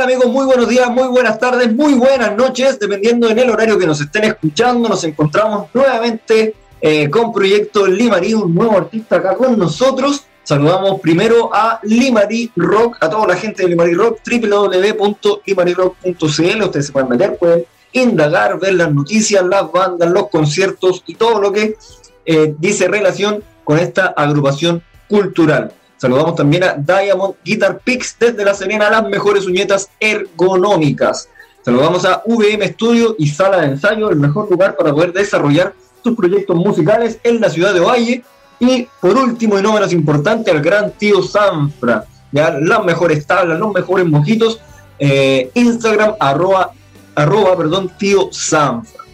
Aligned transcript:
amigos? 0.00 0.26
Muy 0.26 0.46
buenos 0.46 0.68
días, 0.68 0.90
muy 0.90 1.08
buenas 1.08 1.38
tardes, 1.38 1.74
muy 1.74 1.94
buenas 1.94 2.36
noches, 2.36 2.78
dependiendo 2.78 3.28
en 3.28 3.38
el 3.38 3.50
horario 3.50 3.78
que 3.78 3.86
nos 3.86 4.00
estén 4.00 4.24
escuchando. 4.24 4.88
Nos 4.88 5.04
encontramos 5.04 5.68
nuevamente 5.74 6.54
eh, 6.80 7.10
con 7.10 7.32
Proyecto 7.32 7.86
Limarí, 7.86 8.32
un 8.32 8.54
nuevo 8.54 8.78
artista 8.78 9.16
acá 9.16 9.34
con 9.34 9.58
nosotros. 9.58 10.24
Saludamos 10.42 11.00
primero 11.00 11.50
a 11.52 11.80
Limarí 11.82 12.50
Rock, 12.56 12.96
a 13.00 13.10
toda 13.10 13.26
la 13.26 13.36
gente 13.36 13.62
de 13.62 13.68
Limarí 13.68 13.92
Rock, 13.94 14.20
www.limarirock.cl. 14.26 16.62
Ustedes 16.62 16.86
se 16.86 16.92
pueden 16.92 17.08
meter, 17.08 17.36
pueden 17.36 17.64
indagar, 17.92 18.58
ver 18.58 18.74
las 18.74 18.94
noticias, 18.94 19.44
las 19.44 19.70
bandas, 19.70 20.10
los 20.10 20.28
conciertos 20.28 21.02
y 21.06 21.14
todo 21.14 21.40
lo 21.40 21.52
que 21.52 21.76
eh, 22.24 22.54
dice 22.58 22.88
relación 22.88 23.44
con 23.64 23.78
esta 23.78 24.06
agrupación 24.06 24.82
cultural. 25.08 25.72
Saludamos 26.00 26.34
también 26.34 26.64
a 26.64 26.72
Diamond 26.72 27.34
Guitar 27.44 27.78
Picks 27.80 28.16
desde 28.18 28.42
La 28.42 28.54
Serena, 28.54 28.88
las 28.88 29.06
mejores 29.06 29.44
uñetas 29.44 29.90
ergonómicas. 30.00 31.28
Saludamos 31.62 32.06
a 32.06 32.22
VM 32.24 32.66
Studio 32.68 33.16
y 33.18 33.28
Sala 33.28 33.58
de 33.58 33.66
Ensayo, 33.66 34.08
el 34.08 34.16
mejor 34.16 34.50
lugar 34.50 34.76
para 34.78 34.94
poder 34.94 35.12
desarrollar 35.12 35.74
tus 36.02 36.16
proyectos 36.16 36.56
musicales 36.56 37.18
en 37.22 37.38
la 37.38 37.50
ciudad 37.50 37.74
de 37.74 37.80
Ovalle. 37.80 38.24
Y 38.60 38.88
por 38.98 39.14
último 39.14 39.58
y 39.58 39.62
no 39.62 39.74
menos 39.74 39.92
importante, 39.92 40.50
al 40.50 40.62
gran 40.62 40.90
tío 40.92 41.22
Sanfra. 41.22 42.06
¿ya? 42.32 42.50
Las 42.58 42.82
mejores 42.82 43.26
tablas, 43.26 43.58
los 43.58 43.74
mejores 43.74 44.06
mojitos. 44.06 44.58
Eh, 44.98 45.50
Instagram, 45.52 46.14
arroba, 46.18 46.72
arroba, 47.14 47.58
perdón, 47.58 47.92
tío 47.98 48.30
Sanfra. 48.32 49.04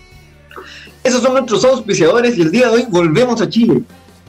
Esos 1.02 1.20
son 1.20 1.32
nuestros 1.32 1.64
auspiciadores 1.64 2.38
y 2.38 2.42
el 2.42 2.52
día 2.52 2.68
de 2.68 2.76
hoy 2.76 2.86
volvemos 2.88 3.40
a 3.40 3.48
Chile. 3.48 3.82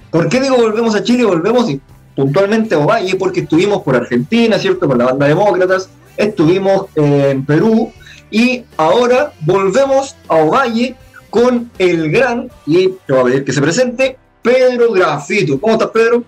¿Por 0.09 0.27
qué 0.27 0.41
digo 0.41 0.55
volvemos 0.55 0.95
a 0.95 1.03
Chile? 1.03 1.23
Volvemos 1.23 1.69
puntualmente 2.17 2.73
a 2.73 2.79
Ovalle 2.79 3.15
porque 3.15 3.41
estuvimos 3.41 3.83
por 3.83 3.95
Argentina, 3.95 4.57
¿cierto? 4.57 4.87
Con 4.87 4.97
la 4.97 5.05
banda 5.05 5.27
Demócratas, 5.27 5.87
estuvimos 6.17 6.87
en 6.95 7.45
Perú 7.45 7.93
y 8.31 8.63
ahora 8.75 9.33
volvemos 9.41 10.15
a 10.27 10.37
Ovalle 10.37 10.95
con 11.29 11.69
el 11.77 12.11
gran, 12.11 12.49
y 12.65 12.89
te 13.05 13.13
voy 13.13 13.19
a 13.19 13.23
pedir 13.25 13.45
que 13.45 13.53
se 13.53 13.61
presente, 13.61 14.17
Pedro 14.41 14.91
Grafito. 14.93 15.61
¿Cómo 15.61 15.73
estás, 15.73 15.89
Pedro? 15.91 16.23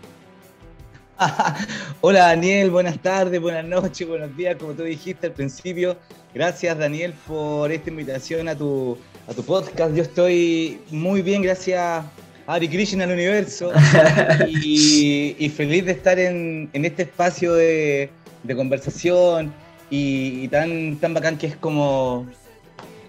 Hola 2.01 2.27
Daniel, 2.27 2.69
buenas 2.69 3.01
tardes, 3.01 3.41
buenas 3.41 3.65
noches, 3.65 4.07
buenos 4.07 4.37
días, 4.37 4.57
como 4.57 4.73
tú 4.73 4.83
dijiste 4.83 5.27
al 5.27 5.33
principio. 5.33 5.97
Gracias 6.35 6.77
Daniel 6.77 7.15
por 7.27 7.71
esta 7.71 7.89
invitación 7.89 8.47
a 8.47 8.55
tu, 8.55 8.95
a 9.27 9.33
tu 9.33 9.43
podcast. 9.43 9.95
Yo 9.95 10.03
estoy 10.03 10.81
muy 10.91 11.23
bien, 11.23 11.41
gracias 11.41 12.05
Ari 12.49 12.67
Krishna 12.67 13.03
al 13.03 13.11
universo 13.11 13.71
y, 14.49 15.51
feliz 15.55 15.85
de 15.85 15.91
estar 15.91 16.17
en, 16.17 16.67
este 16.73 17.03
espacio 17.03 17.53
de, 17.53 18.09
conversación 18.55 19.53
y, 19.91 20.47
tan, 20.47 20.95
tan 20.95 21.13
bacán 21.13 21.37
que 21.37 21.45
es 21.45 21.55
como 21.55 22.25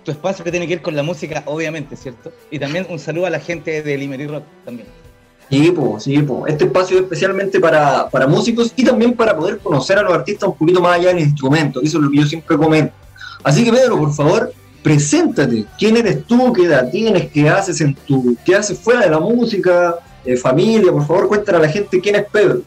tu 0.04 0.10
espacio 0.10 0.44
que 0.44 0.50
tiene 0.50 0.68
que 0.68 0.74
ver 0.74 0.82
con 0.82 0.94
la 0.94 1.02
música, 1.02 1.42
obviamente, 1.46 1.96
¿cierto? 1.96 2.30
Y 2.50 2.58
también 2.58 2.86
un 2.90 2.98
saludo 2.98 3.26
a 3.26 3.30
la 3.30 3.40
gente 3.40 3.82
de 3.82 3.96
Limery 3.96 4.26
Rock 4.26 4.44
también. 4.66 4.88
Sí, 5.48 5.72
pues, 5.74 6.04
sí, 6.04 6.18
pues. 6.18 6.52
Este 6.52 6.64
espacio 6.64 6.98
es 6.98 7.04
especialmente 7.04 7.58
para, 7.60 8.10
para, 8.10 8.26
músicos 8.26 8.74
y 8.76 8.84
también 8.84 9.14
para 9.14 9.34
poder 9.34 9.58
conocer 9.58 9.98
a 9.98 10.02
los 10.02 10.12
artistas 10.12 10.50
un 10.50 10.56
poquito 10.56 10.82
más 10.82 10.98
allá 10.98 11.08
del 11.08 11.20
instrumento. 11.20 11.80
Eso 11.80 11.96
es 11.96 12.04
lo 12.04 12.10
que 12.10 12.18
yo 12.18 12.26
siempre 12.26 12.58
comento. 12.58 12.92
Así 13.42 13.64
que, 13.64 13.72
Pedro, 13.72 13.98
por 13.98 14.12
favor, 14.12 14.52
preséntate, 14.82 15.64
quién 15.78 15.96
eres 15.96 16.24
tú, 16.26 16.52
qué 16.52 16.64
edad 16.64 16.90
tienes, 16.90 17.30
qué 17.30 17.48
haces 17.48 17.80
en 17.80 17.94
tu, 17.94 18.36
qué 18.44 18.54
haces 18.54 18.78
fuera 18.78 19.00
de 19.00 19.10
la 19.10 19.20
música, 19.20 19.96
eh, 20.24 20.36
familia, 20.36 20.92
por 20.92 21.06
favor 21.06 21.28
cuéntale 21.28 21.58
a 21.58 21.60
la 21.62 21.68
gente 21.68 22.00
quién 22.00 22.16
es 22.16 22.24
Pedro. 22.30 22.62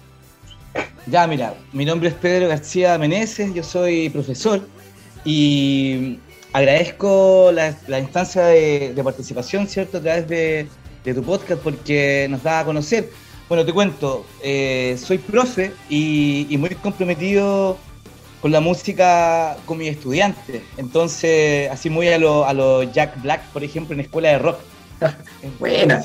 Ya, 1.07 1.27
mira, 1.27 1.53
mi 1.73 1.85
nombre 1.85 2.09
es 2.09 2.15
Pedro 2.15 2.47
García 2.47 2.97
Meneses, 2.97 3.53
yo 3.53 3.63
soy 3.63 4.09
profesor 4.09 4.61
y 5.25 6.19
agradezco 6.53 7.51
la, 7.51 7.99
instancia 7.99 8.45
de, 8.45 9.01
participación, 9.03 9.67
¿cierto?, 9.67 9.97
a 9.97 10.01
través 10.01 10.27
de, 10.27 10.67
tu 11.03 11.21
podcast 11.23 11.61
porque 11.61 12.27
nos 12.29 12.43
da 12.43 12.59
a 12.59 12.65
conocer. 12.65 13.09
Bueno, 13.49 13.65
te 13.65 13.73
cuento, 13.73 14.25
eh, 14.41 14.97
soy 14.97 15.17
profe 15.17 15.73
y, 15.89 16.47
y 16.49 16.57
muy 16.57 16.69
comprometido 16.69 17.77
con 18.43 18.51
la 18.51 18.59
música 18.59 19.55
con 19.65 19.77
mis 19.77 19.87
estudiantes. 19.87 20.63
Entonces, 20.75 21.71
así 21.71 21.89
muy 21.89 22.09
a 22.09 22.17
lo, 22.17 22.45
a 22.45 22.51
lo 22.51 22.83
Jack 22.83 23.21
Black, 23.21 23.41
por 23.53 23.63
ejemplo, 23.63 23.93
en 23.93 24.01
escuela 24.01 24.31
de 24.31 24.39
rock. 24.39 24.59
Buena. 25.59 26.03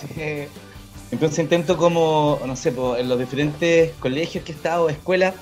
Entonces, 1.11 1.39
intento 1.41 1.77
como, 1.77 2.39
no 2.47 2.55
sé, 2.55 2.73
en 2.97 3.09
los 3.09 3.19
diferentes 3.19 3.91
colegios 3.99 4.45
que 4.45 4.53
he 4.53 4.55
estado, 4.55 4.89
escuelas, 4.89 5.35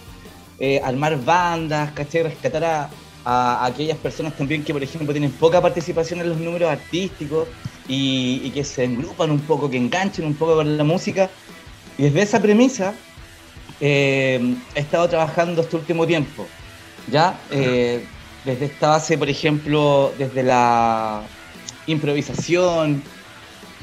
eh, 0.58 0.80
armar 0.82 1.22
bandas, 1.22 1.92
¿cachai? 1.92 2.22
Rescatar 2.22 2.64
a, 2.64 2.90
a, 3.26 3.66
aquellas 3.66 3.98
personas 3.98 4.34
también 4.34 4.64
que, 4.64 4.72
por 4.72 4.82
ejemplo, 4.82 5.12
tienen 5.12 5.32
poca 5.32 5.60
participación 5.60 6.20
en 6.20 6.30
los 6.30 6.38
números 6.38 6.70
artísticos 6.70 7.46
y, 7.88 8.48
que 8.52 8.64
se 8.64 8.84
engrupan 8.84 9.30
un 9.30 9.40
poco, 9.40 9.68
que 9.68 9.76
enganchen 9.76 10.24
un 10.24 10.34
poco 10.34 10.54
con 10.54 10.78
la 10.78 10.84
música. 10.84 11.28
Y 11.98 12.04
desde 12.04 12.22
esa 12.22 12.40
premisa 12.40 12.94
eh, 13.82 14.56
he 14.74 14.80
estado 14.80 15.06
trabajando 15.10 15.60
este 15.60 15.76
último 15.76 16.06
tiempo. 16.06 16.46
¿Ya? 17.10 17.38
Eh, 17.50 18.04
desde 18.44 18.66
esta 18.66 18.90
base, 18.90 19.18
por 19.18 19.28
ejemplo, 19.28 20.12
desde 20.18 20.42
la 20.42 21.22
improvisación, 21.86 23.02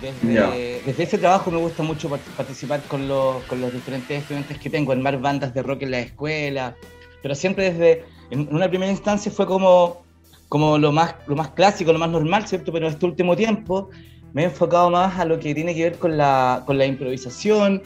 desde, 0.02 1.04
ese 1.04 1.18
trabajo 1.18 1.52
me 1.52 1.58
gusta 1.58 1.84
mucho 1.84 2.10
participar 2.10 2.82
con 2.84 3.08
los, 3.08 3.44
con 3.44 3.62
los 3.62 3.72
diferentes 3.72 4.22
estudiantes 4.22 4.58
que 4.58 4.70
tengo, 4.70 4.92
armar 4.92 5.20
bandas 5.20 5.54
de 5.54 5.64
rock 5.64 5.84
en 5.84 5.92
la 5.92 6.00
escuela, 6.00 6.76
pero 7.22 7.36
siempre 7.36 7.72
desde, 7.72 8.06
en 8.32 8.54
una 8.54 8.70
primera 8.70 8.92
instancia 8.92 9.32
fue 9.32 9.46
como, 9.46 10.04
como 10.50 10.78
lo, 10.78 10.92
más, 10.92 11.16
lo 11.28 11.36
más 11.36 11.50
clásico, 11.50 11.94
lo 11.94 12.00
más 12.00 12.10
normal, 12.10 12.48
¿cierto? 12.48 12.72
Pero 12.72 12.88
este 12.88 13.06
último 13.06 13.36
tiempo 13.36 13.90
me 14.34 14.44
he 14.44 14.46
enfocado 14.46 14.90
más 14.90 15.18
a 15.20 15.26
lo 15.26 15.40
que 15.40 15.54
tiene 15.54 15.74
que 15.74 15.84
ver 15.84 15.98
con 15.98 16.18
la, 16.18 16.64
con 16.66 16.78
la 16.78 16.86
improvisación, 16.86 17.82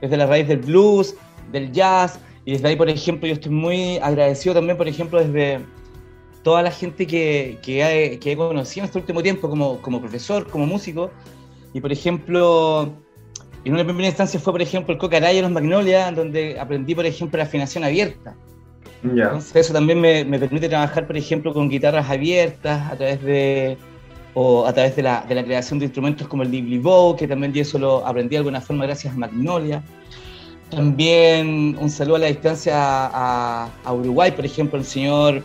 desde 0.00 0.16
la 0.16 0.26
raíz 0.26 0.48
del 0.48 0.58
blues, 0.58 1.14
del 1.52 1.72
jazz, 1.72 2.18
y 2.48 2.52
desde 2.52 2.68
ahí, 2.68 2.76
por 2.76 2.88
ejemplo, 2.88 3.28
yo 3.28 3.34
estoy 3.34 3.52
muy 3.52 3.98
agradecido 3.98 4.54
también, 4.54 4.78
por 4.78 4.88
ejemplo, 4.88 5.22
desde 5.22 5.60
toda 6.42 6.62
la 6.62 6.70
gente 6.70 7.06
que, 7.06 7.58
que, 7.60 8.18
he, 8.24 8.36
conocido 8.38 8.84
en 8.84 8.86
este 8.86 8.98
último 8.98 9.22
tiempo 9.22 9.50
como, 9.50 9.82
como 9.82 10.00
profesor, 10.00 10.48
como 10.48 10.64
músico. 10.64 11.10
Y, 11.74 11.82
por 11.82 11.92
ejemplo, 11.92 12.90
en 13.66 13.74
una 13.74 13.84
primera 13.84 14.08
instancia 14.08 14.40
fue, 14.40 14.54
por 14.54 14.62
ejemplo, 14.62 14.94
el 14.94 14.98
Coca 14.98 15.30
y 15.30 15.42
los 15.42 15.50
Magnolia, 15.50 16.10
donde 16.10 16.58
aprendí, 16.58 16.94
por 16.94 17.04
ejemplo, 17.04 17.36
la 17.36 17.44
afinación 17.44 17.84
abierta. 17.84 18.34
Entonces, 19.04 19.54
eso 19.54 19.74
también 19.74 20.00
me, 20.00 20.24
me, 20.24 20.38
permite 20.38 20.70
trabajar, 20.70 21.06
por 21.06 21.18
ejemplo, 21.18 21.52
con 21.52 21.68
guitarras 21.68 22.08
abiertas 22.08 22.90
a 22.90 22.96
través 22.96 23.22
de 23.24 23.76
o 24.32 24.64
a 24.64 24.72
través 24.72 24.96
de 24.96 25.02
la, 25.02 25.22
de 25.28 25.34
la 25.34 25.44
creación 25.44 25.80
de 25.80 25.84
instrumentos 25.84 26.26
como 26.26 26.44
el 26.44 26.50
Dibbly 26.50 26.78
Bow, 26.78 27.14
que 27.14 27.28
también 27.28 27.52
yo 27.52 27.60
eso 27.60 27.78
lo 27.78 28.06
aprendí 28.06 28.30
de 28.30 28.38
alguna 28.38 28.62
forma 28.62 28.86
gracias 28.86 29.12
a 29.12 29.18
Magnolia. 29.18 29.82
También 30.70 31.76
un 31.80 31.90
saludo 31.90 32.16
a 32.16 32.18
la 32.20 32.26
distancia 32.26 32.74
a, 32.76 33.92
Uruguay, 33.92 34.32
por 34.32 34.44
ejemplo, 34.44 34.78
el 34.78 34.84
señor 34.84 35.42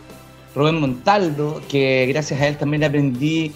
Rubén 0.54 0.80
Montaldo, 0.82 1.62
que 1.70 2.06
gracias 2.08 2.42
a 2.42 2.48
él 2.48 2.58
también 2.58 2.84
aprendí 2.84 3.54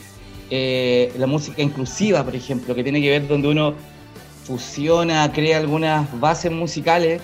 eh, 0.49 1.11
la 1.17 1.27
música 1.27 1.61
inclusiva, 1.61 2.23
por 2.23 2.35
ejemplo, 2.35 2.73
que 2.73 2.83
tiene 2.83 3.01
que 3.01 3.09
ver 3.09 3.27
donde 3.27 3.49
uno 3.49 3.73
fusiona, 4.45 5.29
crea 5.33 5.57
algunas 5.57 6.07
bases 6.21 6.51
musicales 6.51 7.21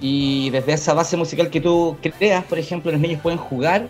y 0.00 0.50
desde 0.50 0.72
esa 0.72 0.92
base 0.92 1.16
musical 1.16 1.48
que 1.48 1.60
tú 1.60 1.96
creas, 2.18 2.44
por 2.44 2.58
ejemplo, 2.58 2.90
los 2.90 3.00
niños 3.00 3.20
pueden 3.22 3.38
jugar 3.38 3.86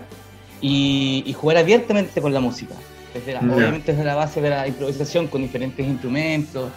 y, 0.60 1.34
jugar 1.38 1.56
abiertamente 1.56 2.20
con 2.20 2.32
la 2.34 2.40
música. 2.40 2.74
Desde 3.14 3.36
Obviamente 3.38 3.92
desde 3.92 4.04
la 4.04 4.16
base 4.16 4.40
de 4.42 4.50
la 4.50 4.68
improvisación 4.68 5.28
con 5.28 5.40
diferentes 5.42 5.86
instrumentos. 5.86 6.70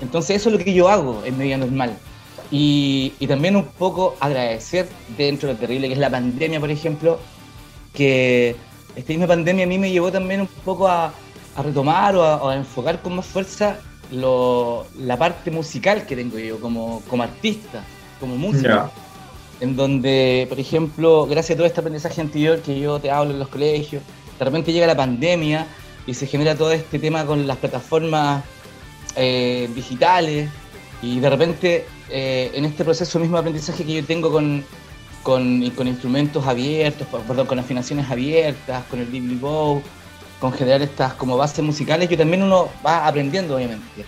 Entonces 0.00 0.36
eso 0.36 0.50
es 0.50 0.58
lo 0.58 0.64
que 0.64 0.72
yo 0.72 0.88
hago 0.88 1.22
en 1.24 1.36
media 1.36 1.58
normal. 1.58 1.96
Y, 2.50 3.10
también 3.28 3.54
un 3.54 3.64
poco 3.64 4.16
agradecer 4.18 4.88
dentro 5.16 5.48
de 5.48 5.54
lo 5.54 5.60
terrible 5.60 5.86
que 5.86 5.94
es 5.94 6.00
la 6.00 6.10
pandemia, 6.10 6.58
por 6.58 6.70
ejemplo, 6.70 7.18
que 7.94 8.56
esta 8.96 9.12
misma 9.12 9.28
pandemia 9.28 9.64
a 9.64 9.68
mí 9.68 9.78
me 9.78 9.90
llevó 9.90 10.10
también 10.10 10.40
un 10.40 10.48
poco 10.64 10.88
a, 10.88 11.12
retomar 11.62 12.16
o 12.16 12.48
a, 12.48 12.56
enfocar 12.56 13.02
con 13.02 13.16
más 13.16 13.26
fuerza 13.26 13.78
la 14.10 15.16
parte 15.16 15.50
musical 15.50 16.06
que 16.06 16.16
tengo 16.16 16.38
yo 16.38 16.58
como, 16.60 17.02
como 17.08 17.22
artista, 17.22 17.84
como 18.18 18.36
músico. 18.36 18.90
En 19.60 19.76
donde, 19.76 20.46
por 20.48 20.58
ejemplo, 20.58 21.26
gracias 21.26 21.54
a 21.54 21.56
todo 21.58 21.66
este 21.66 21.80
aprendizaje 21.80 22.20
anterior 22.20 22.60
que 22.62 22.80
yo 22.80 22.98
te 22.98 23.10
hablo 23.10 23.32
en 23.32 23.38
los 23.38 23.48
colegios, 23.48 24.02
de 24.38 24.44
repente 24.44 24.72
llega 24.72 24.86
la 24.86 24.96
pandemia 24.96 25.66
y 26.06 26.14
se 26.14 26.26
genera 26.26 26.54
todo 26.56 26.72
este 26.72 26.98
tema 26.98 27.26
con 27.26 27.46
las 27.46 27.58
plataformas 27.58 28.42
eh, 29.16 29.68
digitales 29.74 30.48
y 31.02 31.20
de 31.20 31.30
repente 31.30 31.84
eh, 32.10 32.50
en 32.54 32.64
este 32.64 32.84
proceso 32.84 33.18
mismo 33.18 33.36
de 33.36 33.40
aprendizaje 33.40 33.84
que 33.84 33.94
yo 33.94 34.04
tengo 34.04 34.30
con, 34.30 34.64
con, 35.22 35.62
instrumentos 35.62 36.46
abiertos, 36.46 37.06
perdón, 37.26 37.46
con 37.46 37.58
afinaciones 37.58 38.10
abiertas, 38.10 38.84
con 38.86 39.00
el 39.00 39.06
Bibli 39.06 39.36
Bow, 39.36 39.82
con 40.40 40.52
generar 40.52 40.82
estas 40.82 41.14
como 41.14 41.36
bases 41.36 41.64
musicales, 41.64 42.08
yo 42.08 42.16
también 42.16 42.42
uno 42.42 42.68
va 42.84 43.06
aprendiendo, 43.06 43.56
obviamente. 43.56 44.04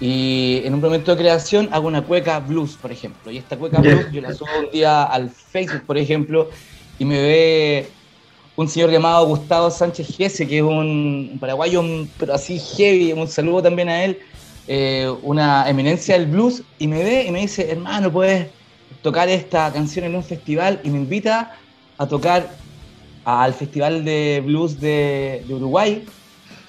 Y 0.00 0.60
en 0.64 0.74
un 0.74 0.80
momento 0.80 1.10
de 1.12 1.18
creación 1.18 1.68
hago 1.72 1.86
una 1.88 2.02
cueca 2.02 2.38
blues, 2.40 2.76
por 2.80 2.92
ejemplo. 2.92 3.30
Y 3.30 3.38
esta 3.38 3.56
cueca 3.56 3.80
blues 3.80 4.10
yo 4.12 4.20
la 4.20 4.34
subo 4.34 4.48
un 4.58 4.70
día 4.70 5.04
al 5.04 5.30
Facebook, 5.30 5.82
por 5.86 5.96
ejemplo, 5.96 6.50
y 6.98 7.04
me 7.04 7.20
ve 7.20 7.90
un 8.56 8.68
señor 8.68 8.90
llamado 8.90 9.26
Gustavo 9.26 9.70
Sánchez 9.70 10.16
Gese, 10.16 10.46
que 10.46 10.58
es 10.58 10.62
un, 10.62 11.36
paraguayo, 11.38 11.82
pero 12.18 12.34
así 12.34 12.58
heavy, 12.58 13.12
un 13.12 13.28
saludo 13.28 13.62
también 13.62 13.88
a 13.88 14.04
él, 14.04 14.18
eh, 14.68 15.12
una 15.22 15.68
eminencia 15.68 16.18
del 16.18 16.26
blues, 16.26 16.62
y 16.78 16.86
me 16.86 17.02
ve 17.02 17.24
y 17.26 17.30
me 17.30 17.40
dice, 17.40 17.70
hermano, 17.70 18.12
puedes 18.12 18.48
tocar 19.02 19.28
esta 19.28 19.72
canción 19.72 20.04
en 20.04 20.16
un 20.16 20.24
festival, 20.24 20.80
y 20.84 20.90
me 20.90 20.98
invita 20.98 21.56
a 21.98 22.06
tocar 22.06 22.50
al 23.24 23.54
Festival 23.54 24.04
de 24.04 24.42
Blues 24.44 24.78
de, 24.80 25.44
Uruguay, 25.48 26.04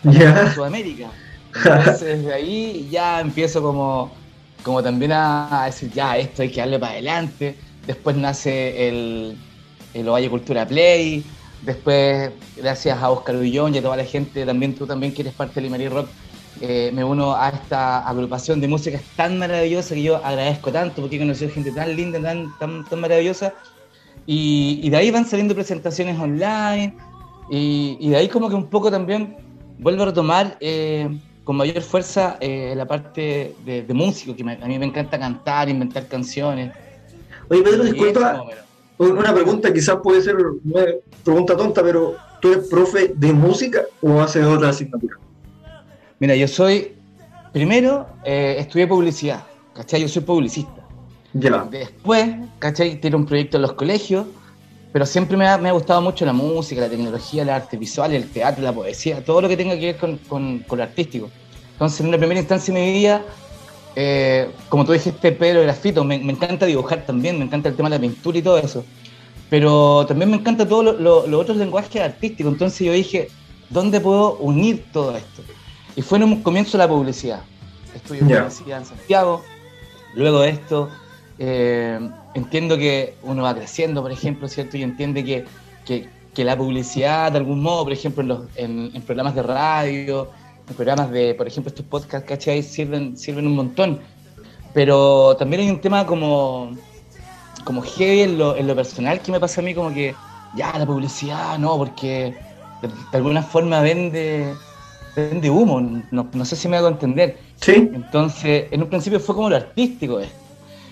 en 0.03 0.53
Sudamérica. 0.53 1.09
Entonces 1.53 2.19
desde 2.19 2.33
ahí 2.33 2.87
ya 2.91 3.19
empiezo 3.19 3.61
como, 3.61 4.11
como 4.63 4.81
también 4.81 5.11
a, 5.13 5.63
decir, 5.65 5.91
ya, 5.91 6.17
esto 6.17 6.41
hay 6.41 6.49
que 6.49 6.59
darle 6.59 6.79
para 6.79 6.93
adelante. 6.93 7.55
Después 7.85 8.15
nace 8.15 8.89
el, 8.89 9.37
el 9.93 10.09
Ovalle 10.09 10.29
Cultura 10.29 10.65
Play, 10.65 11.23
Después, 11.61 12.31
gracias 12.55 13.01
a 13.01 13.09
Oscar 13.09 13.35
Ullón 13.35 13.73
y 13.73 13.79
a 13.79 13.81
toda 13.81 13.97
la 13.97 14.05
gente, 14.05 14.45
también 14.45 14.75
tú 14.75 14.85
también 14.85 15.13
que 15.13 15.21
eres 15.21 15.33
parte 15.33 15.55
de 15.55 15.61
Limarí 15.61 15.89
Rock, 15.89 16.07
eh, 16.61 16.91
me 16.93 17.03
uno 17.03 17.35
a 17.35 17.49
esta 17.49 18.07
agrupación 18.07 18.59
de 18.59 18.67
música 18.67 18.99
tan 19.15 19.37
maravillosa 19.37 19.95
que 19.95 20.03
yo 20.03 20.17
agradezco 20.17 20.71
tanto 20.71 21.01
porque 21.01 21.17
he 21.17 21.19
conocido 21.19 21.51
gente 21.51 21.71
tan 21.71 21.95
linda, 21.95 22.21
tan, 22.21 22.57
tan, 22.57 22.85
tan 22.85 22.99
maravillosa. 22.99 23.53
Y, 24.25 24.89
de 24.89 24.97
ahí 24.97 25.09
van 25.09 25.25
saliendo 25.25 25.55
presentaciones 25.55 26.19
online 26.19 26.95
y, 27.49 28.09
de 28.09 28.17
ahí 28.17 28.27
como 28.27 28.49
que 28.49 28.55
un 28.55 28.67
poco 28.69 28.91
también 28.91 29.37
vuelvo 29.79 30.03
a 30.03 30.07
retomar 30.07 30.57
eh, 30.59 31.07
con 31.45 31.55
mayor 31.55 31.81
fuerza 31.81 32.37
eh, 32.41 32.73
la 32.75 32.85
parte 32.85 33.55
de, 33.65 33.85
músico, 33.93 34.35
que 34.35 34.43
a 34.43 34.67
mí 34.67 34.79
me 34.79 34.85
encanta 34.85 35.17
cantar, 35.17 35.69
inventar 35.69 36.07
canciones. 36.07 36.73
Oye, 37.49 37.61
Pedro, 37.61 37.83
disculpa, 37.85 38.43
una 38.97 39.33
pregunta 39.33 39.71
quizás 39.71 39.97
puede 40.03 40.21
ser 40.21 40.35
una 40.35 40.85
pregunta 41.23 41.55
tonta, 41.55 41.81
pero 41.81 42.15
¿tú 42.41 42.51
eres 42.51 42.67
profe 42.67 43.13
de 43.15 43.31
música 43.31 43.83
o 44.01 44.19
haces 44.19 44.45
otra 44.45 44.69
asignatura? 44.69 45.17
Mira, 46.19 46.35
yo 46.35 46.47
soy, 46.47 46.95
primero, 47.53 48.07
eh, 48.23 48.55
estudié 48.59 48.87
publicidad, 48.87 49.43
¿cachai? 49.73 50.01
Yo 50.01 50.07
soy 50.07 50.23
publicista. 50.23 50.83
Ya. 51.33 51.67
Después, 51.69 52.27
¿cachai? 52.57 52.99
Tiene 52.99 53.15
un 53.15 53.25
proyecto 53.25 53.57
en 53.57 53.61
los 53.61 53.73
colegios, 53.73 54.25
pero 54.91 55.05
siempre 55.05 55.37
me 55.37 55.47
ha, 55.47 55.57
me 55.57 55.69
ha, 55.69 55.73
gustado 55.73 56.01
mucho 56.01 56.25
la 56.25 56.33
música, 56.33 56.81
la 56.81 56.89
tecnología, 56.89 57.43
el 57.43 57.49
arte 57.49 57.77
visual, 57.77 58.13
el 58.13 58.29
teatro, 58.29 58.63
la 58.63 58.73
poesía, 58.73 59.23
todo 59.23 59.41
lo 59.41 59.47
que 59.47 59.57
tenga 59.57 59.75
que 59.77 59.87
ver 59.87 59.97
con, 59.97 60.17
con, 60.17 60.59
con 60.59 60.79
lo 60.79 60.83
artístico. 60.83 61.29
Entonces, 61.73 62.01
en 62.01 62.07
una 62.07 62.17
primera 62.17 62.39
instancia 62.39 62.73
de 62.73 62.79
mi 62.79 62.91
vida, 62.93 63.21
eh, 63.95 64.49
como 64.69 64.85
tú 64.85 64.93
dijiste, 64.93 65.31
Pedro, 65.33 65.61
grafito, 65.61 66.03
me, 66.03 66.17
me, 66.17 66.33
encanta 66.33 66.65
dibujar 66.65 67.05
también, 67.05 67.37
me 67.37 67.45
encanta 67.45 67.69
el 67.69 67.75
tema 67.75 67.89
de 67.89 67.97
la 67.97 68.01
pintura 68.01 68.37
y 68.39 68.41
todo 68.41 68.57
eso. 68.57 68.83
Pero 69.51 70.05
también 70.07 70.31
me 70.31 70.37
encanta 70.37 70.67
todos 70.67 70.99
los 70.99 71.33
otros 71.33 71.57
lenguajes 71.57 72.01
artísticos. 72.01 72.53
Entonces 72.53 72.87
yo 72.87 72.93
dije, 72.93 73.29
¿dónde 73.69 73.99
puedo 73.99 74.37
unir 74.37 74.85
todo 74.91 75.15
esto? 75.15 75.43
Y 75.97 76.03
fue 76.03 76.19
en 76.19 76.25
un 76.25 76.43
comienzo 76.43 76.77
la 76.77 76.87
publicidad. 76.87 77.41
Estudio 77.93 78.21
publicidad 78.21 78.77
en 78.77 78.85
Santiago. 78.85 79.43
Luego 80.13 80.41
de 80.41 80.49
esto, 80.49 80.89
eh, 81.39 81.99
entiendo 82.35 82.77
que 82.77 83.15
uno 83.23 83.41
va 83.41 83.55
creciendo, 83.55 84.03
por 84.03 84.11
ejemplo, 84.11 84.47
¿cierto? 84.47 84.77
Y 84.77 84.83
entiende 84.83 85.25
que, 85.25 85.45
que, 85.85 86.07
que 86.35 86.43
la 86.43 86.55
publicidad, 86.55 87.31
de 87.31 87.39
algún 87.39 87.63
modo, 87.63 87.83
por 87.83 87.93
ejemplo, 87.93 88.21
en, 88.21 88.27
los, 88.27 88.41
en, 88.55 88.91
en 88.93 89.01
programas 89.01 89.33
de 89.33 89.41
radio, 89.41 90.29
programas 90.75 91.09
de, 91.09 91.33
por 91.33 91.47
ejemplo, 91.47 91.69
estos 91.69 91.85
podcasts, 91.87 92.29
¿cachai? 92.29 92.61
Sirven, 92.61 93.17
sirven 93.17 93.47
un 93.47 93.55
montón. 93.55 93.99
Pero 94.75 95.35
también 95.37 95.63
hay 95.63 95.69
un 95.71 95.81
tema 95.81 96.05
como, 96.05 96.77
como 97.63 97.81
heavy 97.81 98.21
en 98.21 98.37
lo, 98.37 98.55
en 98.55 98.67
lo 98.67 98.75
personal 98.75 99.19
que 99.19 99.31
me 99.31 99.39
pasa 99.39 99.61
a 99.61 99.63
mí 99.63 99.73
como 99.73 99.91
que, 99.91 100.13
ya, 100.55 100.77
la 100.77 100.85
publicidad, 100.85 101.57
no, 101.57 101.75
porque 101.75 102.37
de, 102.83 103.17
alguna 103.17 103.41
forma 103.41 103.81
vende, 103.81 104.53
vende 105.17 105.49
humo, 105.49 105.81
no, 106.11 106.29
no, 106.31 106.45
sé 106.45 106.55
si 106.55 106.67
me 106.67 106.77
hago 106.77 106.87
entender. 106.87 107.37
Sí. 107.59 107.89
Entonces, 107.93 108.65
en 108.71 108.83
un 108.83 108.89
principio 108.89 109.19
fue 109.19 109.35
como 109.35 109.49
lo 109.49 109.55
artístico 109.55 110.19
esto. 110.19 110.35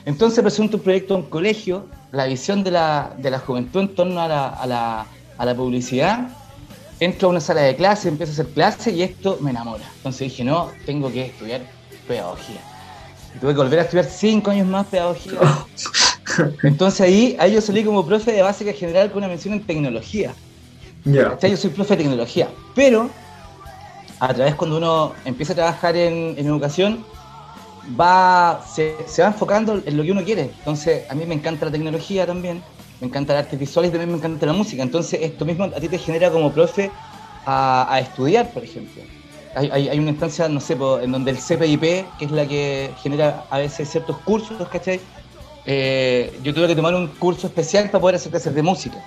Entonces 0.05 0.43
presento 0.43 0.77
un 0.77 0.83
proyecto 0.83 1.15
en 1.15 1.23
colegio, 1.23 1.87
la 2.11 2.25
visión 2.25 2.63
de 2.63 2.71
la, 2.71 3.13
de 3.17 3.31
la 3.31 3.39
juventud 3.39 3.81
en 3.81 3.95
torno 3.95 4.21
a 4.21 4.27
la, 4.27 4.49
a 4.49 4.67
la, 4.67 5.05
a 5.37 5.45
la 5.45 5.55
publicidad, 5.55 6.29
entro 6.99 7.27
a 7.27 7.31
una 7.31 7.39
sala 7.39 7.61
de 7.61 7.75
clase, 7.75 8.09
empiezo 8.09 8.31
a 8.31 8.33
hacer 8.33 8.53
clase 8.53 8.91
y 8.91 9.01
esto 9.01 9.39
me 9.41 9.49
enamora. 9.49 9.83
Entonces 9.97 10.29
dije, 10.29 10.43
no, 10.43 10.69
tengo 10.85 11.11
que 11.11 11.25
estudiar 11.25 11.61
pedagogía. 12.07 12.61
Y 13.35 13.39
tuve 13.39 13.53
que 13.53 13.57
volver 13.57 13.79
a 13.79 13.81
estudiar 13.81 14.05
cinco 14.05 14.51
años 14.51 14.67
más 14.67 14.85
pedagogía. 14.85 15.39
Entonces 16.63 17.01
ahí, 17.01 17.35
ahí 17.39 17.53
yo 17.53 17.61
salí 17.61 17.83
como 17.83 18.05
profe 18.05 18.31
de 18.31 18.43
básica 18.43 18.73
general 18.73 19.09
con 19.09 19.19
una 19.19 19.27
mención 19.27 19.55
en 19.55 19.63
tecnología. 19.63 20.33
Yeah. 21.03 21.37
Yo 21.39 21.57
soy 21.57 21.71
profe 21.71 21.95
de 21.95 22.03
tecnología, 22.03 22.47
pero 22.75 23.09
a 24.19 24.33
través 24.33 24.55
cuando 24.55 24.77
uno 24.77 25.13
empieza 25.25 25.53
a 25.53 25.55
trabajar 25.55 25.95
en, 25.95 26.37
educación, 26.37 27.05
va, 27.99 28.63
se, 28.67 28.95
se, 29.07 29.21
va 29.21 29.29
enfocando 29.29 29.81
en 29.85 29.97
lo 29.97 30.03
que 30.03 30.11
uno 30.11 30.23
quiere. 30.23 30.51
Entonces, 30.59 31.09
a 31.09 31.15
mí 31.15 31.25
me 31.25 31.35
encanta 31.35 31.65
la 31.65 31.71
tecnología 31.71 32.25
también, 32.25 32.63
me 33.01 33.07
encanta 33.07 33.33
el 33.33 33.39
arte 33.39 33.57
visual 33.57 33.85
y 33.85 33.89
también 33.89 34.11
me 34.11 34.17
encanta 34.17 34.45
la 34.45 34.53
música. 34.53 34.81
Entonces, 34.83 35.19
esto 35.21 35.45
mismo 35.45 35.65
a 35.65 35.79
ti 35.79 35.89
te 35.89 35.97
genera 35.97 36.31
como 36.31 36.51
profe 36.51 36.91
a, 37.45 37.99
estudiar, 38.01 38.49
por 38.49 38.63
ejemplo. 38.63 39.03
Hay, 39.55 39.87
hay, 39.87 39.99
una 39.99 40.09
instancia, 40.09 40.49
no 40.49 40.59
sé, 40.59 40.77
en 41.01 41.11
donde 41.11 41.31
el 41.31 41.37
CPIP, 41.37 41.81
que 42.17 42.25
es 42.25 42.31
la 42.31 42.45
que 42.45 42.91
genera 43.01 43.45
a 43.49 43.59
veces 43.59 43.89
ciertos 43.89 44.17
cursos, 44.19 44.67
¿cachai? 44.67 44.99
Eh, 45.65 46.37
yo 46.43 46.53
tuve 46.53 46.67
que 46.67 46.75
tomar 46.75 46.93
un 46.93 47.07
curso 47.07 47.47
especial 47.47 47.89
para 47.89 48.01
poder 48.01 48.15
hacer 48.17 48.31
clases 48.31 48.53
de 48.53 48.61
música. 48.61 48.97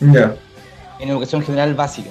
Ya. 0.00 0.34
En 0.98 1.10
educación 1.10 1.42
general 1.42 1.74
básica. 1.74 2.10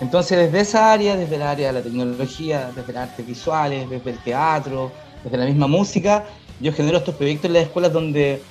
Entonces, 0.00 0.38
desde 0.38 0.60
esa 0.60 0.92
área, 0.92 1.16
desde 1.16 1.36
el 1.36 1.42
área 1.42 1.68
de 1.68 1.72
la 1.72 1.82
tecnología, 1.82 2.70
desde 2.74 2.92
las 2.92 3.10
artes 3.10 3.26
visuales, 3.26 3.88
desde 3.88 4.10
el 4.10 4.18
teatro, 4.18 4.92
desde 5.24 5.38
la 5.38 5.46
misma 5.46 5.66
música, 5.66 6.24
yo 6.60 6.72
genero 6.72 6.98
estos 6.98 7.14
proyectos 7.14 7.46
en 7.46 7.54
las 7.54 7.62
escuelas 7.64 7.92
donde 7.92 8.42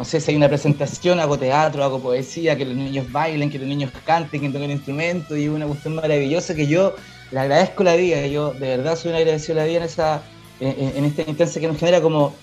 no 0.00 0.04
sé 0.06 0.18
si 0.18 0.30
hay 0.30 0.36
una 0.38 0.48
presentación, 0.48 1.20
hago 1.20 1.38
teatro, 1.38 1.84
hago 1.84 2.00
poesía, 2.00 2.56
que 2.56 2.64
los 2.64 2.74
niños 2.74 3.12
bailen, 3.12 3.50
que 3.50 3.58
los 3.58 3.68
niños 3.68 3.92
canten, 4.06 4.40
que 4.40 4.48
toquen 4.48 4.70
instrumentos, 4.70 5.36
y 5.36 5.46
una 5.46 5.66
cuestión 5.66 5.94
maravillosa 5.94 6.54
que 6.54 6.66
yo 6.66 6.94
le 7.30 7.38
agradezco 7.38 7.84
la 7.84 7.96
vida, 7.96 8.26
yo 8.26 8.54
de 8.54 8.78
verdad 8.78 8.96
soy 8.96 9.10
un 9.10 9.18
agradecido 9.18 9.56
la 9.56 9.64
vida 9.64 9.76
en, 9.76 9.82
esa, 9.82 10.22
en, 10.60 11.04
esta 11.04 11.22
instancia 11.28 11.60
que 11.60 11.68
nos 11.68 11.78
genera 11.78 12.00
como, 12.00 12.34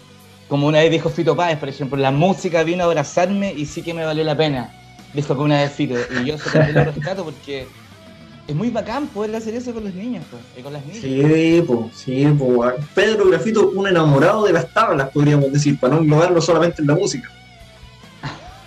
como 0.48 0.68
una 0.68 0.82
vez 0.82 0.92
dijo 0.92 1.10
Fito 1.10 1.36
Páez, 1.36 1.58
por 1.58 1.68
ejemplo, 1.68 1.98
la 1.98 2.12
música 2.12 2.62
vino 2.62 2.84
a 2.84 2.86
abrazarme 2.86 3.52
y 3.54 3.66
sí 3.66 3.82
que 3.82 3.92
me 3.92 4.06
valió 4.06 4.24
la 4.24 4.38
pena, 4.38 4.72
dijo 5.16 5.36
que 5.36 5.42
una 5.42 5.60
vez 5.60 5.72
Fito, 5.72 5.96
y 6.22 6.26
yo 6.26 6.36
eso 6.36 6.52
también 6.52 6.76
lo 6.76 6.84
rescato 6.92 7.24
porque 7.24 7.68
es 8.48 8.56
muy 8.56 8.70
bacán 8.70 9.08
poder 9.08 9.36
hacer 9.36 9.54
eso 9.56 9.74
con 9.74 9.84
los 9.84 9.94
niños 9.94 10.24
pues, 10.32 10.42
y 10.58 10.62
con 10.62 10.72
las 10.72 10.86
niñas. 10.86 11.02
Sí, 11.02 11.64
pues, 11.68 11.96
sí, 11.96 12.26
pues. 12.38 12.74
Pedro 12.96 13.28
Grafito, 13.28 13.70
un 13.72 13.88
enamorado 13.88 14.46
de 14.46 14.54
las 14.54 14.74
tablas, 14.74 15.10
podríamos 15.10 15.52
decir, 15.52 15.78
para 15.80 15.96
no 15.96 16.02
englobarlo 16.02 16.42
solamente 16.42 16.82
en 16.82 16.88
la 16.88 16.96
música. 16.96 17.30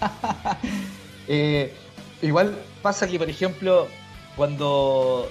Eh, 1.33 1.73
igual 2.23 2.59
pasa 2.83 3.07
que, 3.07 3.17
por 3.17 3.31
ejemplo, 3.31 3.87
cuando 4.35 5.29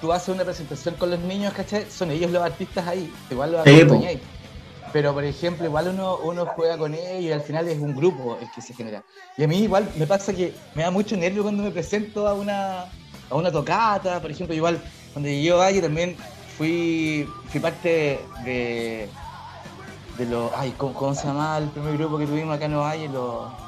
tú 0.00 0.10
haces 0.10 0.34
una 0.34 0.46
presentación 0.46 0.94
con 0.94 1.10
los 1.10 1.20
niños, 1.20 1.52
¿cachai? 1.52 1.84
Son 1.90 2.10
ellos 2.10 2.30
los 2.30 2.42
artistas 2.42 2.86
ahí, 2.86 3.12
igual 3.30 3.52
los 3.52 3.60
acompañáis. 3.60 4.20
Pero, 4.94 5.12
por 5.12 5.24
ejemplo, 5.24 5.66
igual 5.66 5.88
uno, 5.88 6.16
uno 6.24 6.46
juega 6.46 6.78
con 6.78 6.94
ellos 6.94 7.22
y 7.22 7.32
al 7.32 7.42
final 7.42 7.68
es 7.68 7.78
un 7.78 7.94
grupo 7.94 8.38
el 8.40 8.50
que 8.50 8.62
se 8.62 8.72
genera. 8.72 9.04
Y 9.36 9.44
a 9.44 9.48
mí 9.48 9.58
igual 9.58 9.86
me 9.98 10.06
pasa 10.06 10.32
que 10.32 10.54
me 10.74 10.84
da 10.84 10.90
mucho 10.90 11.18
nervio 11.18 11.42
cuando 11.42 11.64
me 11.64 11.70
presento 11.70 12.26
a 12.26 12.32
una, 12.32 12.86
a 13.32 13.36
una 13.36 13.50
tocata, 13.50 14.20
por 14.20 14.30
ejemplo, 14.30 14.54
igual 14.54 14.80
cuando 15.12 15.28
yo 15.28 15.58
Valle 15.58 15.80
también 15.80 16.16
fui, 16.56 17.28
fui 17.48 17.60
parte 17.60 18.20
de, 18.44 19.08
de 20.18 20.26
los, 20.26 20.52
ay, 20.56 20.74
¿cómo, 20.76 21.14
se 21.14 21.26
llama 21.26 21.58
el 21.58 21.68
primer 21.70 21.96
grupo 21.96 22.18
que 22.18 22.26
tuvimos 22.26 22.54
acá 22.54 22.66
en 22.66 22.78
Valle? 22.78 23.08
Los 23.08 23.62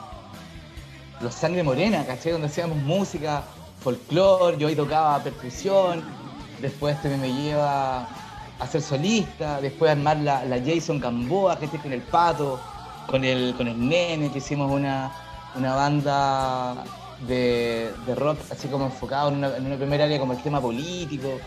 los 1.20 1.34
Sangre 1.34 1.62
Morena, 1.62 2.04
¿cachai? 2.04 2.32
Donde 2.32 2.48
hacíamos 2.48 2.76
música, 2.78 3.42
folclore, 3.80 4.58
yo 4.58 4.68
ahí 4.68 4.76
tocaba 4.76 5.18
percusión, 5.22 6.04
después 6.60 6.96
este 6.96 7.16
me 7.16 7.32
lleva 7.32 8.06
a 8.58 8.66
ser 8.70 8.82
solista, 8.82 9.60
después 9.60 9.90
armar 9.90 10.18
la, 10.18 10.42
Jason 10.64 11.00
Gamboa, 11.00 11.58
que 11.58 11.66
con 11.68 11.92
el 11.92 12.02
pato, 12.02 12.60
con 13.06 13.24
el, 13.24 13.54
con 13.56 13.68
el 13.68 13.88
nene, 13.88 14.30
que 14.30 14.38
hicimos 14.38 14.70
una, 14.70 15.10
banda 15.56 16.84
de, 17.26 17.90
rock 18.16 18.38
así 18.50 18.68
como 18.68 18.86
enfocado 18.86 19.28
en 19.28 19.36
una, 19.36 19.56
en 19.56 19.66
una 19.66 19.76
primera 19.76 20.04
área 20.04 20.18
como 20.18 20.32
el 20.32 20.42
tema 20.42 20.60
político. 20.60 21.38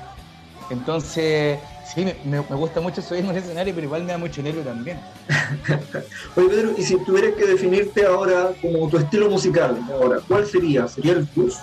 Entonces, 0.70 1.60
sí, 1.94 2.06
me, 2.26 2.40
gusta 2.40 2.82
mucho 2.82 3.02
subirme 3.02 3.30
al 3.30 3.38
escenario, 3.38 3.74
pero 3.74 3.86
igual 3.86 4.04
me 4.04 4.12
da 4.12 4.18
mucho 4.18 4.42
nervio 4.42 4.64
también. 4.64 5.00
Oye, 6.36 6.50
Pedro, 6.50 6.72
y 6.78 6.84
si 6.84 6.98
tuvieras 7.06 7.36
que 7.36 7.46
definirte 7.46 8.06
ahora 8.06 8.52
como 8.62 8.90
tu 8.90 8.98
estilo 8.98 9.30
musical, 9.30 9.80
ahora, 9.92 10.20
¿cuál 10.28 10.46
sería? 10.46 10.88
¿Sería 10.88 11.14
el 11.14 11.24
blues? 11.36 11.58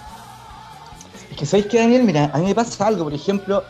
Es 1.31 1.37
que 1.37 1.47
sabéis 1.47 1.67
que, 1.67 1.79
Daniel, 1.79 2.05
mira, 2.05 2.31
a 2.33 2.39
mí 2.39 2.47
me 2.47 2.55
pasa 2.55 2.87
algo, 2.87 3.05
por 3.05 3.13
ejemplo, 3.13 3.63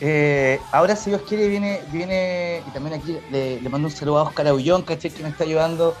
eh, 0.00 0.60
ahora 0.72 0.94
si 0.94 1.08
Dios 1.08 1.22
quiere 1.22 1.48
viene, 1.48 1.80
viene 1.90 2.62
y 2.66 2.70
también 2.72 3.00
aquí 3.00 3.16
le, 3.30 3.60
mando 3.70 3.88
un 3.88 3.94
saludo 3.94 4.18
a 4.18 4.22
Oscar 4.24 4.46
Aullón, 4.48 4.82
¿cachai? 4.82 5.10
Que 5.10 5.22
me 5.22 5.30
está 5.30 5.44
ayudando 5.44 5.94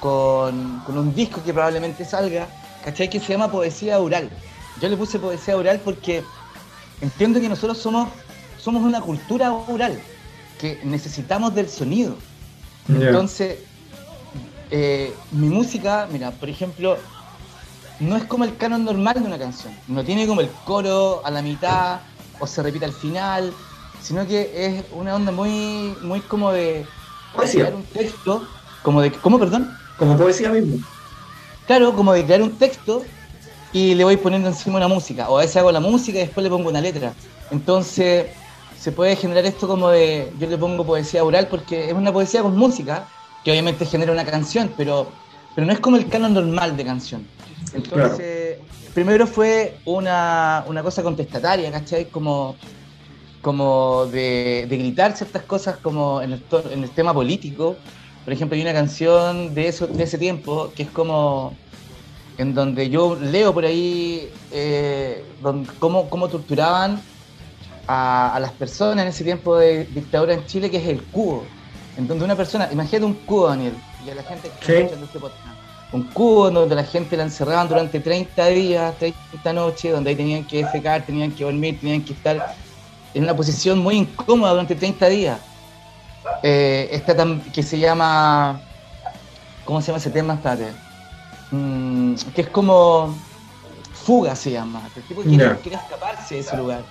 con, 0.00 0.80
con, 0.86 0.96
un 0.96 1.14
disco 1.14 1.42
que 1.44 1.52
probablemente 1.52 2.06
salga, 2.06 2.48
¿cachai? 2.84 3.08
Que 3.08 3.20
se 3.20 3.32
llama 3.32 3.50
Poesía 3.50 4.00
Oral. 4.00 4.30
yo 4.80 4.88
le 4.88 4.96
puse 4.96 5.18
poesía 5.18 5.56
oral 5.56 5.80
porque 5.84 6.22
entiendo 7.00 7.40
que 7.40 7.48
nosotros 7.48 7.78
somos, 7.78 8.08
somos 8.58 8.82
una 8.82 9.00
cultura 9.00 9.52
oral, 9.52 10.00
que 10.58 10.80
necesitamos 10.84 11.54
del 11.54 11.68
sonido. 11.68 12.16
Entonces, 12.88 13.58
eh, 14.70 15.14
mi 15.30 15.48
música, 15.48 16.08
mira, 16.10 16.30
por 16.32 16.48
ejemplo, 16.48 16.96
no 18.00 18.16
es 18.16 18.24
como 18.24 18.44
el 18.44 18.56
canon 18.56 18.84
normal 18.84 19.14
de 19.14 19.26
una 19.26 19.38
canción. 19.38 19.72
No 19.86 20.02
tiene 20.04 20.26
como 20.26 20.40
el 20.40 20.48
coro 20.64 21.22
a 21.24 21.30
la 21.30 21.42
mitad 21.42 22.00
o 22.40 22.46
se 22.46 22.62
repite 22.62 22.84
al 22.84 22.92
final, 22.92 23.52
sino 24.00 24.26
que 24.26 24.50
es 24.54 24.84
una 24.92 25.14
onda 25.14 25.30
muy, 25.30 25.94
muy 26.02 26.20
como 26.20 26.50
de 26.50 26.84
crear 27.36 27.74
un 27.74 27.84
texto, 27.84 28.46
como 28.82 29.00
de, 29.00 29.12
¿cómo, 29.12 29.38
perdón? 29.38 29.70
Como 29.96 30.16
poesía 30.16 30.50
mismo. 30.50 30.84
Claro, 31.66 31.94
como 31.94 32.12
de 32.12 32.24
crear 32.24 32.42
un 32.42 32.58
texto 32.58 33.02
y 33.72 33.94
le 33.94 34.04
voy 34.04 34.16
poniendo 34.16 34.48
encima 34.48 34.76
una 34.76 34.88
música. 34.88 35.28
O 35.28 35.38
a 35.38 35.42
veces 35.42 35.56
hago 35.56 35.72
la 35.72 35.80
música 35.80 36.18
y 36.18 36.22
después 36.22 36.44
le 36.44 36.50
pongo 36.50 36.68
una 36.68 36.80
letra. 36.80 37.12
Entonces 37.50 38.26
se 38.78 38.90
puede 38.92 39.14
generar 39.14 39.44
esto 39.46 39.68
como 39.68 39.90
de, 39.90 40.32
yo 40.40 40.48
le 40.48 40.58
pongo 40.58 40.84
poesía 40.84 41.22
oral 41.22 41.46
porque 41.48 41.86
es 41.86 41.92
una 41.92 42.12
poesía 42.12 42.42
con 42.42 42.56
música, 42.56 43.06
que 43.44 43.52
obviamente 43.52 43.86
genera 43.86 44.12
una 44.12 44.24
canción, 44.24 44.72
pero, 44.76 45.08
pero 45.54 45.66
no 45.66 45.72
es 45.72 45.78
como 45.78 45.96
el 45.96 46.08
canon 46.08 46.34
normal 46.34 46.76
de 46.76 46.84
canción. 46.84 47.26
Entonces, 47.74 48.58
primero 48.92 49.26
fue 49.26 49.78
una, 49.84 50.64
cosa 50.82 51.02
contestataria, 51.02 51.70
¿cachai? 51.70 52.06
Como, 52.06 52.56
como 53.40 54.06
de, 54.06 54.66
gritar 54.68 55.16
ciertas 55.16 55.44
cosas 55.44 55.76
como 55.76 56.20
en 56.20 56.32
el, 56.32 56.44
en 56.72 56.82
el 56.82 56.90
tema 56.90 57.14
político. 57.14 57.76
Por 58.24 58.32
ejemplo, 58.32 58.56
hay 58.56 58.62
una 58.62 58.72
canción 58.72 59.54
de, 59.54 59.68
eso, 59.68 59.86
de 59.86 60.04
ese 60.04 60.18
tiempo 60.18 60.72
que 60.76 60.84
es 60.84 60.90
como 60.90 61.54
en 62.38 62.54
donde 62.54 62.88
yo 62.88 63.16
leo 63.16 63.52
por 63.52 63.64
ahí 63.64 64.30
eh, 64.50 65.24
cómo, 65.78 66.08
cómo, 66.08 66.28
torturaban 66.28 67.00
a, 67.86 68.38
las 68.40 68.52
personas 68.52 69.04
en 69.04 69.08
ese 69.08 69.24
tiempo 69.24 69.56
de 69.56 69.84
dictadura 69.84 70.34
en 70.34 70.46
Chile, 70.46 70.70
que 70.70 70.78
es 70.78 70.86
el 70.86 71.02
cubo. 71.02 71.44
En 71.96 72.08
donde 72.08 72.24
una 72.24 72.36
persona, 72.36 72.68
imagínate 72.72 73.04
un 73.04 73.14
cubo, 73.14 73.48
Daniel, 73.48 73.74
y 74.06 74.10
a 74.10 74.14
la 74.14 74.22
gente 74.22 74.50
que 74.60 74.82
está 74.82 74.94
este 74.94 75.18
podcast 75.18 75.52
un 75.92 76.04
cubo 76.04 76.50
donde 76.50 76.74
la 76.74 76.84
gente 76.84 77.16
la 77.16 77.24
encerraban 77.24 77.68
durante 77.68 78.00
30 78.00 78.46
días, 78.48 78.94
30 78.98 79.52
noches, 79.52 79.92
donde 79.92 80.10
ahí 80.10 80.16
tenían 80.16 80.44
que 80.44 80.58
defecar, 80.58 81.04
tenían 81.04 81.30
que 81.32 81.44
dormir, 81.44 81.78
tenían 81.78 82.02
que 82.02 82.14
estar 82.14 82.54
en 83.12 83.24
una 83.24 83.36
posición 83.36 83.78
muy 83.78 83.96
incómoda 83.96 84.52
durante 84.52 84.74
30 84.74 85.08
días. 85.08 85.38
Eh, 86.42 86.88
esta 86.92 87.14
que 87.52 87.62
se 87.62 87.78
llama, 87.78 88.60
¿cómo 89.64 89.80
se 89.80 89.88
llama 89.88 89.98
ese 89.98 90.10
tema? 90.10 90.34
Espérate. 90.34 90.72
Mm, 91.50 92.14
que 92.34 92.42
es 92.42 92.48
como 92.48 93.14
fuga 93.92 94.34
se 94.34 94.50
llama. 94.50 94.82
El 94.96 95.02
tipo 95.02 95.22
quiere, 95.22 95.44
escaparse 95.44 96.34
de 96.34 96.40
ese 96.40 96.56
lugar. 96.56 96.82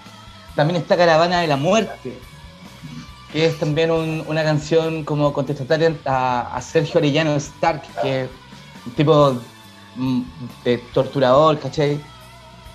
También 0.56 0.82
está 0.82 0.98
Caravana 0.98 1.42
de 1.42 1.48
la 1.48 1.58
Muerte, 1.58 2.18
que 3.32 3.46
es 3.46 3.58
también 3.60 3.92
una 3.92 4.44
canción 4.44 5.04
como 5.04 5.34
contestataria 5.34 5.96
a, 6.06 6.56
a 6.56 6.62
Sergio 6.62 7.00
Arellano 7.00 7.36
Stark, 7.36 7.82
que 8.02 8.28
tipo 8.96 9.38
mm, 9.96 10.22
de 10.64 10.78
torturador, 10.94 11.60
¿cachai? 11.60 12.00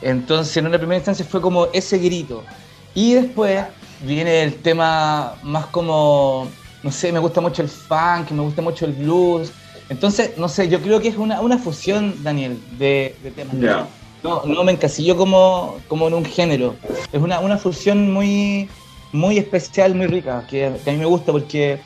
Entonces, 0.03 0.57
en 0.57 0.67
una 0.67 0.79
primera 0.79 0.97
instancia 0.97 1.25
fue 1.25 1.41
como 1.41 1.67
ese 1.73 1.99
grito. 1.99 2.43
Y 2.95 3.15
después 3.15 3.65
viene 4.03 4.43
el 4.43 4.55
tema 4.55 5.35
más 5.43 5.67
como, 5.67 6.49
no 6.83 6.91
sé, 6.91 7.13
me 7.13 7.19
gusta 7.19 7.41
mucho 7.41 7.63
el 7.63 7.69
funk, 7.69 8.31
me 8.31 8.43
gusta 8.43 8.63
mucho 8.63 8.87
el 8.87 8.93
blues. 8.93 9.53
Entonces, 9.89 10.37
no 10.37 10.49
sé, 10.49 10.69
yo 10.69 10.81
creo 10.81 11.01
que 11.01 11.09
es 11.09 11.17
una, 11.17 11.59
fusión, 11.59 12.15
Daniel, 12.23 12.61
de, 12.79 13.15
temas. 13.35 13.55
No, 14.23 14.45
no 14.45 14.65
me 14.65 14.73
encasillo 14.73 15.17
como, 15.17 15.77
como 15.87 16.09
en 16.09 16.15
un 16.15 16.25
género. 16.25 16.75
Es 17.13 17.23
una, 17.23 17.39
una 17.39 17.59
fusión 17.59 18.13
muy, 18.13 18.69
muy 19.13 19.39
especial, 19.39 19.95
muy 19.95 20.07
rica, 20.07 20.45
que, 20.51 20.73
que 20.83 20.91
a 20.91 20.93
mí 20.93 20.99
me 20.99 21.05
gusta 21.05 21.31
porque 21.31 21.81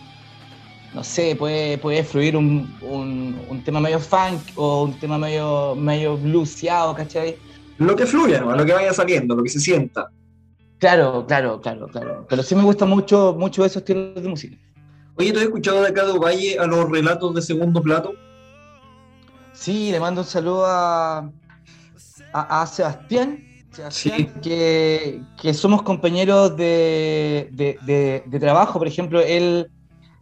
no 0.95 1.05
sé, 1.05 1.37
puede, 1.37 1.79
puede 1.79 2.03
fluir 2.03 2.37
un, 2.37 2.75
un, 2.83 3.63
tema 3.65 3.81
medio 3.81 4.01
funk 4.01 4.41
o 4.57 4.85
un 4.85 4.99
tema 4.99 5.19
medio, 5.19 5.75
medio 5.77 6.17
blueseado, 6.17 6.95
¿cachai? 6.95 7.37
Lo 7.79 7.95
que 7.95 8.07
fluya, 8.07 8.41
¿no? 8.41 8.55
lo 8.57 8.67
que 8.67 8.73
vaya 8.73 8.93
saliendo, 8.93 9.37
lo 9.37 9.43
que 9.43 9.51
se 9.51 9.61
sienta. 9.61 10.11
Claro, 10.81 11.25
claro, 11.27 11.61
claro, 11.61 11.87
claro. 11.87 12.27
Pero 12.29 12.43
sí 12.43 12.57
me 12.57 12.63
gusta 12.63 12.87
mucho, 12.87 13.37
mucho 13.39 13.65
esos 13.65 13.79
estilos 13.79 14.21
de 14.21 14.29
música. 14.29 14.57
Oye, 15.17 15.33
¿tú 15.33 15.39
has 15.39 15.45
escuchado 15.45 15.83
de 15.83 15.89
acá 15.89 16.07
de 16.07 16.19
Valle 16.19 16.59
a 16.59 16.67
los 16.67 16.91
relatos 16.91 17.35
de 17.35 17.43
segundo 17.43 17.81
plato? 17.81 18.15
Sí, 19.53 19.93
le 19.93 20.01
mando 20.01 20.23
un 20.23 20.27
saludo 20.27 20.65
a, 20.67 21.31
a, 22.33 22.67
Sebastián, 22.67 23.45
Sebastián 23.71 24.33
que, 24.43 25.23
que, 25.41 25.55
somos 25.55 25.83
compañeros 25.83 26.57
de, 26.57 27.51
de, 27.53 28.25
de 28.27 28.41
trabajo. 28.41 28.79
Por 28.79 28.89
ejemplo, 28.89 29.21
él 29.21 29.71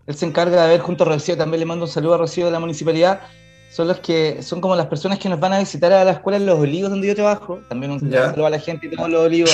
él 0.09 0.15
se 0.15 0.25
encarga 0.25 0.63
de 0.63 0.69
ver 0.71 0.81
junto 0.81 1.05
a 1.05 1.07
Rocío, 1.07 1.37
también 1.37 1.61
le 1.61 1.67
mando 1.67 1.85
un 1.85 1.91
saludo 1.91 2.15
a 2.15 2.17
Rocío 2.17 2.47
de 2.47 2.51
la 2.51 2.61
municipalidad, 2.61 3.21
son 3.79 3.87
los 3.87 4.01
que 4.01 4.43
son 4.43 4.61
como 4.61 4.75
las 4.75 4.87
personas 4.87 5.21
que 5.21 5.29
nos 5.29 5.39
van 5.39 5.53
a 5.53 5.61
visitar 5.61 5.93
a 5.93 6.03
la 6.03 6.11
escuela 6.11 6.37
en 6.37 6.47
Los 6.47 6.59
Olivos 6.59 6.91
donde 6.91 7.07
yo 7.07 7.15
trabajo, 7.15 7.61
también 7.69 7.93
un 7.93 8.01
saludo 8.01 8.47
a 8.47 8.51
la 8.51 8.59
gente 8.59 8.89
de 8.89 8.97
todos 8.97 9.09
los 9.09 9.25
olivos, 9.25 9.53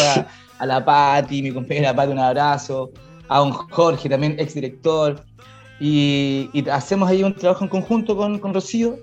a, 0.58 0.64
la 0.64 0.82
Pati, 0.82 1.42
mi 1.42 1.52
compañera 1.52 1.94
Pati, 1.94 2.10
un 2.10 2.18
abrazo, 2.18 2.90
a 3.28 3.42
un 3.42 3.52
Jorge, 3.52 4.08
también 4.08 4.36
exdirector, 4.38 5.22
y, 5.78 6.48
y 6.54 6.66
hacemos 6.70 7.10
ahí 7.10 7.22
un 7.22 7.34
trabajo 7.34 7.64
en 7.64 7.68
conjunto 7.68 8.16
con, 8.16 8.38
con 8.38 8.54
Rocío, 8.54 8.96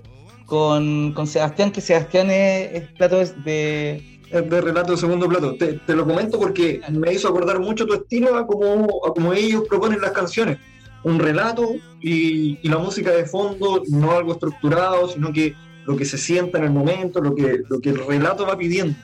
con, 0.46 1.12
con, 1.12 1.28
Sebastián, 1.28 1.70
que 1.70 1.80
Sebastián 1.80 2.28
es, 2.28 2.88
plato 2.98 3.18
de, 3.44 4.02
de 4.32 4.60
relato 4.60 4.90
de 4.90 4.98
segundo 4.98 5.28
plato. 5.28 5.54
Te, 5.54 5.94
lo 5.94 6.04
comento 6.04 6.36
porque 6.36 6.80
me 6.90 7.12
hizo 7.12 7.28
acordar 7.28 7.60
mucho 7.60 7.86
tu 7.86 7.94
estilo 7.94 8.36
a 8.36 8.44
como, 8.44 9.06
a 9.06 9.14
como 9.14 9.32
ellos 9.32 9.62
proponen 9.68 10.00
las 10.00 10.10
canciones 10.10 10.58
un 11.04 11.18
relato 11.18 11.74
y, 12.00 12.68
la 12.68 12.78
música 12.78 13.10
de 13.10 13.24
fondo, 13.24 13.82
no 13.88 14.12
algo 14.12 14.32
estructurado, 14.32 15.08
sino 15.08 15.32
que 15.32 15.54
lo 15.86 15.96
que 15.96 16.04
se 16.04 16.18
sienta 16.18 16.58
en 16.58 16.64
el 16.64 16.70
momento, 16.70 17.20
lo 17.20 17.34
que, 17.34 17.62
lo 17.68 17.80
que 17.80 17.90
el 17.90 18.06
relato 18.06 18.46
va 18.46 18.56
pidiendo. 18.56 18.94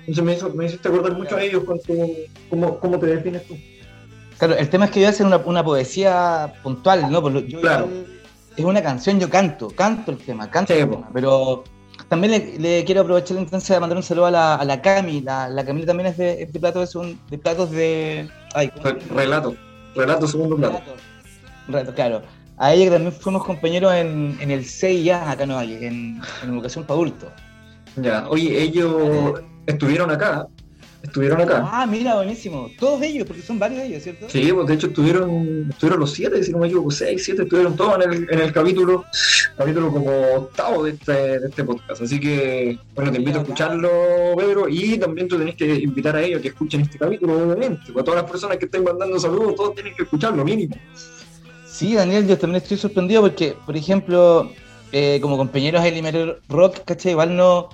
Entonces 0.00 0.24
me, 0.24 0.34
hizo, 0.34 0.50
me 0.50 0.66
hiciste 0.66 0.88
acordar 0.88 1.16
mucho 1.16 1.36
a 1.36 1.42
ellos 1.42 1.62
cómo, 2.50 2.78
cómo 2.78 2.98
te 2.98 3.06
defines 3.06 3.46
tú. 3.46 3.56
Claro, 4.38 4.56
el 4.56 4.68
tema 4.68 4.86
es 4.86 4.90
que 4.90 5.00
yo 5.00 5.04
voy 5.04 5.06
a 5.06 5.10
hacer 5.10 5.26
una, 5.26 5.36
una 5.38 5.64
poesía 5.64 6.54
puntual, 6.62 7.10
¿no? 7.10 7.22
claro. 7.60 7.88
es 8.56 8.64
una 8.64 8.82
canción, 8.82 9.20
yo 9.20 9.30
canto, 9.30 9.68
canto 9.68 10.10
el 10.10 10.18
tema, 10.18 10.50
canto 10.50 10.72
el 10.72 10.88
tema, 10.88 11.08
pero 11.14 11.62
también 12.08 12.56
le, 12.58 12.84
quiero 12.84 13.02
aprovechar 13.02 13.36
la 13.36 13.42
instancia 13.42 13.76
de 13.76 13.80
mandar 13.80 13.96
un 13.96 14.02
saludo 14.02 14.26
a 14.26 14.30
la, 14.32 14.54
a 14.56 14.64
la 14.64 14.82
Cami, 14.82 15.20
la, 15.20 15.48
la 15.48 15.64
Camila 15.64 15.86
también 15.86 16.08
es 16.08 16.16
de, 16.16 16.46
de 16.46 16.60
platos, 16.60 16.92
de, 16.92 17.16
de 17.30 17.38
platos 17.38 17.70
de... 17.70 18.28
Ay, 18.54 18.72
relato, 19.14 19.54
relato 19.94 20.26
segundo 20.26 20.56
plato 20.56 20.82
claro. 21.94 22.22
A 22.56 22.72
ella 22.72 22.84
que 22.84 22.90
también 22.92 23.12
fuimos 23.12 23.44
compañeros 23.44 23.92
en, 23.94 24.36
en 24.40 24.50
el 24.50 24.64
CIA, 24.64 25.30
acá 25.30 25.44
no 25.44 25.58
hay, 25.58 25.74
en, 25.74 26.20
en 26.42 26.50
educación 26.50 26.84
para 26.84 26.94
adultos. 26.94 27.28
Ya, 27.96 28.28
oye, 28.28 28.62
ellos 28.62 29.40
estuvieron 29.66 30.10
acá, 30.10 30.46
estuvieron 31.02 31.40
acá. 31.40 31.68
Ah, 31.70 31.86
mira, 31.86 32.14
buenísimo. 32.14 32.70
Todos 32.78 33.02
ellos, 33.02 33.26
porque 33.26 33.42
son 33.42 33.58
varios 33.58 33.80
de 33.80 33.86
ellos, 33.88 34.02
¿cierto? 34.02 34.26
Sí, 34.28 34.52
pues 34.52 34.66
de 34.66 34.74
hecho 34.74 34.86
estuvieron, 34.86 35.68
estuvieron 35.70 36.00
los 36.00 36.12
siete, 36.12 36.42
si 36.42 36.52
no 36.52 36.58
me 36.58 36.66
equivoco, 36.66 36.90
seis, 36.90 37.24
siete, 37.24 37.42
estuvieron 37.42 37.76
todos 37.76 38.04
en 38.04 38.12
el, 38.12 38.26
en 38.30 38.38
el 38.40 38.52
capítulo, 38.52 39.04
capítulo 39.56 39.92
como 39.92 40.10
octavo 40.36 40.84
de 40.84 40.92
este, 40.92 41.40
de 41.40 41.48
este 41.48 41.64
podcast. 41.64 42.02
Así 42.02 42.18
que, 42.18 42.78
bueno, 42.94 43.12
te 43.12 43.18
invito 43.18 43.38
a 43.38 43.42
escucharlo, 43.42 43.90
Pedro, 44.36 44.68
y 44.68 44.96
también 44.98 45.28
tú 45.28 45.38
tenés 45.38 45.56
que 45.56 45.74
invitar 45.74 46.16
a 46.16 46.22
ellos 46.22 46.38
a 46.38 46.42
que 46.42 46.48
escuchen 46.48 46.80
este 46.82 46.98
capítulo, 46.98 47.34
obviamente. 47.34 47.92
Para 47.92 48.04
todas 48.04 48.22
las 48.22 48.30
personas 48.30 48.58
que 48.58 48.64
estén 48.64 48.82
mandando 48.84 49.18
saludos, 49.18 49.54
todos 49.56 49.74
tienen 49.74 49.94
que 49.94 50.04
escucharlo, 50.04 50.44
mínimo. 50.44 50.76
Sí, 51.74 51.96
Daniel, 51.96 52.28
yo 52.28 52.38
también 52.38 52.62
estoy 52.62 52.76
sorprendido 52.76 53.20
porque, 53.20 53.56
por 53.66 53.76
ejemplo, 53.76 54.48
eh, 54.92 55.18
como 55.20 55.36
compañeros 55.36 55.82
de 55.82 55.90
Limer 55.90 56.40
Rock, 56.48 56.84
¿cachai? 56.84 57.10
Igual 57.10 57.36
no, 57.36 57.68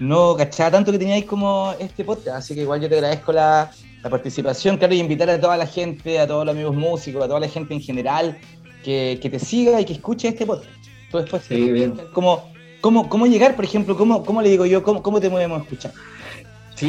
no 0.00 0.34
cachaba 0.36 0.70
tanto 0.70 0.90
que 0.90 0.98
teníais 0.98 1.26
como 1.26 1.74
este 1.78 2.02
podcast, 2.02 2.38
así 2.38 2.54
que 2.54 2.62
igual 2.62 2.80
yo 2.80 2.88
te 2.88 2.94
agradezco 2.94 3.30
la, 3.30 3.70
participación, 4.08 4.78
claro, 4.78 4.94
y 4.94 5.00
invitar 5.00 5.28
a 5.28 5.38
toda 5.38 5.58
la 5.58 5.66
gente, 5.66 6.18
a 6.18 6.26
todos 6.26 6.46
los 6.46 6.54
amigos 6.54 6.74
músicos, 6.74 7.22
a 7.22 7.28
toda 7.28 7.40
la 7.40 7.48
gente 7.48 7.74
en 7.74 7.82
general, 7.82 8.38
que, 8.82 9.18
te 9.20 9.38
siga 9.38 9.78
y 9.82 9.84
que 9.84 9.92
escuche 9.92 10.28
este 10.28 10.46
podcast. 10.46 10.70
Tú 11.10 11.18
después, 11.18 11.42
sí, 11.46 11.70
bien. 11.72 12.00
¿cómo, 12.14 12.50
cómo, 12.80 13.10
¿Cómo 13.10 13.26
llegar, 13.26 13.54
por 13.54 13.66
ejemplo, 13.66 13.98
cómo, 13.98 14.24
cómo 14.24 14.40
le 14.40 14.48
digo 14.48 14.64
yo, 14.64 14.82
cómo, 14.82 15.02
cómo 15.02 15.20
te 15.20 15.28
podemos 15.28 15.60
escuchar? 15.60 15.92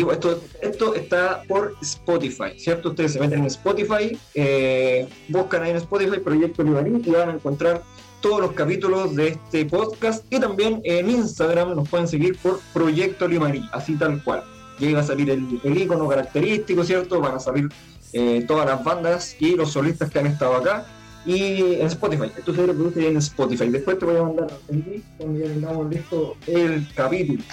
Pues, 0.02 0.20
esto, 0.62 0.96
está 0.96 1.44
por 1.48 1.76
Spotify, 1.82 2.58
¿cierto? 2.58 2.90
Ustedes 2.90 3.14
se 3.14 3.20
meten 3.20 3.40
en 3.40 3.46
Spotify, 3.46 4.18
eh, 4.34 5.08
buscan 5.28 5.62
ahí 5.62 5.72
en 5.72 5.78
Spotify 5.78 6.20
Proyecto 6.20 6.64
Libaní 6.64 7.02
y 7.06 7.12
van 7.12 7.30
a 7.30 7.34
encontrar 7.34 7.84
todos 8.20 8.40
los 8.42 8.54
capítulos 8.54 9.16
de 9.16 9.28
este 9.30 9.66
podcast 9.66 10.26
y 10.34 10.40
también 10.40 10.82
en 10.84 11.10
Instagram 11.10 11.76
nos 11.76 11.88
pueden 11.90 12.08
seguir 12.08 12.38
por 12.40 12.60
Proyecto 12.74 13.28
Limarí, 13.28 13.70
así 13.72 13.96
tal 13.96 14.24
cual. 14.24 14.44
Y 14.80 14.86
ahí 14.86 14.94
va 14.94 15.02
a 15.02 15.04
salir 15.04 15.30
el, 15.30 15.60
el 15.64 15.78
icono 15.78 16.08
característico, 16.08 16.84
¿cierto? 16.84 17.20
Van 17.22 17.36
a 17.36 17.40
salir 17.40 17.70
eh, 18.14 18.46
todas 18.48 18.66
las 18.66 18.84
bandas 18.84 19.36
y 19.40 19.56
los 19.56 19.72
solistas 19.72 20.10
que 20.10 20.20
han 20.20 20.28
estado 20.28 20.56
acá. 20.56 20.86
Y 21.26 21.76
en 21.76 21.88
Spotify, 21.88 22.32
esto 22.38 22.54
se 22.54 22.66
reproduce 22.66 23.08
en 23.08 23.18
Spotify. 23.18 23.70
Después 23.70 24.00
te 24.00 24.06
voy 24.06 24.18
a 24.18 24.24
mandar 24.24 24.48
el 24.70 24.76
link 24.76 25.04
cuando 25.18 25.40
ya 25.40 25.46
tengamos 25.46 25.90
listo 25.90 26.36
el 26.48 26.88
capítulo. 26.96 27.44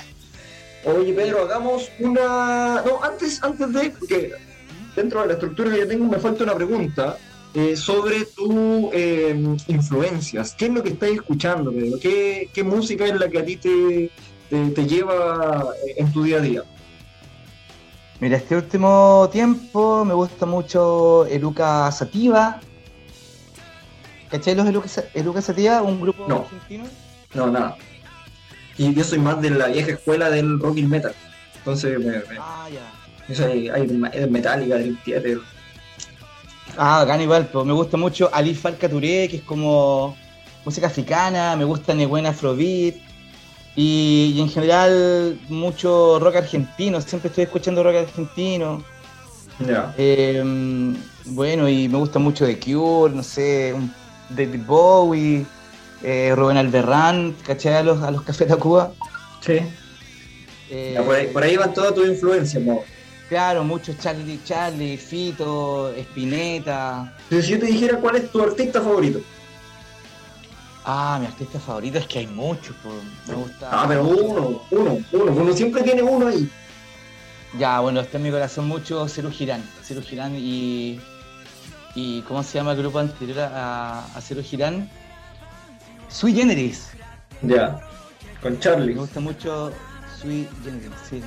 Oye, 0.85 1.13
Pedro, 1.13 1.43
hagamos 1.43 1.91
una. 1.99 2.83
No, 2.87 3.03
antes, 3.03 3.43
antes 3.43 3.73
de. 3.73 3.91
Porque 3.91 4.33
dentro 4.97 5.21
de 5.21 5.27
la 5.29 5.33
estructura 5.35 5.71
que 5.71 5.79
yo 5.81 5.89
tengo 5.89 6.07
me 6.07 6.19
falta 6.19 6.45
una 6.45 6.55
pregunta 6.55 7.19
eh, 7.55 7.77
sobre 7.77 8.25
tus 8.25 8.55
eh, 8.93 9.57
influencias. 9.69 10.55
¿Qué 10.57 10.67
es 10.67 10.73
lo 10.73 10.83
que 10.83 10.91
estás 10.91 11.11
escuchando, 11.11 11.71
Pedro? 11.73 11.99
¿Qué, 12.01 12.49
¿Qué, 12.53 12.65
música 12.65 13.05
es 13.07 13.15
la 13.19 13.29
que 13.29 13.39
a 13.39 13.45
ti 13.45 13.57
te, 13.57 14.11
te, 14.49 14.71
te 14.71 14.87
lleva 14.87 15.67
eh, 15.87 15.95
en 15.99 16.13
tu 16.13 16.23
día 16.23 16.39
a 16.39 16.41
día? 16.41 16.63
Mira, 18.21 18.37
este 18.37 18.57
último 18.57 19.29
tiempo 19.33 20.05
me 20.05 20.15
gusta 20.15 20.47
mucho 20.47 21.27
Eruca 21.27 21.91
Sativa. 21.93 22.61
¿Cachai 24.31 24.55
los 24.55 24.67
Eruca 25.15 25.41
Sativa? 25.43 25.83
Un 25.83 26.01
grupo 26.01 26.27
No. 26.29 26.37
argentino. 26.43 26.85
No, 27.35 27.47
nada. 27.49 27.77
Y 28.81 28.95
yo 28.95 29.05
soy 29.05 29.19
más 29.19 29.43
de 29.43 29.51
la 29.51 29.67
vieja 29.67 29.91
escuela 29.91 30.31
del 30.31 30.59
rock 30.59 30.79
y 30.79 30.85
metal. 30.85 31.13
Entonces, 31.59 31.99
me, 31.99 32.07
me, 32.07 32.23
Ah, 32.39 32.67
ya. 32.73 32.91
eso 33.29 33.45
hay, 33.45 33.69
hay 33.69 33.83
es 34.15 34.31
Metallica, 34.31 34.77
Dream 34.77 34.99
Theater. 35.05 35.39
Ah, 36.79 37.19
igual, 37.21 37.47
pues 37.53 37.67
me 37.67 37.75
gusta 37.75 37.99
mucho 37.99 38.31
Ali 38.33 38.55
Farka 38.55 38.89
Touré, 38.89 39.29
que 39.29 39.37
es 39.37 39.43
como 39.43 40.17
música 40.65 40.87
africana, 40.87 41.57
me 41.57 41.65
gusta 41.65 41.93
Neguen 41.93 42.25
Afrobeat 42.25 42.95
y, 43.77 44.33
y 44.35 44.41
en 44.41 44.49
general 44.49 45.39
mucho 45.51 46.19
rock 46.19 46.37
argentino, 46.37 47.03
siempre 47.03 47.29
estoy 47.29 47.45
escuchando 47.45 47.83
rock 47.83 47.97
argentino. 47.97 48.83
Ya. 49.59 49.95
Eh, 49.99 50.43
bueno, 51.27 51.69
y 51.69 51.87
me 51.87 51.99
gusta 51.99 52.19
mucho 52.19 52.47
The 52.47 52.59
Cure, 52.59 53.13
no 53.15 53.23
sé, 53.23 53.75
David 54.31 54.63
Bowie, 54.67 55.45
eh, 56.03 56.33
Rubén 56.37 56.57
Alberrán, 56.57 57.35
¿cachai? 57.47 57.75
A 57.77 57.83
los, 57.83 58.03
a 58.03 58.11
los 58.11 58.23
Café 58.23 58.47
Tacuba. 58.47 58.93
Sí. 59.41 59.59
Eh, 60.71 60.93
Ya, 60.95 61.03
por, 61.03 61.15
ahí, 61.17 61.27
por 61.29 61.43
ahí 61.43 61.57
van 61.57 61.75
todas 61.75 61.95
tus 61.95 62.07
influencias, 62.09 62.63
mo. 62.63 62.85
Claro, 63.29 63.63
mucho 63.63 63.93
Charlie, 64.01 64.41
Charlie, 64.45 64.97
Fito, 64.97 65.93
Spinetta. 65.97 67.13
Si 67.31 67.43
yo 67.43 67.59
te 67.61 67.67
dijera 67.67 67.99
cuál 67.99 68.17
es 68.17 68.31
tu 68.33 68.43
artista 68.43 68.81
favorito. 68.81 69.21
Ah, 70.85 71.19
mi 71.21 71.27
artista 71.27 71.61
favorito 71.61 71.99
es 71.99 72.07
que 72.07 72.21
hay 72.21 72.27
muchos, 72.27 72.75
pues, 72.83 72.95
me 73.29 73.35
gusta. 73.35 73.69
Ah, 73.71 73.85
pero 73.87 74.03
uno, 74.05 74.63
uno, 74.71 74.99
uno. 75.13 75.33
Uno 75.33 75.53
siempre 75.53 75.83
tiene 75.83 76.03
uno 76.03 76.27
ahí. 76.27 76.51
Ya, 77.59 77.81
bueno, 77.81 78.01
está 78.01 78.17
en 78.17 78.25
mi 78.25 78.31
corazón 78.31 78.67
mucho 78.67 79.07
Ceru 79.09 79.31
Girán. 79.31 79.63
Ceru 79.85 80.03
Girán 80.03 80.35
y. 80.37 80.99
y 81.95 82.23
¿Cómo 82.23 82.43
se 82.43 82.59
llama 82.59 82.73
el 82.73 82.79
grupo 82.79 82.99
anterior 82.99 83.41
a, 83.41 84.07
a 84.07 84.21
Ceru 84.21 84.43
Girán? 84.43 84.89
Sui 86.11 86.35
Generis. 86.35 86.89
Ya. 87.43 87.81
Con 88.43 88.59
Charlie. 88.59 88.95
Me 88.95 89.01
gusta 89.01 89.21
mucho 89.21 89.73
Sui 90.21 90.49
Generis, 90.65 90.91
sí. 91.09 91.23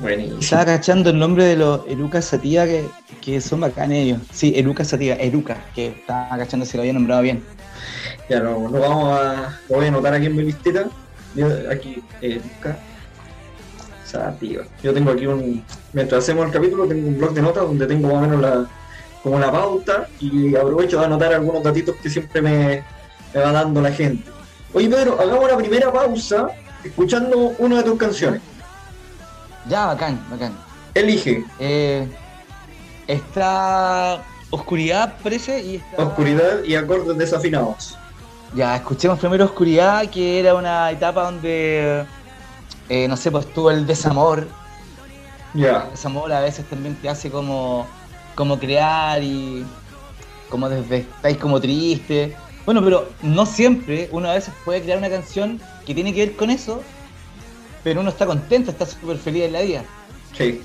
Buenísimo. 0.00 0.40
Estaba 0.40 0.64
cachando 0.64 1.10
el 1.10 1.18
nombre 1.18 1.44
de 1.44 1.56
los 1.56 1.80
Eruca 1.88 2.22
Sativa 2.22 2.64
que, 2.66 2.86
que 3.20 3.40
son 3.40 3.60
bacanes 3.60 4.04
ellos. 4.04 4.20
Sí, 4.32 4.52
Eruca 4.56 4.84
Sativa, 4.84 5.14
Eruca, 5.16 5.56
que 5.74 5.88
estaba 5.88 6.36
cachando 6.38 6.66
si 6.66 6.76
lo 6.76 6.82
había 6.82 6.92
nombrado 6.92 7.22
bien. 7.22 7.42
Ya 8.28 8.40
lo, 8.40 8.68
lo 8.68 8.80
vamos 8.80 9.18
a. 9.18 9.58
Lo 9.68 9.76
voy 9.76 9.86
a 9.86 9.88
anotar 9.88 10.14
aquí 10.14 10.26
en 10.26 10.36
mi 10.36 10.44
listita. 10.44 10.86
Yo, 11.34 11.46
aquí, 11.70 12.02
busca. 12.20 12.78
Sativa. 14.04 14.64
Yo 14.82 14.94
tengo 14.94 15.10
aquí 15.10 15.26
un. 15.26 15.64
Mientras 15.92 16.24
hacemos 16.24 16.46
el 16.46 16.52
capítulo, 16.52 16.86
tengo 16.86 17.08
un 17.08 17.18
blog 17.18 17.32
de 17.32 17.42
notas 17.42 17.64
donde 17.64 17.86
tengo 17.86 18.08
más 18.08 18.16
o 18.16 18.20
menos 18.20 18.40
la. 18.40 18.66
como 19.22 19.38
la 19.38 19.50
pauta 19.50 20.08
y 20.20 20.54
aprovecho 20.54 21.00
de 21.00 21.06
anotar 21.06 21.32
algunos 21.32 21.62
datitos 21.62 21.96
que 21.96 22.08
siempre 22.08 22.40
me, 22.40 22.84
me 23.34 23.40
va 23.40 23.52
dando 23.52 23.80
la 23.80 23.92
gente. 23.92 24.30
Oye, 24.72 24.88
Pedro, 24.88 25.18
hagamos 25.20 25.50
la 25.50 25.56
primera 25.56 25.92
pausa 25.92 26.48
escuchando 26.84 27.54
una 27.58 27.78
de 27.78 27.82
tus 27.84 27.98
canciones. 27.98 28.40
Ya, 29.68 29.86
bacán, 29.86 30.24
bacán. 30.30 30.56
Elige 30.94 31.44
Eh, 31.58 32.08
está 33.06 34.22
Oscuridad, 34.50 35.14
parece, 35.22 35.60
y 35.60 35.76
está... 35.76 36.04
Oscuridad 36.04 36.64
y 36.64 36.74
acordes 36.74 37.18
desafinados. 37.18 37.98
Ya, 38.54 38.76
escuchemos 38.76 39.18
primero 39.18 39.44
Oscuridad, 39.44 40.08
que 40.08 40.40
era 40.40 40.54
una 40.54 40.90
etapa 40.90 41.24
donde, 41.24 42.06
eh, 42.88 43.08
no 43.08 43.16
sé, 43.16 43.30
pues 43.30 43.52
tuvo 43.52 43.70
el 43.70 43.86
desamor. 43.86 44.48
Ya. 45.52 45.84
El 45.84 45.90
desamor 45.90 46.32
a 46.32 46.40
veces 46.40 46.64
también 46.66 46.94
te 46.96 47.10
hace 47.10 47.30
como, 47.30 47.86
como 48.34 48.58
crear 48.58 49.22
y 49.22 49.66
como 50.48 50.68
desde 50.70 50.98
estáis 50.98 51.36
como 51.36 51.60
triste. 51.60 52.34
Bueno, 52.68 52.84
pero 52.84 53.08
no 53.22 53.46
siempre 53.46 54.10
uno 54.12 54.28
a 54.28 54.34
veces 54.34 54.52
puede 54.62 54.82
crear 54.82 54.98
una 54.98 55.08
canción 55.08 55.58
que 55.86 55.94
tiene 55.94 56.12
que 56.12 56.26
ver 56.26 56.36
con 56.36 56.50
eso, 56.50 56.82
pero 57.82 58.02
uno 58.02 58.10
está 58.10 58.26
contento, 58.26 58.70
está 58.70 58.84
súper 58.84 59.16
feliz 59.16 59.44
en 59.44 59.54
la 59.54 59.62
vida. 59.62 59.84
Sí. 60.36 60.62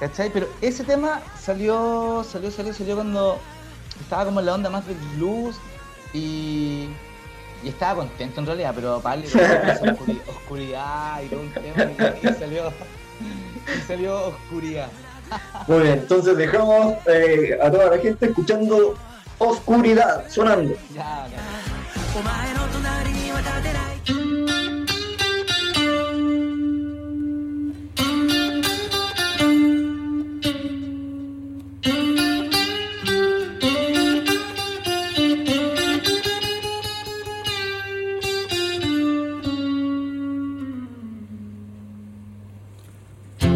¿Cachai? 0.00 0.30
Pero 0.32 0.46
ese 0.62 0.84
tema 0.84 1.20
salió, 1.38 2.24
salió, 2.24 2.50
salió, 2.50 2.72
salió 2.72 2.94
cuando 2.94 3.38
estaba 4.00 4.24
como 4.24 4.40
en 4.40 4.46
la 4.46 4.54
onda 4.54 4.70
más 4.70 4.86
del 4.86 4.96
blues 5.18 5.56
y, 6.14 6.86
y 7.62 7.68
estaba 7.68 7.96
contento 7.96 8.40
en 8.40 8.46
realidad, 8.46 8.72
pero 8.74 9.00
para 9.00 9.16
darle 9.16 9.26
esa 9.30 9.82
oscuri- 9.82 10.22
oscuridad 10.26 11.22
y 11.24 11.28
todo 11.28 11.40
un 11.40 11.52
tema 11.52 11.90
y, 12.22 12.26
y 12.26 12.32
salió, 12.32 12.72
y 13.66 13.86
salió 13.86 14.28
oscuridad. 14.28 14.88
Muy 15.68 15.82
bien, 15.82 15.98
entonces 15.98 16.38
dejamos 16.38 16.94
eh, 17.06 17.58
a 17.60 17.70
toda 17.70 17.90
la 17.90 17.98
gente 17.98 18.24
escuchando 18.24 18.94
Oscuridad 19.38 20.28
sonando. 20.28 20.74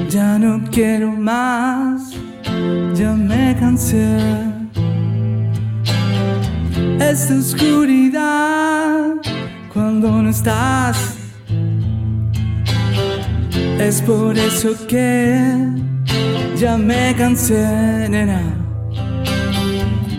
Ya, 0.08 0.38
no 0.38 0.64
quiero 0.70 1.10
más, 1.12 2.12
ya 2.94 3.12
me 3.12 3.54
cansé 3.60 4.57
esta 7.10 7.34
oscuridad 7.34 9.14
cuando 9.72 10.10
no 10.22 10.28
estás. 10.28 11.14
Es 13.78 14.02
por 14.02 14.36
eso 14.36 14.70
que 14.86 15.40
ya 16.56 16.76
me 16.76 17.14
cansé, 17.16 18.08
nena. 18.10 18.42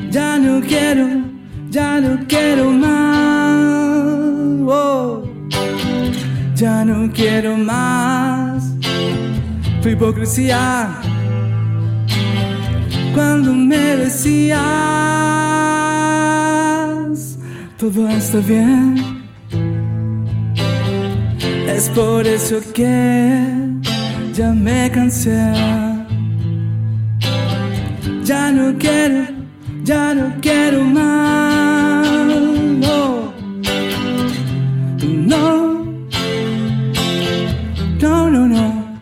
Ya 0.10 0.40
no 0.40 0.62
quiero, 0.62 1.08
ya 1.70 2.02
no 2.02 2.26
quiero 2.28 2.72
más. 2.72 4.08
oh. 4.68 5.24
Ya 6.56 6.84
no 6.84 7.10
quiero 7.14 7.56
más 7.56 8.64
tu 9.82 9.90
hipocresía 9.90 10.90
cuando 13.14 13.54
me 13.54 13.96
decías 13.96 15.49
todo 17.80 18.10
está 18.10 18.40
bien. 18.40 19.24
Es 21.66 21.88
por 21.90 22.28
eso 22.28 22.58
que 22.74 23.46
ya 24.34 24.52
me 24.52 24.92
cansé. 24.92 25.40
Ya 28.24 28.52
no 28.52 28.78
quiero, 28.78 29.28
ya 29.84 30.14
no 30.14 30.36
quiero 30.42 30.84
más. 30.84 32.06
No, 32.86 33.34
no, 35.32 35.86
no, 38.02 38.30
no, 38.30 38.48
no. 38.56 39.00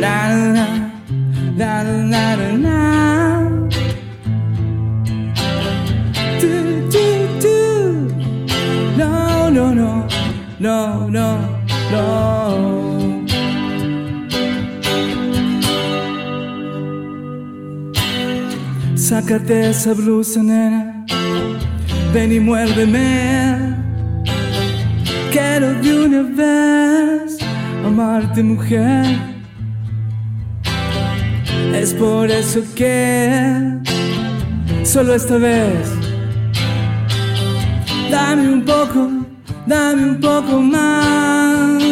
La 0.00 0.16
la 0.28 0.68
la 1.58 1.84
la 1.84 2.52
la. 2.56 2.85
No 10.58 11.08
no 11.08 11.38
no. 11.92 13.26
Sácate 18.96 19.70
esa 19.70 19.92
blusa, 19.94 20.42
nena. 20.42 21.04
Ven 22.12 22.32
y 22.32 22.40
muérdeme. 22.40 23.76
Quiero 25.30 25.74
de 25.74 26.06
una 26.06 26.22
vez 26.22 27.38
amarte, 27.84 28.42
mujer. 28.42 29.06
Es 31.74 31.92
por 31.94 32.30
eso 32.30 32.62
que 32.74 33.78
solo 34.82 35.14
esta 35.14 35.36
vez 35.36 35.96
dame 38.10 38.48
un 38.48 38.64
poco, 38.64 39.10
dame 39.66 40.10
un 40.10 40.20
poco 40.20 40.60
más. 40.60 41.82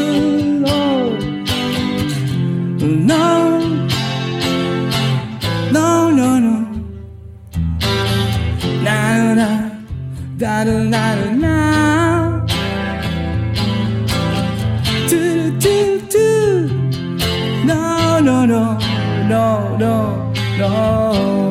Oh. 0.66 1.18
No. 2.80 3.58
No, 5.72 6.10
no, 6.12 6.40
no. 6.40 6.54
Na 8.82 9.34
na 9.34 9.48
da 10.38 10.64
da 10.64 10.84
da 10.94 11.14
da 11.16 11.30
na. 11.44 12.46
Do 15.10 15.50
do 15.62 16.00
do. 16.12 16.26
No, 17.64 18.20
no, 18.20 18.46
no, 18.46 18.78
no, 19.28 19.76
no, 19.78 19.78
no. 19.78 20.32
No. 20.58 21.43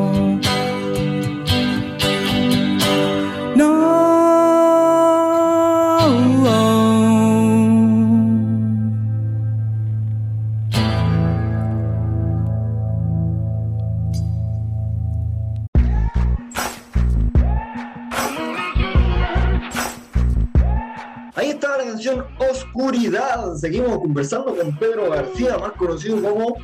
Seguimos 23.64 23.98
conversando 24.00 24.54
con 24.58 24.78
Pedro 24.78 25.10
García, 25.10 25.58
más 25.58 25.72
conocido 25.72 26.22
como 26.22 26.58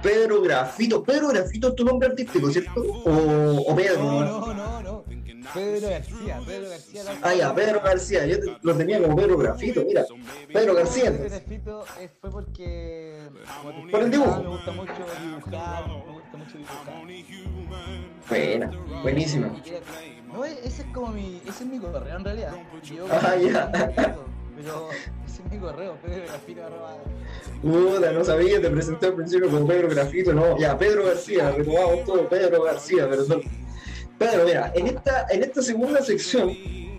Pedro 0.00 0.40
Grafito. 0.40 1.02
Pedro 1.02 1.26
Grafito 1.30 1.66
es 1.70 1.74
tu 1.74 1.84
nombre 1.84 2.10
artístico, 2.10 2.48
¿cierto? 2.48 2.80
O, 2.80 3.72
o 3.72 3.74
Pedro. 3.74 3.98
No, 4.04 4.24
¿no? 4.24 4.54
no, 4.54 4.80
no. 4.80 5.04
Pedro 5.52 5.88
García, 5.90 6.40
Pedro 6.46 6.70
García. 6.70 7.02
Ah, 7.22 7.34
ya, 7.34 7.52
Pedro 7.52 7.80
García. 7.80 8.24
Yo 8.26 8.36
lo 8.62 8.76
tenía 8.76 9.02
como 9.02 9.16
Pedro 9.16 9.36
Grafito, 9.36 9.82
mira. 9.84 10.04
Pedro 10.52 10.74
García. 10.76 11.10
Pedro. 11.10 11.28
Grafito 11.28 11.84
eh, 11.98 12.08
fue 12.20 12.30
porque. 12.30 13.18
Por 13.90 14.02
el 14.04 14.12
dibujo. 14.12 14.42
Me 14.44 14.48
gusta 14.50 14.70
mucho 14.70 14.92
dibujar, 14.92 15.88
me 15.88 16.12
gusta 16.12 16.36
mucho 16.36 16.56
dibujar. 16.56 17.02
Buena, 18.28 18.70
buenísima. 19.02 19.56
No, 20.32 20.44
ese 20.44 20.82
es 20.82 20.88
como 20.94 21.08
mi. 21.08 21.42
Ese 21.48 21.64
es 21.64 21.68
mi 21.68 21.80
correo 21.80 22.16
en 22.16 22.24
realidad. 22.24 22.52
Yo, 22.84 23.06
Ah, 23.10 23.34
ya. 23.34 24.16
Pero 24.56 24.88
ese 25.26 25.42
es 25.42 25.50
mi 25.50 25.58
correo, 25.58 25.96
Pedro 26.02 26.22
Grafito 26.28 26.64
arroba. 26.64 26.96
Puta, 27.62 28.12
no 28.12 28.24
sabía, 28.24 28.60
te 28.60 28.70
presenté 28.70 29.06
al 29.06 29.14
principio 29.14 29.50
como 29.50 29.66
Pedro 29.66 29.88
Grafito, 29.88 30.32
no, 30.32 30.58
ya, 30.58 30.78
Pedro 30.78 31.04
García, 31.04 31.50
retomamos 31.50 32.04
todo, 32.04 32.28
Pedro 32.28 32.62
García, 32.62 33.08
perdón. 33.08 33.42
Pedro, 34.18 34.44
mira, 34.44 34.72
en 34.74 34.86
esta, 34.86 35.26
en 35.30 35.42
esta 35.42 35.62
segunda 35.62 36.02
sección 36.02 36.50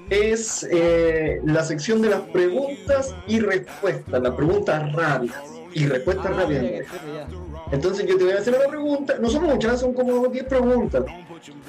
es 0.09 0.67
eh, 0.69 1.39
la 1.45 1.63
sección 1.63 2.01
de 2.01 2.09
las 2.09 2.21
preguntas 2.21 3.15
y 3.27 3.39
respuestas, 3.39 4.21
las 4.21 4.35
preguntas 4.35 4.93
rápidas 4.93 5.54
y 5.75 5.85
respuestas 5.87 6.31
Ah. 6.35 7.27
Entonces 7.71 8.05
yo 8.07 8.17
te 8.17 8.23
voy 8.23 8.33
a 8.33 8.39
hacer 8.39 8.55
una 8.55 8.67
pregunta, 8.67 9.15
no 9.19 9.29
son 9.29 9.43
muchas, 9.43 9.81
son 9.81 9.93
como 9.93 10.27
10 10.27 10.45
preguntas. 10.45 11.03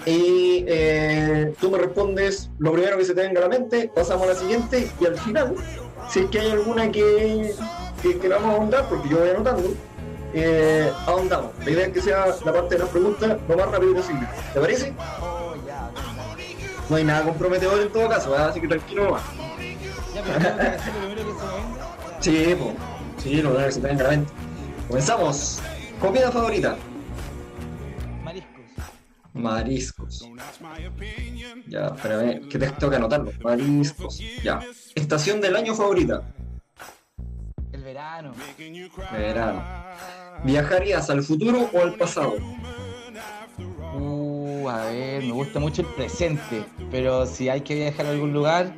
Y 0.06 0.64
eh, 0.68 1.52
tú 1.60 1.70
me 1.70 1.78
respondes 1.78 2.48
lo 2.58 2.72
primero 2.72 2.96
que 2.96 3.04
se 3.04 3.14
te 3.14 3.22
venga 3.22 3.40
a 3.40 3.44
la 3.44 3.48
mente, 3.48 3.90
pasamos 3.94 4.24
a 4.24 4.32
la 4.32 4.34
siguiente 4.34 4.88
y 5.00 5.06
al 5.06 5.18
final, 5.18 5.54
si 6.08 6.20
es 6.20 6.26
que 6.26 6.40
hay 6.40 6.50
alguna 6.50 6.90
que, 6.92 7.52
que, 8.00 8.18
que 8.18 8.28
la 8.28 8.36
vamos 8.36 8.52
a 8.52 8.56
ahondar, 8.58 8.88
porque 8.88 9.08
yo 9.08 9.18
voy 9.18 9.30
anotando, 9.30 9.74
eh, 10.34 10.90
ahondamos. 11.06 11.50
La 11.64 11.70
idea 11.70 11.86
es 11.86 11.92
que 11.92 12.00
sea 12.00 12.26
la 12.44 12.52
parte 12.52 12.76
de 12.76 12.82
las 12.82 12.90
preguntas 12.90 13.36
lo 13.48 13.56
más 13.56 13.70
rápido 13.70 13.94
posible. 13.94 14.28
¿Te 14.54 14.60
parece? 14.60 14.92
No 16.88 16.96
hay 16.96 17.04
nada 17.04 17.24
comprometedor 17.24 17.80
en 17.80 17.88
todo 17.90 18.08
caso, 18.08 18.30
¿verdad? 18.30 18.50
así 18.50 18.60
que 18.60 18.68
tranquilo 18.68 19.04
nomás. 19.04 19.22
Ya, 20.14 20.22
pero 20.22 20.38
tengo 20.38 20.58
que 20.58 20.70
decir 20.70 20.92
lo 20.94 21.00
primero 21.00 21.16
que 21.16 21.40
se 21.40 21.46
me 21.46 21.52
venga. 21.56 21.86
Sí, 22.20 22.56
pues, 22.58 22.95
sí, 23.18 23.42
lo 23.42 23.50
primero 23.50 23.66
que 23.66 23.72
se 23.72 23.80
te 23.80 23.86
venga 23.88 24.00
a 24.00 24.04
la 24.04 24.16
mente. 24.16 24.32
Comenzamos. 24.88 25.60
Comida 26.00 26.30
favorita. 26.30 26.76
Mariscos. 28.22 28.64
Mariscos. 29.34 30.28
Ya, 31.66 31.86
espérame, 31.86 32.48
que 32.48 32.58
te 32.58 32.70
tengo 32.70 32.90
que 32.90 32.96
anotarlo. 32.96 33.32
Mariscos. 33.42 34.20
Ya. 34.42 34.60
Estación 34.94 35.40
del 35.40 35.56
año 35.56 35.74
favorita. 35.74 36.22
El 37.72 37.82
verano. 37.82 38.32
Verano. 39.12 39.64
¿Viajarías 40.44 41.10
al 41.10 41.22
futuro 41.22 41.68
o 41.72 41.80
al 41.82 41.94
pasado? 41.94 42.36
Uh, 43.94 44.68
a 44.68 44.86
ver, 44.86 45.22
me 45.22 45.32
gusta 45.32 45.58
mucho 45.58 45.82
el 45.82 45.88
presente, 45.88 46.64
pero 46.90 47.24
si 47.26 47.48
hay 47.48 47.62
que 47.62 47.74
viajar 47.74 48.06
a 48.06 48.10
algún 48.10 48.32
lugar, 48.32 48.74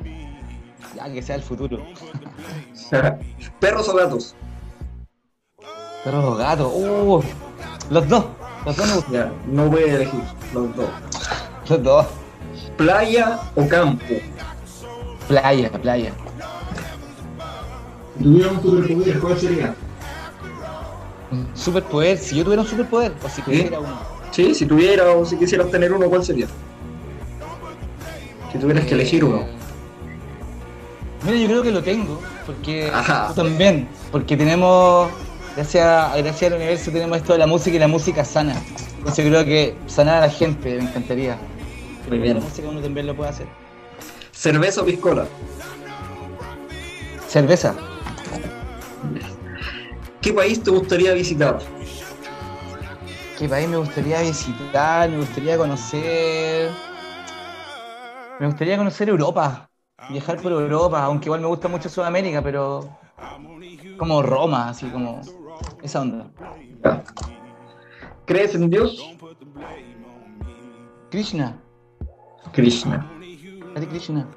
ya 0.95 1.11
que 1.11 1.21
sea 1.21 1.35
el 1.35 1.43
futuro. 1.43 1.83
¿Perros 3.59 3.89
o 3.89 3.95
gatos? 3.95 4.35
Perros 6.03 6.25
o 6.25 6.35
gatos, 6.35 6.71
uh, 6.73 7.23
los 7.89 8.07
dos, 8.07 8.25
los 8.65 8.75
dos 8.75 8.87
me 8.87 8.93
gustan. 8.95 9.13
Ya, 9.13 9.39
no 9.45 9.69
voy 9.69 9.83
a 9.83 9.95
elegir 9.95 10.29
los 10.51 10.75
dos. 10.75 10.95
Los 11.67 11.83
dos. 11.83 12.07
¿Playa 12.77 13.39
o 13.55 13.67
campo? 13.67 14.23
Playa, 15.27 15.71
playa. 15.81 16.13
Si 18.17 18.23
tuviera 18.23 18.51
un 18.51 18.61
superpoder, 18.61 19.19
¿cuál 19.19 19.39
sería? 19.39 19.75
Un 21.31 21.47
Superpoder, 21.55 22.17
si 22.17 22.35
yo 22.37 22.43
tuviera 22.43 22.61
un 22.63 22.67
superpoder, 22.67 23.17
o 23.21 23.29
si 23.29 23.41
tuviera 23.41 23.79
uno. 23.79 24.09
Sí, 24.31 24.53
si 24.55 24.65
tuviera 24.65 25.11
o 25.11 25.25
si 25.25 25.37
quisieras 25.37 25.69
tener 25.71 25.93
uno, 25.93 26.09
¿cuál 26.09 26.23
sería? 26.23 26.47
Si 28.51 28.57
tuvieras 28.59 28.85
que 28.85 28.93
elegir 28.95 29.23
uno. 29.23 29.47
Eh, 29.47 29.59
Mira, 31.21 31.37
yo 31.37 31.47
creo 31.47 31.63
que 31.63 31.71
lo 31.71 31.83
tengo, 31.83 32.27
porque 32.49 32.89
Ajá. 32.91 33.31
también, 33.35 33.87
porque 34.11 34.35
tenemos, 34.35 35.11
gracias, 35.55 36.17
gracias 36.17 36.51
al 36.51 36.57
universo, 36.57 36.91
tenemos 36.91 37.17
esto 37.17 37.33
de 37.33 37.39
la 37.39 37.45
música 37.45 37.75
y 37.75 37.79
la 37.79 37.87
música 37.87 38.25
sana. 38.25 38.55
Entonces 38.97 39.23
yo 39.23 39.29
creo 39.29 39.45
que 39.45 39.75
sanar 39.85 40.23
a 40.23 40.25
la 40.25 40.31
gente 40.31 40.77
me 40.77 40.89
encantaría. 40.89 41.37
Muy 42.07 42.17
La 42.17 42.23
bien. 42.23 42.39
música 42.39 42.67
uno 42.67 42.79
también 42.81 43.05
lo 43.05 43.15
puede 43.15 43.29
hacer. 43.29 43.45
¿Cerveza 44.31 44.81
o 44.81 44.85
piscola? 44.85 45.27
Cerveza. 47.27 47.75
¿Qué 50.19 50.33
país 50.33 50.63
te 50.63 50.71
gustaría 50.71 51.13
visitar? 51.13 51.59
¿Qué 53.37 53.47
país 53.47 53.69
me 53.69 53.77
gustaría 53.77 54.21
visitar? 54.21 55.07
Me 55.07 55.17
gustaría 55.17 55.55
conocer. 55.55 56.71
Me 58.39 58.47
gustaría 58.47 58.75
conocer 58.75 59.07
Europa. 59.09 59.68
Viajar 60.09 60.41
por 60.41 60.51
Europa, 60.51 61.03
aunque 61.03 61.25
igual 61.25 61.41
me 61.41 61.47
gusta 61.47 61.67
mucho 61.67 61.89
Sudamérica, 61.89 62.41
pero. 62.41 62.89
Como 63.97 64.21
Roma, 64.21 64.69
así 64.69 64.87
como. 64.87 65.21
Esa 65.83 66.01
onda. 66.01 66.27
¿Crees 68.25 68.55
en 68.55 68.69
Dios? 68.69 69.17
Krishna. 71.09 71.57
Krishna. 72.51 73.09
Hare 73.75 73.87
Krishna. 73.87 74.27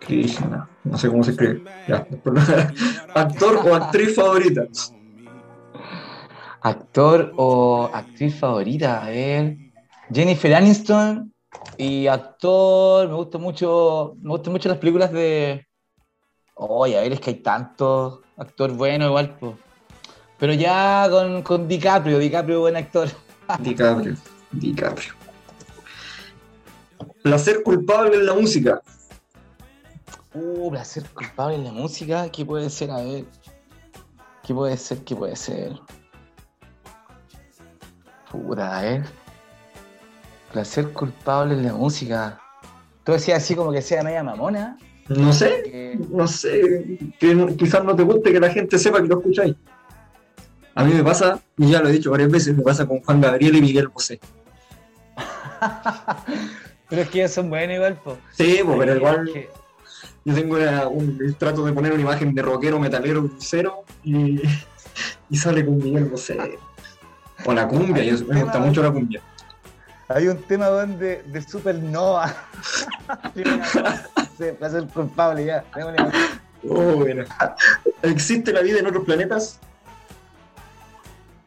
Krishna. 0.00 0.68
No 0.84 0.98
sé 0.98 1.08
cómo 1.08 1.24
se 1.24 1.32
escribe. 1.32 1.64
Ya. 1.88 2.06
¿Actor 3.14 3.60
o 3.64 3.74
actriz 3.74 4.14
favorita? 4.14 4.66
Actor 6.60 7.32
o 7.36 7.90
actriz 7.92 8.38
favorita, 8.38 9.04
a 9.04 9.08
ver. 9.08 9.56
Jennifer 10.12 10.54
Aniston. 10.54 11.33
Y 11.76 12.06
actor, 12.06 13.08
me 13.08 13.14
gusta 13.14 13.38
mucho. 13.38 14.16
Me 14.20 14.30
gustan 14.30 14.52
mucho 14.52 14.68
las 14.68 14.78
películas 14.78 15.12
de. 15.12 15.66
Oye, 16.54 16.96
a 16.96 17.02
ver, 17.02 17.12
es 17.12 17.20
que 17.20 17.30
hay 17.30 17.36
tantos. 17.36 18.20
Actor 18.36 18.72
bueno, 18.72 19.06
igual. 19.06 19.36
Pero 20.38 20.52
ya 20.52 21.06
con, 21.10 21.42
con 21.42 21.68
DiCaprio, 21.68 22.18
DiCaprio, 22.18 22.60
buen 22.60 22.76
actor. 22.76 23.08
DiCaprio. 23.60 24.16
DiCaprio. 24.52 25.14
Placer 27.22 27.62
culpable 27.62 28.16
en 28.16 28.26
la 28.26 28.34
música. 28.34 28.82
Uh, 30.34 30.70
placer 30.70 31.08
culpable 31.10 31.56
en 31.56 31.64
la 31.64 31.72
música. 31.72 32.30
¿Qué 32.30 32.44
puede 32.44 32.68
ser? 32.70 32.90
A 32.90 33.02
ver. 33.02 33.24
¿Qué 34.42 34.52
puede 34.52 34.76
ser? 34.76 34.98
¿Qué 35.04 35.16
puede 35.16 35.36
ser? 35.36 35.72
Puta, 38.30 38.78
a 38.78 38.82
ver. 38.82 39.23
Placer 40.54 40.88
culpable 40.92 41.54
en 41.54 41.64
la 41.66 41.72
música. 41.72 42.38
Tú 43.02 43.10
decías 43.10 43.42
así 43.42 43.56
como 43.56 43.72
que 43.72 43.82
sea 43.82 44.04
media 44.04 44.22
mamona. 44.22 44.78
No 45.08 45.32
sé. 45.32 45.62
que- 45.64 45.98
No 46.10 46.28
sé. 46.28 46.96
Que 47.18 47.56
quizás 47.58 47.82
no 47.84 47.96
te 47.96 48.04
guste 48.04 48.32
que 48.32 48.38
la 48.38 48.48
gente 48.50 48.78
sepa 48.78 49.02
que 49.02 49.08
lo 49.08 49.18
escucháis. 49.18 49.56
A 50.76 50.84
mí 50.84 50.94
me 50.94 51.02
pasa, 51.02 51.40
y 51.58 51.70
ya 51.72 51.80
lo 51.80 51.88
he 51.88 51.92
dicho 51.92 52.10
varias 52.12 52.30
veces, 52.30 52.56
me 52.56 52.62
pasa 52.62 52.86
con 52.86 53.00
Juan 53.00 53.20
Gabriel 53.20 53.56
y 53.56 53.60
Miguel 53.62 53.88
Bosé. 53.88 54.20
Pero 56.88 57.02
es 57.02 57.08
que 57.08 57.18
ellos 57.18 57.32
son 57.32 57.50
buenos 57.50 57.74
igual, 57.76 57.96
po. 57.96 58.16
Sí, 58.32 58.60
pues, 58.64 58.78
pero 58.78 58.94
igual 58.96 59.24
Que- 59.32 59.48
yo 60.24 60.34
tengo 60.34 60.56
una- 60.56 60.86
un 60.86 61.34
trato 61.38 61.64
de 61.64 61.72
poner 61.72 61.92
una 61.92 62.02
imagen 62.02 62.32
de 62.34 62.42
rockero, 62.42 62.78
metalero, 62.78 63.28
cero 63.38 63.82
y, 64.04 64.40
y 65.30 65.36
sale 65.36 65.64
con 65.64 65.78
Miguel 65.78 66.04
Bosé. 66.04 66.38
O 67.44 67.52
la 67.52 67.66
cumbia, 67.66 68.04
yo, 68.04 68.24
me 68.26 68.42
gusta 68.44 68.60
mucho 68.60 68.82
la 68.82 68.92
cumbia. 68.92 69.20
Hay 70.08 70.28
un 70.28 70.42
tema 70.42 70.68
weón, 70.68 70.98
de, 70.98 71.44
Supernova. 71.48 72.34
Sí, 74.36 74.46
placer 74.58 74.88
culpable 74.88 75.44
ya. 75.44 75.64
Oh, 76.68 76.96
bueno. 76.96 77.24
¿Existe 78.02 78.52
la 78.52 78.62
vida 78.62 78.80
en 78.80 78.86
otros 78.88 79.04
planetas? 79.04 79.60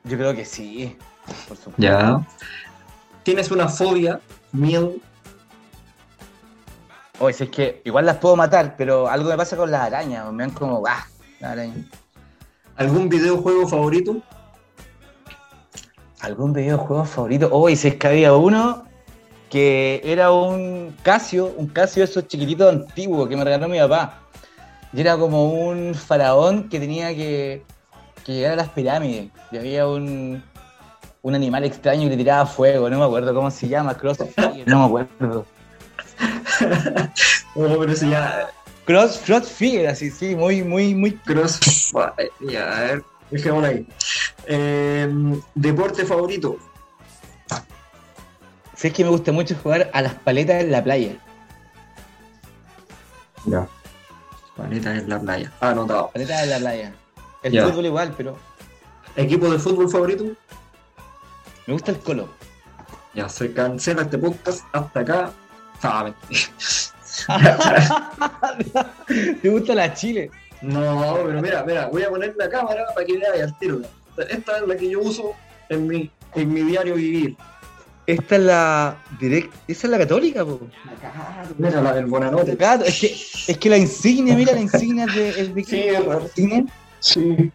Yo 0.05 0.17
creo 0.17 0.33
que 0.33 0.45
sí. 0.45 0.95
Por 1.49 1.57
supuesto. 1.57 1.81
Ya. 1.81 2.25
¿Tienes 3.23 3.51
una 3.51 3.67
fobia, 3.67 4.21
miedo? 4.53 4.95
Oye, 7.19 7.33
si 7.33 7.43
es 7.43 7.49
que 7.49 7.81
igual 7.83 8.05
las 8.05 8.17
puedo 8.17 8.37
matar, 8.37 8.75
pero 8.77 9.09
algo 9.09 9.29
me 9.29 9.35
pasa 9.35 9.57
con 9.57 9.69
las 9.69 9.81
arañas. 9.81 10.31
Me 10.31 10.43
dan 10.43 10.51
como, 10.51 10.81
¡ah! 10.87 11.05
La 11.41 11.51
araña. 11.51 11.83
¿Algún 12.77 13.09
videojuego 13.09 13.67
favorito? 13.67 14.21
¿Algún 16.21 16.53
videojuego 16.53 17.05
favorito? 17.05 17.49
Hoy 17.51 17.75
si 17.75 17.89
es 17.89 17.95
que 17.95 18.07
había 18.07 18.33
uno 18.33 18.83
que 19.49 20.01
era 20.03 20.31
un 20.31 20.95
Casio, 21.03 21.53
un 21.57 21.67
Casio 21.67 22.03
de 22.03 22.09
esos 22.09 22.27
chiquititos 22.27 22.73
antiguos 22.73 23.29
que 23.29 23.37
me 23.37 23.43
regaló 23.43 23.67
mi 23.67 23.79
papá. 23.79 24.19
Y 24.93 25.01
era 25.01 25.17
como 25.17 25.51
un 25.51 25.93
faraón 25.93 26.69
que 26.69 26.79
tenía 26.79 27.09
que, 27.09 27.63
que 28.25 28.33
llegar 28.33 28.53
a 28.53 28.55
las 28.55 28.69
pirámides. 28.69 29.29
Y 29.51 29.57
había 29.57 29.87
un, 29.87 30.43
un 31.21 31.35
animal 31.35 31.63
extraño 31.65 32.03
que 32.03 32.11
le 32.11 32.17
tiraba 32.17 32.45
fuego, 32.45 32.89
no 32.89 32.99
me 32.99 33.05
acuerdo 33.05 33.33
cómo 33.33 33.51
se 33.51 33.67
llama, 33.67 33.95
Crossfire, 33.95 34.63
no 34.65 34.79
me 34.79 34.85
acuerdo. 34.85 35.45
Oh, 37.55 37.77
pero 37.79 37.91
eso 37.91 38.05
ya. 38.05 38.49
Cross, 38.85 39.21
Crossfire, 39.25 39.87
así, 39.87 40.09
sí, 40.09 40.35
muy, 40.35 40.63
muy, 40.63 40.95
muy. 40.95 41.11
Cross. 41.11 41.91
Ya, 42.49 42.77
a 42.77 42.79
ver, 42.81 43.03
dejémoslo 43.31 43.67
ahí. 43.67 43.87
Eh, 44.45 45.07
¿Deporte 45.55 46.05
favorito? 46.05 46.57
Sé 48.75 48.91
que 48.91 49.03
me 49.03 49.09
gusta 49.09 49.31
mucho 49.31 49.55
jugar 49.61 49.89
a 49.93 50.01
las 50.01 50.13
paletas 50.13 50.63
en 50.63 50.71
la 50.71 50.83
playa. 50.83 51.15
Ya. 53.45 53.67
Paleta 54.55 54.95
en 54.95 55.09
la 55.09 55.19
playa. 55.19 55.51
Ah, 55.59 55.69
anotado. 55.69 56.11
Paletas 56.11 56.43
en 56.43 56.49
la 56.49 56.57
playa. 56.59 56.93
El 57.43 57.53
Ya. 57.53 57.67
fútbol 57.67 57.85
igual, 57.85 58.13
pero 58.17 58.37
¿Equipo 59.15 59.49
de 59.49 59.57
fútbol 59.57 59.89
favorito? 59.89 60.25
me 61.65 61.73
gusta 61.73 61.91
el 61.91 61.99
colo. 61.99 62.29
Ya, 63.15 63.27
se 63.27 63.51
cancela 63.51 64.03
este 64.03 64.17
podcast 64.19 64.63
hasta 64.73 64.99
acá. 64.99 65.31
Ah. 65.81 66.11
¿Te 69.41 69.49
gusta 69.49 69.73
la 69.73 69.91
Chile? 69.93 70.29
No, 70.61 71.19
pero 71.25 71.41
mira, 71.41 71.63
mira, 71.63 71.87
voy 71.87 72.03
a 72.03 72.09
poner 72.09 72.35
la 72.37 72.49
cámara 72.49 72.85
para 72.93 73.05
que 73.05 73.17
veáis 73.17 73.43
al 73.43 73.57
tiro. 73.59 73.81
Esta 74.17 74.57
es 74.57 74.67
la 74.67 74.75
que 74.75 74.89
yo 74.89 74.99
uso 75.01 75.33
en 75.69 75.87
mi, 75.87 76.11
en 76.35 76.53
mi 76.53 76.61
diario 76.61 76.95
vivir. 76.95 77.37
Esta 78.07 78.37
es 78.37 78.41
la 78.41 78.97
direct, 79.19 79.53
esa 79.67 79.87
es 79.87 79.91
la 79.91 79.97
católica, 79.97 80.45
po. 80.45 80.61
Mira, 81.57 81.81
la 81.81 81.93
del 81.93 82.05
Bonanote. 82.05 82.57
Es 82.85 82.99
que, 82.99 83.51
es 83.51 83.57
que 83.57 83.69
la 83.69 83.77
insignia, 83.77 84.33
mira 84.33 84.53
la 84.53 84.61
insignia 84.61 85.05
de, 85.07 85.29
es 85.29 85.53
de 85.53 85.63
Sí. 86.33 86.65
Sí. 86.99 87.51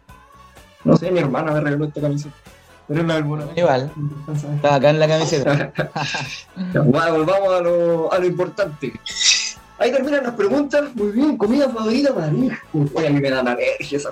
No 0.83 0.95
sé, 0.95 1.09
mi 1.11 1.19
hermana 1.19 1.53
me 1.53 1.61
regaló 1.61 1.85
esta 1.85 2.01
camiseta. 2.01 2.35
Pero 2.87 3.01
es 3.01 3.07
la 3.07 3.15
del 3.15 3.23
Bonanote. 3.23 3.59
Igual, 3.59 3.91
está 4.55 4.75
acá 4.75 4.89
en 4.91 4.99
la 4.99 5.07
camiseta. 5.07 5.73
Bueno, 6.55 7.11
volvamos 7.13 7.53
a 7.53 7.59
lo, 7.61 8.13
a 8.13 8.19
lo 8.19 8.25
importante. 8.27 8.93
Ahí 9.79 9.91
terminan 9.91 10.23
las 10.23 10.33
preguntas. 10.35 10.93
Muy 10.95 11.11
bien, 11.11 11.37
comida 11.37 11.69
favorita 11.69 12.13
marisco. 12.13 12.85
Oye, 12.93 13.07
a 13.07 13.09
mí 13.09 13.19
me 13.19 13.29
dan 13.29 13.47
alergia 13.47 13.97
esa. 13.97 14.11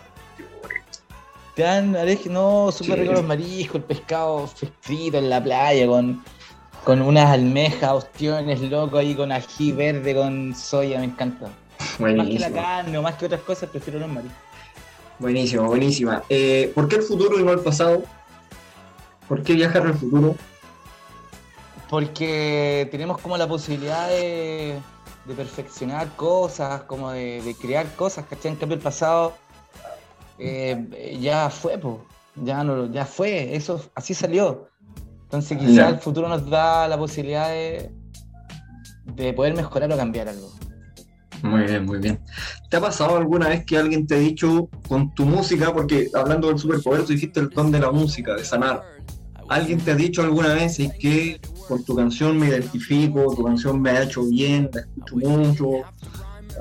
Te 1.56 1.64
dan 1.64 1.96
alergia, 1.96 2.32
no, 2.32 2.72
súper 2.72 2.96
Sí. 2.96 3.02
rico 3.02 3.14
los 3.14 3.24
mariscos, 3.26 3.76
el 3.76 3.84
pescado 3.84 4.48
frito 4.82 5.18
en 5.18 5.30
la 5.30 5.44
playa 5.44 5.86
con, 5.86 6.24
con 6.86 7.02
unas 7.02 7.30
almejas, 7.30 7.92
ostiones, 7.92 8.62
loco 8.62 8.98
ahí 8.98 9.14
con 9.16 9.32
ají 9.32 9.72
verde, 9.74 10.16
con 10.16 10.56
soya, 10.56 11.00
me 11.00 11.06
encanta. 11.06 11.48
Más 11.48 11.54
que 11.98 12.04
la 12.04 12.14
Buenísimo. 12.24 12.56
carne 12.56 12.98
o 12.98 13.02
más 13.02 13.16
que 13.16 13.26
otras 13.26 13.42
cosas, 13.42 13.70
prefiero 13.70 14.00
los 14.00 14.10
mariscos. 14.10 14.38
Buenísimo, 15.20 15.66
buenísima. 15.66 16.24
Eh, 16.30 16.72
¿Por 16.74 16.88
qué 16.88 16.96
el 16.96 17.04
futuro 17.04 17.38
y 17.40 17.44
no 17.44 17.52
el 17.52 17.60
pasado? 17.60 18.02
¿Por 19.28 19.44
qué 19.44 19.54
viajar 19.54 19.84
al 19.86 19.94
futuro? 19.94 20.36
Porque 21.90 22.88
tenemos 22.92 23.18
como 23.20 23.38
la 23.38 23.48
posibilidad 23.48 24.08
de, 24.08 24.78
de 25.26 25.34
perfeccionar 25.34 26.08
cosas, 26.16 26.84
como 26.84 27.12
de, 27.12 27.42
de 27.42 27.56
crear 27.56 27.88
cosas, 27.96 28.26
¿cachai? 28.30 28.52
En 28.52 28.58
cambio 28.58 28.78
el 28.78 28.84
pasado 28.84 29.34
eh, 30.40 31.18
ya 31.22 31.50
fue, 31.50 31.78
po. 31.78 32.04
Ya, 32.36 32.64
no, 32.64 32.92
ya 32.92 33.06
fue, 33.06 33.56
eso 33.56 33.90
así 33.94 34.14
salió. 34.14 34.70
Entonces 35.24 35.58
quizás 35.58 35.94
el 35.94 36.00
futuro 36.00 36.28
nos 36.28 36.50
da 36.50 36.88
la 36.88 36.98
posibilidad 36.98 37.50
de, 37.50 37.92
de 39.06 39.34
poder 39.34 39.54
mejorar 39.54 39.92
o 39.92 39.98
cambiar 39.98 40.30
algo. 40.30 40.52
Muy 41.44 41.64
bien, 41.64 41.86
muy 41.86 42.00
bien. 42.00 42.20
¿Te 42.70 42.78
ha 42.78 42.82
pasado 42.82 43.18
alguna 43.18 43.50
vez 43.50 43.66
que 43.66 43.78
alguien 43.78 44.06
te 44.06 44.16
ha 44.16 44.20
dicho 44.20 44.70
con 44.88 45.14
tu 45.16 45.26
música, 45.26 45.74
porque 45.74 46.10
hablando 46.14 46.48
del 46.48 46.60
superpoder, 46.60 47.06
tú 47.06 47.14
dijiste 47.14 47.40
el 47.40 47.50
don 47.50 47.72
de 47.72 47.80
la 47.80 47.92
música, 47.92 48.36
de 48.36 48.46
sanar? 48.46 48.84
¿Alguien 49.52 49.82
te 49.82 49.92
ha 49.92 49.96
dicho 49.96 50.22
alguna 50.22 50.54
vez 50.54 50.80
es 50.80 50.94
que 50.94 51.38
por 51.68 51.84
tu 51.84 51.94
canción 51.94 52.38
me 52.38 52.48
identifico, 52.48 53.36
tu 53.36 53.44
canción 53.44 53.82
me 53.82 53.90
ha 53.90 54.04
hecho 54.04 54.24
bien, 54.24 54.70
la 54.72 54.80
escucho 54.80 55.18
mucho? 55.18 55.68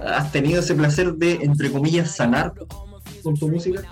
¿Has 0.04 0.32
tenido 0.32 0.58
ese 0.58 0.74
placer 0.74 1.14
de, 1.14 1.34
entre 1.34 1.70
comillas, 1.70 2.16
sanar 2.16 2.52
con 3.22 3.36
tu 3.36 3.48
música? 3.48 3.82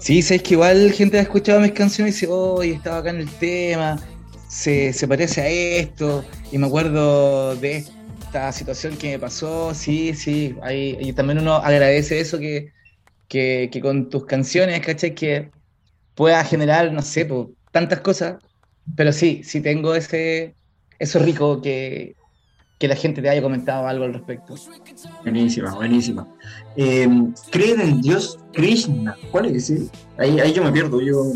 Sí, 0.00 0.22
sabes 0.22 0.42
que 0.42 0.54
igual 0.54 0.90
gente 0.90 1.20
ha 1.20 1.22
escuchado 1.22 1.60
mis 1.60 1.70
canciones 1.70 2.16
y 2.16 2.26
dice, 2.26 2.32
oye, 2.32 2.72
estaba 2.72 2.98
acá 2.98 3.10
en 3.10 3.20
el 3.20 3.30
tema, 3.30 3.96
se, 4.48 4.92
se 4.92 5.06
parece 5.06 5.40
a 5.40 5.48
esto, 5.48 6.24
y 6.50 6.58
me 6.58 6.66
acuerdo 6.66 7.54
de 7.54 7.84
esta 8.24 8.50
situación 8.50 8.96
que 8.96 9.12
me 9.12 9.18
pasó, 9.20 9.72
sí, 9.72 10.14
sí, 10.14 10.56
ahí, 10.62 10.98
y 11.00 11.12
también 11.12 11.38
uno 11.38 11.54
agradece 11.54 12.18
eso 12.18 12.40
que, 12.40 12.72
que, 13.28 13.68
que 13.70 13.80
con 13.80 14.10
tus 14.10 14.26
canciones, 14.26 14.80
¿cachai? 14.80 15.14
Que 15.14 15.50
pueda 16.16 16.42
generar, 16.42 16.92
no 16.92 17.02
sé, 17.02 17.28
tantas 17.70 18.00
cosas, 18.00 18.36
pero 18.96 19.12
sí, 19.12 19.42
sí 19.44 19.60
tengo 19.60 19.94
ese, 19.94 20.54
eso 20.98 21.18
rico 21.20 21.60
que, 21.62 22.16
que 22.78 22.88
la 22.88 22.96
gente 22.96 23.22
te 23.22 23.28
haya 23.28 23.42
comentado 23.42 23.86
algo 23.86 24.04
al 24.04 24.14
respecto. 24.14 24.54
Buenísima, 25.22 25.74
buenísima. 25.74 26.26
Eh, 26.74 27.08
¿Creen 27.50 27.80
en 27.80 28.00
Dios 28.00 28.38
Krishna? 28.52 29.16
¿Cuál 29.30 29.46
es 29.46 29.70
ese? 29.70 29.88
Ahí, 30.18 30.40
ahí 30.40 30.52
yo 30.52 30.64
me 30.64 30.72
pierdo, 30.72 31.00
yo, 31.00 31.32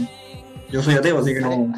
yo 0.70 0.82
soy 0.82 0.94
ateo, 0.94 1.18
así 1.18 1.34
que 1.34 1.40
no... 1.40 1.72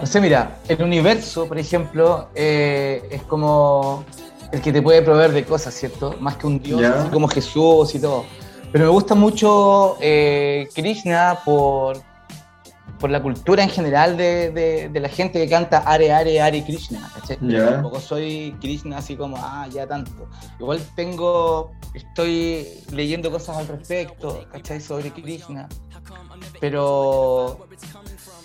No 0.00 0.06
sé, 0.06 0.20
mira, 0.20 0.58
el 0.68 0.82
universo, 0.82 1.46
por 1.46 1.58
ejemplo, 1.58 2.28
eh, 2.34 3.02
es 3.10 3.22
como 3.22 4.04
el 4.52 4.60
que 4.60 4.72
te 4.72 4.82
puede 4.82 5.02
proveer 5.02 5.32
de 5.32 5.44
cosas, 5.44 5.72
¿cierto? 5.74 6.16
Más 6.20 6.36
que 6.36 6.46
un 6.46 6.60
Dios, 6.60 6.82
así 6.82 7.08
como 7.10 7.28
Jesús 7.28 7.94
y 7.94 8.00
todo. 8.00 8.24
Pero 8.72 8.84
me 8.84 8.90
gusta 8.90 9.14
mucho 9.14 9.96
eh, 10.00 10.68
Krishna 10.74 11.38
por, 11.44 11.96
por 12.98 13.08
la 13.10 13.22
cultura 13.22 13.62
en 13.62 13.70
general 13.70 14.16
de, 14.16 14.50
de- 14.50 14.88
de 14.90 15.00
la 15.00 15.08
gente 15.08 15.38
que 15.42 15.48
canta 15.48 15.78
Are, 15.78 16.12
Are, 16.12 16.40
Are 16.40 16.64
Krishna, 16.64 17.10
¿cachai? 17.14 17.38
Ya. 17.42 17.70
Tampoco 17.70 17.98
soy 18.00 18.54
Krishna 18.60 18.98
así 18.98 19.16
como, 19.16 19.36
ah, 19.38 19.66
ya 19.72 19.86
tanto. 19.86 20.28
Igual 20.60 20.80
tengo, 20.94 21.72
estoy 21.94 22.66
leyendo 22.92 23.30
cosas 23.30 23.56
al 23.56 23.68
respecto, 23.68 24.44
¿cachai? 24.52 24.80
Sobre 24.80 25.10
Krishna. 25.12 25.68
Pero 26.60 27.66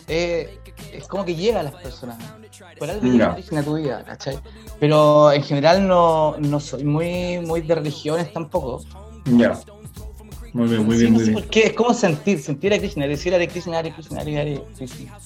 eh, 0.07 0.59
es 0.93 1.07
como 1.07 1.25
que 1.25 1.35
llega 1.35 1.59
a 1.59 1.63
las 1.63 1.75
personas. 1.75 2.17
Por 2.79 2.89
algo 2.89 3.05
llega 3.05 3.33
Krishna 3.35 3.59
a 3.59 3.63
tu 3.63 3.75
vida, 3.75 4.03
¿cachai? 4.05 4.39
Pero 4.79 5.31
en 5.31 5.43
general 5.43 5.85
no, 5.87 6.35
no 6.39 6.59
soy 6.59 6.83
muy, 6.85 7.39
muy 7.39 7.61
de 7.61 7.75
religiones 7.75 8.31
tampoco. 8.31 8.81
Ya. 9.25 9.59
Muy 10.53 10.67
bien, 10.69 10.85
muy 10.85 10.95
Sí, 10.95 11.01
bien, 11.01 11.13
no 11.13 11.17
muy 11.17 11.25
sé 11.25 11.31
bien. 11.31 11.41
por 11.43 11.49
qué, 11.51 11.59
es 11.67 11.73
como 11.73 11.93
sentir, 11.93 12.39
sentir 12.39 12.73
a 12.73 12.77
Krishna, 12.77 13.07
decir 13.07 13.33
Hare 13.33 13.47
Krishna, 13.47 13.79
Hare 13.79 13.91
Krishna, 13.91 14.21
Hare 14.21 14.61
Krishna. 14.77 15.19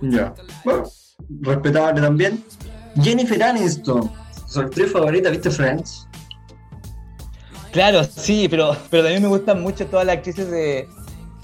Ya. 0.00 0.34
Bueno, 0.64 0.84
respetable 1.40 2.00
también. 2.00 2.42
Jennifer 3.02 3.42
Aniston, 3.42 4.10
su 4.46 4.60
actriz 4.60 4.92
favorita, 4.92 5.30
¿viste 5.30 5.50
Friends? 5.50 6.06
Claro, 7.72 8.02
sí, 8.04 8.48
pero, 8.48 8.76
pero 8.90 9.04
también 9.04 9.22
me 9.22 9.28
gustan 9.28 9.62
mucho 9.62 9.86
todas 9.86 10.06
las 10.06 10.16
actrices 10.16 10.50
de, 10.50 10.88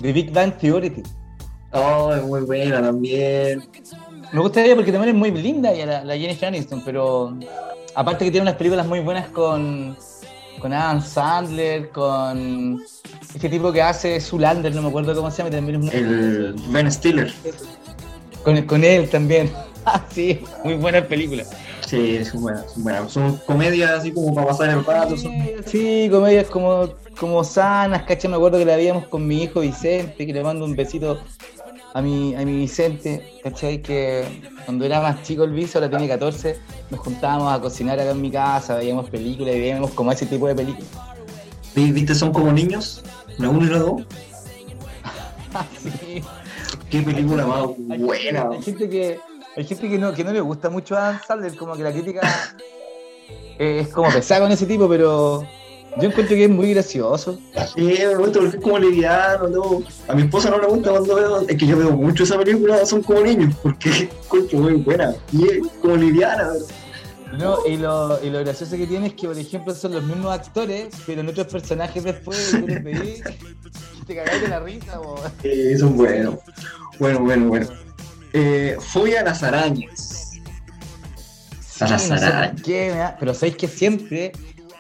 de 0.01 0.12
Big 0.12 0.33
Bang 0.33 0.57
Theory. 0.59 1.03
Oh, 1.73 2.12
es 2.15 2.23
muy 2.23 2.41
buena 2.43 2.81
también. 2.83 3.62
Me 4.33 4.41
gusta 4.41 4.65
ella 4.65 4.75
porque 4.75 4.91
también 4.93 5.15
es 5.15 5.19
muy 5.19 5.31
linda 5.31 5.73
ella, 5.73 5.87
la, 5.87 6.05
la 6.05 6.17
Jennifer 6.17 6.49
Aniston, 6.49 6.83
pero 6.85 7.37
aparte 7.95 8.25
que 8.25 8.31
tiene 8.31 8.43
unas 8.43 8.57
películas 8.57 8.87
muy 8.87 9.01
buenas 9.01 9.29
con, 9.29 9.97
con 10.59 10.73
Adam 10.73 11.03
Sandler, 11.03 11.90
con 11.90 12.83
este 13.35 13.49
tipo 13.49 13.73
que 13.73 13.83
hace 13.83 14.21
Zulander, 14.21 14.75
no 14.75 14.83
me 14.83 14.88
acuerdo 14.88 15.14
cómo 15.14 15.31
se 15.31 15.38
llama, 15.38 15.51
también 15.51 15.77
es 15.77 15.92
muy 15.92 15.95
El 15.95 16.55
Ben 16.69 16.90
Stiller. 16.90 17.33
con, 18.45 18.61
con 18.62 18.85
él 18.85 19.09
también. 19.09 19.51
Ah, 19.88 20.05
sí, 20.11 20.40
muy 20.64 20.75
buena 20.75 21.01
película. 21.07 21.45
Sí, 21.87 22.25
son 22.25 22.42
buenas, 22.42 22.73
son 22.73 22.83
buenas. 22.83 23.12
Son 23.12 23.37
comedias 23.47 23.88
así 23.92 24.11
como 24.11 24.35
para 24.35 24.49
pasar 24.49 24.71
el 24.71 24.85
rato. 24.85 25.16
Son... 25.16 25.31
Sí, 25.64 26.09
comedias 26.11 26.49
como, 26.49 26.88
como 27.21 27.45
sanas, 27.45 28.03
¿cachai? 28.03 28.29
Me 28.29 28.37
acuerdo 28.37 28.59
que 28.59 28.64
la 28.64 28.75
veíamos 28.75 29.07
con 29.07 29.25
mi 29.25 29.45
hijo 29.45 29.61
Vicente, 29.61 30.27
que 30.27 30.33
le 30.33 30.42
mando 30.42 30.64
un 30.64 30.75
besito 30.75 31.21
a 31.96 32.02
mi, 32.02 32.35
a 32.35 32.40
mi 32.44 32.56
Vicente, 32.59 33.40
¿cachai? 33.42 33.80
Que 33.80 34.24
cuando 34.66 34.85
era 34.85 35.00
más 35.00 35.22
chico 35.22 35.44
el 35.44 35.52
vicio, 35.52 35.78
ahora 35.80 35.88
tiene 35.88 36.06
14, 36.09 36.59
nos 36.90 37.00
juntábamos 37.00 37.52
a 37.52 37.61
cocinar 37.61 37.98
acá 37.98 38.11
en 38.11 38.20
mi 38.20 38.30
casa, 38.30 38.76
veíamos 38.76 39.09
películas 39.09 39.54
y 39.54 39.61
veíamos 39.61 39.92
como 39.92 40.12
ese 40.12 40.26
tipo 40.26 40.46
de 40.46 40.54
películas. 40.54 40.90
Vi- 41.74 41.92
¿Viste? 41.92 42.14
Son 42.14 42.32
como 42.32 42.52
niños, 42.52 43.02
la 43.38 43.48
1 43.48 43.64
y 43.66 43.68
la 43.70 43.78
2. 43.78 44.02
Sí. 45.82 46.22
Qué 46.90 47.00
película 47.00 47.46
más 47.46 47.64
Hay 47.90 47.98
buena. 47.98 48.50
Hay 48.52 48.62
gente 48.62 48.90
que, 48.90 49.18
hay 49.56 49.64
gente 49.64 49.88
que, 49.88 49.98
no, 49.98 50.12
que 50.12 50.22
no 50.22 50.32
le 50.32 50.40
gusta 50.42 50.68
mucho 50.68 50.96
a 50.96 51.09
Adam 51.09 51.20
Sandler, 51.26 51.56
como 51.56 51.74
que 51.74 51.82
la 51.82 51.92
crítica 51.92 52.20
eh, 53.59 53.78
es 53.80 53.88
como 53.88 54.11
pesada 54.11 54.42
con 54.42 54.52
ese 54.52 54.66
tipo, 54.66 54.87
pero 54.87 55.46
yo 55.98 56.09
encuentro 56.09 56.37
que 56.37 56.44
es 56.44 56.50
muy 56.50 56.72
gracioso. 56.72 57.38
Sí, 57.74 57.82
me 57.82 58.14
gusta 58.16 58.40
porque 58.40 58.56
es 58.56 58.62
como 58.62 58.78
liviano, 58.78 59.48
¿no? 59.48 59.82
A 60.09 60.14
mi 60.14 60.22
esposa 60.22 60.50
no 60.50 60.59
le 60.61 60.66
gusta 60.66 60.90
cuando 60.90 61.14
veo, 61.14 61.40
es 61.48 61.56
que 61.56 61.66
yo 61.66 61.76
veo 61.76 61.90
mucho 61.92 62.24
esa 62.24 62.38
película, 62.38 62.85
son 62.87 63.02
como 63.02 63.20
niños, 63.22 63.54
porque 63.62 64.09
encuentro 64.24 64.59
muy 64.59 64.74
buena. 64.74 65.14
Y 65.32 65.44
es 65.48 65.59
como 65.80 65.96
liviana. 65.96 66.50
No, 67.38 67.59
y, 67.66 67.76
lo, 67.76 68.22
y 68.24 68.30
lo 68.30 68.38
gracioso 68.40 68.76
que 68.76 68.87
tiene 68.87 69.09
es 69.09 69.14
que, 69.14 69.26
por 69.26 69.37
ejemplo, 69.37 69.74
son 69.74 69.92
los 69.92 70.04
mismos 70.04 70.32
actores, 70.32 70.94
pero 71.06 71.20
en 71.20 71.28
otros 71.28 71.48
personajes 71.48 72.04
después, 72.04 72.50
tú 72.52 72.66
los 72.66 74.06
te 74.06 74.14
cagás 74.14 74.40
de 74.40 74.48
la 74.48 74.61
risa, 74.61 74.98
bo. 74.98 75.16
Eh, 75.42 75.76
son 75.78 75.96
buenos. 75.96 76.37
Bueno, 76.98 77.20
bueno, 77.20 77.48
bueno. 77.48 77.66
Eh, 78.32 78.76
fobia 78.78 79.20
a 79.20 79.24
las 79.24 79.42
arañas. 79.42 80.32
A 81.80 81.88
las 81.88 82.02
Sí, 82.02 82.11
no 82.11 82.18
sé 82.18 82.24
arañas. 82.24 82.62
qué, 82.62 82.94
pero 83.18 83.35
sabéis 83.35 83.56
que 83.56 83.68
siempre, 83.68 84.32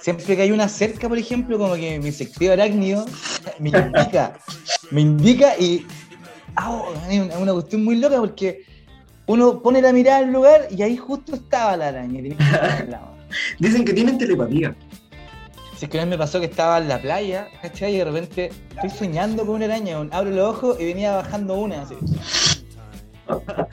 siempre 0.06 0.36
que 0.36 0.42
hay 0.42 0.52
una 0.52 0.68
cerca, 0.68 1.08
por 1.08 1.18
ejemplo, 1.18 1.58
como 1.58 1.74
que 1.74 1.98
mi 1.98 2.12
sentido 2.12 2.52
arácnido 2.52 3.04
me 3.58 3.70
indica, 3.70 4.38
me 4.92 5.00
indica 5.00 5.58
y 5.58 5.84
ah, 6.54 6.80
es 7.10 7.36
una, 7.36 7.52
cuestión 7.52 7.82
muy 7.82 7.96
loca 7.96 8.18
porque 8.18 8.62
uno 9.26 9.60
pone 9.60 9.82
la 9.82 9.92
mirada 9.92 10.18
al 10.18 10.32
lugar 10.32 10.68
y 10.70 10.80
ahí 10.82 10.96
justo 10.96 11.34
estaba 11.34 11.76
la 11.76 11.88
araña. 11.88 12.22
que. 12.22 12.36
Dicen 13.58 13.84
que 13.84 13.92
tienen 13.92 14.16
telepatía. 14.16 14.76
Si 15.76 15.86
es 15.86 15.90
que 15.90 15.96
una 15.96 16.04
vez 16.04 16.10
me 16.10 16.18
pasó 16.18 16.38
que 16.38 16.46
estaba 16.46 16.78
en 16.78 16.86
la 16.86 17.02
playa, 17.02 17.48
¿cachai? 17.60 17.96
Y 17.96 17.98
de 17.98 18.04
repente 18.04 18.52
estoy 18.76 18.90
soñando 18.90 19.44
con 19.44 19.56
una 19.56 19.64
araña, 19.64 19.98
abro 20.12 20.30
los 20.30 20.54
ojos 20.54 20.76
y 20.78 20.84
venía 20.84 21.16
bajando 21.16 21.54
una. 21.54 21.82
Así. 21.82 21.96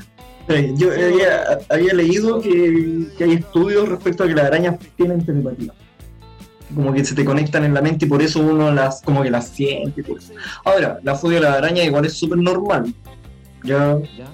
Eh, 0.50 0.74
Yo 0.76 0.92
había, 0.92 1.58
había 1.70 1.94
leído 1.94 2.42
que, 2.42 3.08
que 3.18 3.24
hay 3.24 3.34
estudios 3.36 3.88
respecto 3.88 4.26
a 4.26 4.28
que 4.28 4.34
las 4.34 4.48
arañas 4.48 4.76
tienen 4.98 5.26
telepatía. 5.26 5.72
Como 6.74 6.94
que 6.94 7.06
se 7.06 7.16
te 7.16 7.26
conectan 7.26 7.66
en 7.66 7.74
la 7.74 7.82
mente 7.82 8.06
y 8.06 8.10
por 8.10 8.22
eso 8.22 8.40
uno 8.40 8.72
las 8.72 9.02
como 9.02 9.24
que 9.24 9.30
las 9.30 9.50
siente. 9.50 10.02
eso. 10.02 10.34
Ahora, 10.64 11.00
la 11.04 11.16
fobia 11.16 11.40
a 11.40 11.42
las 11.42 11.58
arañas 11.58 11.86
igual 11.86 12.06
es 12.06 12.14
súper 12.14 12.38
normal. 12.38 12.94
Ya 13.64 13.98
¿Ya? 14.18 14.26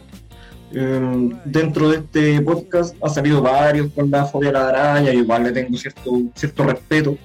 eh, 0.73 1.29
dentro 1.45 1.89
de 1.89 1.97
este 1.97 2.41
podcast 2.41 2.95
ha 3.03 3.09
salido 3.09 3.41
varios 3.41 3.91
con 3.93 4.09
la 4.09 4.25
fobia 4.25 4.49
a 4.49 4.53
las 4.53 4.63
arañas, 4.63 5.13
y 5.13 5.17
igual 5.17 5.43
le 5.43 5.51
tengo 5.51 5.77
cierto, 5.77 6.11
cierto 6.35 6.63
respeto. 6.63 7.17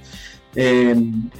Eh, 0.56 0.94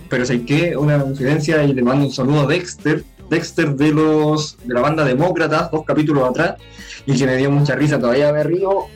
pero 0.09 0.27
sé 0.27 0.45
que 0.45 0.77
una 0.77 0.99
coincidencia 1.01 1.63
y 1.63 1.73
le 1.73 1.83
mando 1.83 2.07
un 2.07 2.13
saludo 2.13 2.43
a 2.43 2.47
Dexter, 2.47 3.05
Dexter 3.31 3.75
de 3.77 3.93
los 3.93 4.57
de 4.65 4.75
la 4.75 4.81
banda 4.81 5.05
Demócratas, 5.05 5.71
dos 5.71 5.85
capítulos 5.85 6.29
atrás, 6.29 6.57
y 7.07 7.17
que 7.17 7.27
me 7.27 7.37
dio 7.37 7.51
mucha 7.51 7.75
risa, 7.75 7.99
todavía 7.99 8.33
me 8.33 8.43
río, 8.43 8.87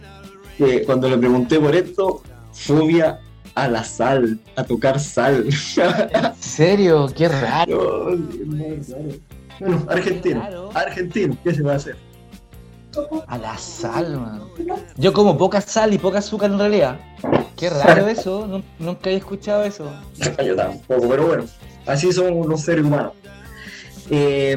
que 0.56 0.82
cuando 0.82 1.08
le 1.08 1.18
pregunté 1.18 1.60
por 1.60 1.74
esto, 1.74 2.22
fobia 2.52 3.20
a 3.64 3.68
la 3.68 3.84
sal, 3.84 4.38
a 4.56 4.64
tocar 4.64 4.98
sal. 5.00 5.44
¿En 5.46 6.34
serio? 6.42 7.06
Qué 7.16 7.28
raro. 7.28 8.10
Raro. 8.10 8.18
bueno, 9.60 9.84
argentino, 9.88 10.40
Claro. 10.40 10.70
argentino, 10.74 11.36
¿qué 11.42 11.54
se 11.54 11.62
va 11.62 11.72
a 11.72 11.76
hacer? 11.76 11.96
A 13.26 13.38
la 13.38 13.56
sal, 13.58 14.18
man. 14.18 14.42
Yo 14.96 15.12
como 15.12 15.36
poca 15.36 15.60
sal 15.60 15.92
y 15.94 15.98
poca 15.98 16.18
azúcar 16.18 16.50
en 16.50 16.58
realidad. 16.58 16.98
Qué 17.56 17.68
raro 17.70 18.08
eso, 18.16 18.46
nu- 18.46 18.62
nunca 18.78 19.10
he 19.10 19.16
escuchado 19.16 19.62
eso. 19.64 19.90
Yo 20.44 20.56
tampoco, 20.56 21.08
pero 21.08 21.26
bueno, 21.26 21.44
así 21.86 22.10
somos 22.12 22.46
los 22.46 22.60
seres 22.62 22.84
humanos. 22.84 23.12
Eh, 24.10 24.56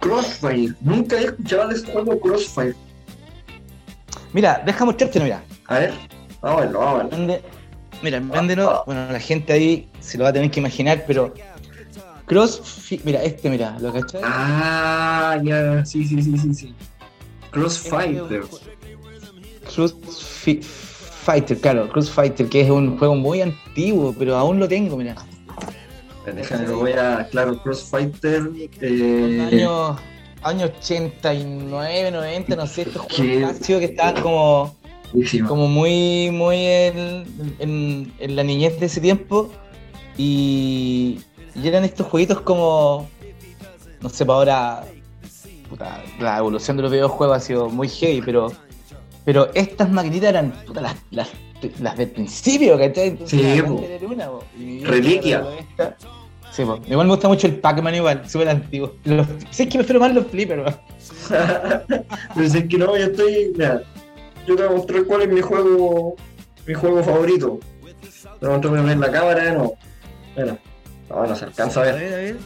Crossfire, 0.00 0.74
nunca 0.80 1.16
he 1.16 1.24
escuchado 1.24 1.68
de 1.68 1.74
este 1.76 1.92
juego 1.92 2.18
Crossfire. 2.20 2.74
Mira, 4.32 4.62
deja 4.64 4.84
mostrártelo, 4.84 5.24
mira. 5.24 5.42
A 5.66 5.78
ver, 5.78 5.92
vamos 6.42 6.58
a 6.58 6.64
verlo, 6.64 6.78
vamos 6.80 6.94
a 7.00 7.04
verlo. 7.04 7.16
Vende- 7.18 7.42
mira, 8.02 8.20
véndelo. 8.20 8.82
Bueno, 8.86 9.10
la 9.10 9.20
gente 9.20 9.52
ahí 9.52 9.88
se 10.00 10.18
lo 10.18 10.24
va 10.24 10.30
a 10.30 10.32
tener 10.32 10.50
que 10.50 10.60
imaginar, 10.60 11.04
pero. 11.06 11.32
Cross. 12.26 12.88
Mira, 13.04 13.22
este, 13.22 13.48
mira, 13.50 13.76
¿lo 13.80 13.92
cachai? 13.92 14.20
Ah, 14.24 15.38
ya, 15.42 15.84
sí, 15.84 16.04
sí, 16.04 16.22
sí, 16.22 16.36
sí, 16.38 16.54
sí. 16.54 16.74
Crossfighter. 17.50 18.42
Cross 19.74 19.94
Fi- 20.42 20.60
Fighter, 20.62 21.58
claro, 21.58 21.88
Cross 21.88 22.10
Fighter, 22.10 22.48
que 22.48 22.62
es 22.62 22.70
un 22.70 22.98
juego 22.98 23.14
muy 23.14 23.40
antiguo, 23.42 24.14
pero 24.18 24.36
aún 24.36 24.58
lo 24.58 24.68
tengo, 24.68 24.96
mira. 24.96 25.14
Déjame, 26.26 26.66
lo 26.68 26.78
voy 26.78 26.92
a. 26.92 27.26
Claro, 27.30 27.60
Crossfighter. 27.62 28.48
Eh, 28.80 29.48
Años 29.52 29.96
años 30.44 30.70
89, 30.80 32.10
90, 32.10 32.56
no 32.56 32.66
sé, 32.66 32.82
estos 32.82 33.02
juegos 33.12 33.58
que 33.60 33.84
estaban 33.84 34.20
como, 34.22 34.74
buenísimo. 35.12 35.48
como 35.48 35.68
muy, 35.68 36.30
muy 36.32 36.56
en, 36.66 37.24
en- 37.58 38.12
en 38.18 38.36
la 38.36 38.42
niñez 38.42 38.78
de 38.80 38.86
ese 38.86 39.00
tiempo. 39.00 39.50
Y, 40.18 41.20
y 41.54 41.66
eran 41.68 41.84
estos 41.84 42.06
jueguitos 42.06 42.40
como, 42.42 43.08
no 44.00 44.08
sé, 44.08 44.26
para 44.26 44.36
ahora, 44.38 44.84
puta, 45.68 46.02
la 46.20 46.38
evolución 46.38 46.76
de 46.76 46.82
los 46.82 46.92
videojuegos 46.92 47.36
ha 47.36 47.40
sido 47.40 47.68
muy 47.70 47.88
heavy, 47.88 48.20
pero, 48.22 48.52
pero 49.24 49.48
estas 49.54 49.90
maquinitas 49.90 50.28
eran 50.30 50.52
puta, 50.66 50.80
las, 50.82 50.96
las, 51.10 51.28
las 51.80 51.96
del 51.96 52.10
principio, 52.10 52.76
¿cachai? 52.78 53.08
Entonces, 53.08 53.40
Sí, 53.40 53.60
una. 54.04 54.28
Y 54.58 54.84
Reliquia. 54.84 55.40
me. 55.78 55.84
Sí, 56.52 56.66
po. 56.66 56.78
igual 56.86 57.06
me 57.06 57.14
gusta 57.14 57.28
mucho 57.28 57.46
el 57.46 57.54
Pac-Man 57.54 57.94
igual, 57.94 58.28
súper 58.28 58.50
antiguo. 58.50 58.92
Los, 59.04 59.26
sé 59.50 59.66
que 59.70 59.78
prefiero 59.78 60.00
más 60.00 60.12
los 60.12 60.26
flippers. 60.26 60.74
Pero 62.34 62.48
si 62.50 62.58
es 62.58 62.64
que 62.68 62.76
no, 62.76 62.94
yo 62.96 63.06
estoy. 63.06 63.52
Mira, 63.54 63.82
yo 64.46 64.56
te 64.56 64.62
voy 64.62 64.72
a 64.72 64.76
mostrar 64.76 65.04
cuál 65.04 65.22
es 65.22 65.28
mi 65.28 65.40
juego. 65.40 66.16
Mi 66.66 66.74
juego 66.74 67.02
favorito. 67.02 67.58
Te 68.40 68.46
voy 68.46 68.56
a 68.56 68.58
mostrar 68.58 68.88
en 68.90 69.00
la 69.00 69.10
cámara, 69.10 69.52
no. 69.52 69.72
Mira. 70.36 70.58
No, 71.08 71.26
no 71.26 71.36
se 71.36 71.44
alcanza 71.44 71.80
a 71.80 71.84
ver. 71.84 71.94
ver, 71.96 72.12
a 72.12 72.16
ver. 72.16 72.36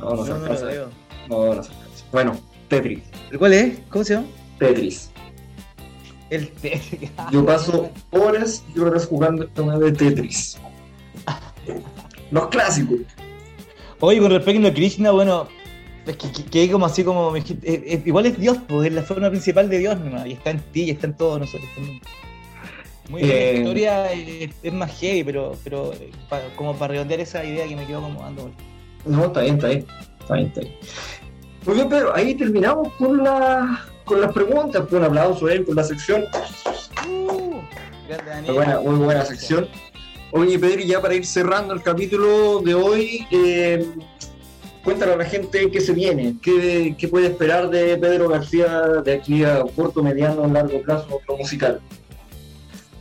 No, 0.00 0.14
no 0.14 0.24
se 0.24 0.32
alcanza 0.32 0.64
a 0.64 0.68
ver. 0.68 0.86
No, 1.28 1.54
no 1.54 1.62
se 1.62 1.70
alcanza. 1.72 2.04
Bueno, 2.12 2.40
Tetris. 2.68 3.02
¿Pero 3.28 3.38
¿Cuál 3.38 3.52
es? 3.54 3.78
¿Cómo 3.88 4.04
se 4.04 4.14
llama? 4.14 4.26
Tetris. 4.58 5.10
El 6.30 6.48
Tetris. 6.50 7.10
Yo 7.32 7.44
paso 7.44 7.90
horas 8.10 8.64
y 8.74 8.78
horas 8.80 9.06
jugando 9.06 9.44
esta 9.44 9.62
manera 9.62 9.86
de 9.86 9.92
Tetris. 9.92 10.58
Los 12.30 12.48
clásicos. 12.48 13.00
Oye, 14.00 14.20
con 14.20 14.30
respecto 14.30 14.68
a 14.68 14.72
Krishna, 14.72 15.10
bueno, 15.12 15.48
es 16.06 16.16
que, 16.16 16.30
que, 16.32 16.44
que 16.44 16.70
como 16.70 16.86
así 16.86 17.04
como 17.04 17.34
eh, 17.36 17.42
eh, 17.62 18.02
igual 18.04 18.26
es 18.26 18.38
Dios, 18.38 18.58
pues 18.68 18.86
es 18.88 18.92
la 18.92 19.02
forma 19.02 19.30
principal 19.30 19.68
de 19.68 19.78
Dios 19.78 19.98
nomás, 19.98 20.26
y 20.26 20.32
está 20.32 20.50
en 20.50 20.60
ti, 20.60 20.82
y 20.84 20.90
está 20.90 21.06
en 21.06 21.16
todos 21.16 21.40
nosotros 21.40 21.68
también. 21.74 22.00
Muy 23.08 23.22
bien, 23.22 23.32
Eh, 23.36 23.52
la 23.52 23.58
historia 23.58 24.12
es, 24.12 24.50
es 24.62 24.72
más 24.72 24.98
heavy, 24.98 25.24
pero, 25.24 25.56
pero 25.62 25.92
eh, 25.92 26.10
pa- 26.28 26.40
como 26.56 26.74
para 26.74 26.92
redondear 26.92 27.20
esa 27.20 27.44
idea 27.44 27.66
que 27.68 27.76
me 27.76 27.86
quedo 27.86 28.00
como 28.00 28.20
dando. 28.22 28.50
No, 29.04 29.26
está 29.26 29.42
bien, 29.42 29.56
está 29.56 29.68
bien. 29.68 29.86
Está 30.20 30.34
bien, 30.34 30.46
está 30.46 30.60
bien. 30.62 30.74
Muy 31.66 31.74
bien, 31.76 31.88
Pedro, 31.88 32.14
ahí 32.14 32.34
terminamos 32.34 32.92
con, 32.94 33.22
la, 33.22 33.84
con 34.04 34.20
las 34.20 34.32
preguntas. 34.32 34.82
Pues 34.88 34.92
un 34.94 35.04
aplauso 35.04 35.46
a 35.46 35.52
él 35.52 35.64
por 35.64 35.74
la 35.76 35.84
sección. 35.84 36.24
Uh, 37.08 37.60
grande 38.08 38.30
Daniel. 38.30 38.44
Muy 38.46 38.54
buena, 38.54 38.80
muy 38.80 38.94
buena 38.96 39.24
sección. 39.24 39.68
Oye, 40.32 40.58
Pedro, 40.58 40.80
y 40.80 40.86
ya 40.86 41.00
para 41.02 41.14
ir 41.14 41.24
cerrando 41.26 41.74
el 41.74 41.82
capítulo 41.82 42.60
de 42.60 42.74
hoy, 42.74 43.26
eh, 43.30 43.86
cuéntale 44.84 45.12
a 45.14 45.16
la 45.16 45.24
gente 45.24 45.70
qué 45.70 45.80
se 45.80 45.92
viene, 45.92 46.36
qué, 46.42 46.94
qué 46.98 47.08
puede 47.08 47.26
esperar 47.28 47.70
de 47.70 47.96
Pedro 47.96 48.28
García 48.28 48.82
de 49.04 49.12
aquí 49.14 49.42
a 49.44 49.62
corto, 49.74 50.02
mediano, 50.02 50.46
largo 50.46 50.80
plazo, 50.82 51.20
lo 51.26 51.36
musical. 51.38 51.80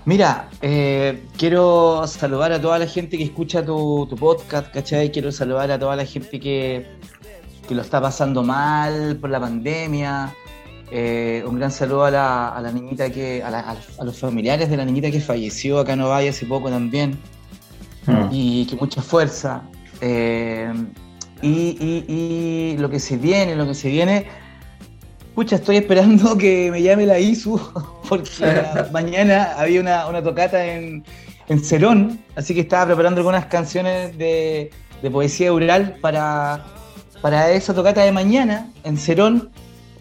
Mira, 0.06 0.50
eh, 0.62 1.24
quiero 1.38 2.06
saludar 2.08 2.52
a 2.52 2.60
toda 2.62 2.78
la 2.80 2.88
gente 2.88 3.18
que 3.18 3.24
escucha 3.24 3.64
tu, 3.66 4.06
tu 4.10 4.16
podcast, 4.18 4.72
¿cachai? 4.74 5.12
Quiero 5.12 5.32
saludar 5.32 5.72
a 5.72 5.80
toda 5.80 5.96
la 5.96 6.06
gente 6.06 6.40
que, 6.40 6.86
que 7.68 7.74
lo 7.76 7.82
está 7.82 8.02
pasando 8.02 8.44
mal 8.44 9.16
por 9.22 9.30
la 9.30 9.40
pandemia. 9.40 10.34
Eh, 10.92 11.42
un 11.48 11.56
gran 11.58 11.72
saludo 11.72 12.04
a 12.06 12.12
la, 12.12 12.50
a 12.50 12.62
la 12.62 12.72
niñita 12.72 13.10
que, 13.10 13.42
a, 13.42 13.50
la- 13.50 13.62
a- 13.62 13.78
a 14.00 14.04
los 14.04 14.18
familiares 14.20 14.70
de 14.70 14.76
la 14.78 14.84
niñita 14.86 15.10
que 15.10 15.22
falleció 15.22 15.80
acá 15.80 15.94
en 15.94 16.02
Ovalle 16.02 16.30
hace 16.30 16.46
poco 16.46 16.70
también. 16.70 17.18
Y 18.30 18.66
que 18.66 18.76
mucha 18.76 19.02
fuerza. 19.02 19.64
Eh, 20.02 20.70
y, 21.44 21.78
y- 21.80 22.74
y 22.74 22.78
lo 22.78 22.90
que 22.90 23.00
se 23.00 23.18
viene, 23.18 23.56
lo 23.56 23.68
que 23.68 23.76
se 23.76 23.90
viene. 23.90 24.26
Pucha, 25.36 25.56
estoy 25.56 25.78
esperando 25.78 26.38
que 26.38 26.70
me 26.72 26.82
llame 26.82 27.06
la 27.06 27.20
ISU, 27.20 27.60
porque 28.10 28.64
mañana 28.92 29.54
había 29.58 29.82
una, 29.82 30.08
una 30.08 30.22
tocata 30.24 30.64
en, 30.66 31.04
en 31.50 31.64
Cerón, 31.64 32.20
así 32.36 32.54
que 32.54 32.62
estaba 32.62 32.86
preparando 32.88 33.20
algunas 33.20 33.46
canciones 33.48 34.18
de, 34.18 34.70
de 35.02 35.12
poesía 35.12 35.52
oral 35.54 35.98
para, 36.02 36.64
para 37.22 37.52
esa 37.52 37.74
tocata 37.74 38.02
de 38.04 38.12
mañana 38.12 38.72
en 38.84 38.98
Cerón. 38.98 39.50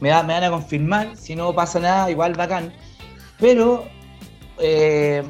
Me, 0.00 0.08
da- 0.10 0.22
me 0.22 0.34
van 0.34 0.44
a 0.44 0.50
confirmar, 0.50 1.16
si 1.16 1.34
no 1.36 1.54
pasa 1.54 1.78
nada, 1.80 2.10
igual 2.10 2.34
bacán. 2.34 2.72
Pero, 3.38 3.84
eh, 4.58 5.22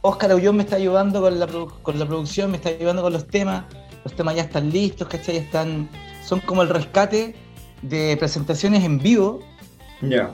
Oscar 0.00 0.30
Aullón 0.30 0.56
me 0.56 0.62
está 0.62 0.76
ayudando 0.76 1.20
con 1.20 1.38
la, 1.38 1.46
con 1.46 1.98
la 1.98 2.06
producción, 2.06 2.50
me 2.52 2.56
está 2.56 2.70
ayudando 2.70 3.02
con 3.02 3.12
los 3.12 3.26
temas. 3.26 3.64
Los 4.06 4.14
temas 4.14 4.36
ya 4.36 4.42
están 4.42 4.70
listos, 4.70 5.08
¿cachai? 5.08 5.38
Están, 5.38 5.88
son 6.24 6.38
como 6.38 6.62
el 6.62 6.68
rescate 6.68 7.34
de 7.82 8.16
presentaciones 8.16 8.84
en 8.84 9.00
vivo. 9.00 9.40
Ya. 10.00 10.32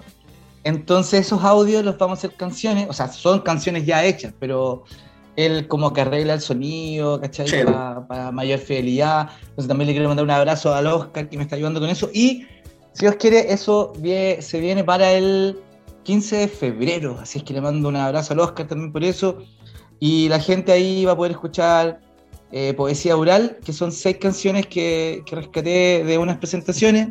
Entonces 0.62 1.20
esos 1.26 1.42
audios 1.42 1.82
los 1.82 1.96
vamos 1.96 2.18
a 2.18 2.26
hacer 2.26 2.36
canciones, 2.36 2.86
o 2.90 2.92
sea, 2.92 3.08
son 3.08 3.40
canciones 3.40 3.86
ya 3.86 4.04
hechas, 4.04 4.34
pero 4.38 4.84
él 5.36 5.66
como 5.68 5.94
que 5.94 6.02
arregla 6.02 6.34
el 6.34 6.42
sonido, 6.42 7.18
¿cachai? 7.18 7.64
Para, 7.64 8.30
mayor 8.30 8.58
fidelidad. 8.58 9.30
Entonces 9.40 9.68
también 9.68 9.86
le 9.86 9.94
quiero 9.94 10.08
mandar 10.08 10.26
un 10.26 10.30
abrazo 10.32 10.74
al 10.74 10.86
Oscar 10.86 11.30
que 11.30 11.38
me 11.38 11.44
está 11.44 11.56
ayudando 11.56 11.80
con 11.80 11.88
eso. 11.88 12.10
Y 12.12 12.46
si 12.92 13.06
Dios 13.06 13.14
quiere, 13.16 13.54
eso 13.54 13.94
se 13.94 14.60
viene 14.60 14.84
para 14.84 15.12
el 15.12 15.58
15 16.02 16.36
de 16.36 16.48
febrero. 16.48 17.16
Así 17.18 17.38
es 17.38 17.44
que 17.44 17.54
le 17.54 17.62
mando 17.62 17.88
un 17.88 17.96
abrazo 17.96 18.34
al 18.34 18.40
Oscar 18.40 18.68
también 18.68 18.92
por 18.92 19.02
eso. 19.02 19.38
Y 19.98 20.28
la 20.28 20.38
gente 20.38 20.72
ahí 20.72 21.06
va 21.06 21.12
a 21.12 21.16
poder 21.16 21.32
escuchar 21.32 22.00
eh, 22.52 22.74
Poesía 22.74 23.16
Oral, 23.16 23.58
que 23.64 23.72
son 23.72 23.90
seis 23.92 24.18
canciones 24.18 24.66
que, 24.66 25.22
que 25.26 25.36
rescaté 25.36 26.04
de 26.04 26.18
unas 26.18 26.36
presentaciones 26.36 27.08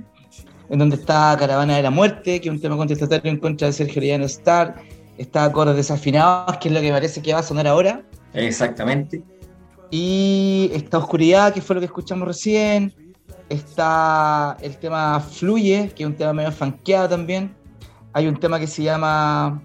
en 0.70 0.80
donde 0.80 0.96
está 0.96 1.36
Caravana 1.38 1.76
de 1.76 1.84
la 1.84 1.92
Muerte, 1.92 2.40
que 2.40 2.48
es 2.48 2.56
un 2.56 2.62
tema 2.62 2.78
contestatario 2.78 3.30
en 3.30 3.38
contra 3.38 3.68
de 3.68 3.74
Sergio 3.74 4.00
Arellano 4.00 4.26
Star, 4.26 4.82
está 5.18 5.44
Acordes 5.44 5.76
Desafinados, 5.76 6.58
que 6.58 6.70
es 6.70 6.74
lo 6.74 6.80
que 6.80 6.92
parece 6.92 7.22
que 7.22 7.34
va 7.34 7.40
a 7.40 7.44
sonar 7.44 7.68
ahora. 7.68 8.04
Exactamente. 8.34 9.22
Y 9.90 10.72
está 10.74 11.00
Oscuridad, 11.00 11.54
que 11.54 11.62
fue 11.62 11.76
lo 11.76 11.82
que 11.82 11.88
escuchamos 11.88 12.26
recién. 12.26 12.94
Está 13.50 14.56
el 14.62 14.78
tema 14.78 15.20
Fluye, 15.20 15.92
que 15.94 16.04
es 16.04 16.10
un 16.10 16.16
tema 16.16 16.32
medio 16.32 16.54
fanqueado 16.54 17.10
también. 17.10 17.54
Hay 18.14 18.28
un 18.28 18.40
tema 18.40 18.58
que 18.58 18.68
se 18.68 18.84
llama 18.84 19.62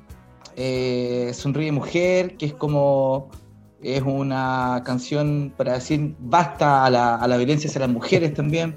eh, 0.57 1.31
Sonríe 1.33 1.71
Mujer, 1.71 2.37
que 2.37 2.47
es 2.47 2.55
como 2.55 3.31
es 3.95 4.03
una 4.03 4.83
canción 4.85 5.53
para 5.57 5.75
decir 5.75 6.15
basta 6.19 6.85
a 6.85 6.91
la, 6.91 7.17
a 7.17 7.29
la 7.29 7.37
violencia 7.37 7.69
hacia 7.69 7.81
las 7.81 7.91
mujeres 7.91 8.35
también. 8.35 8.77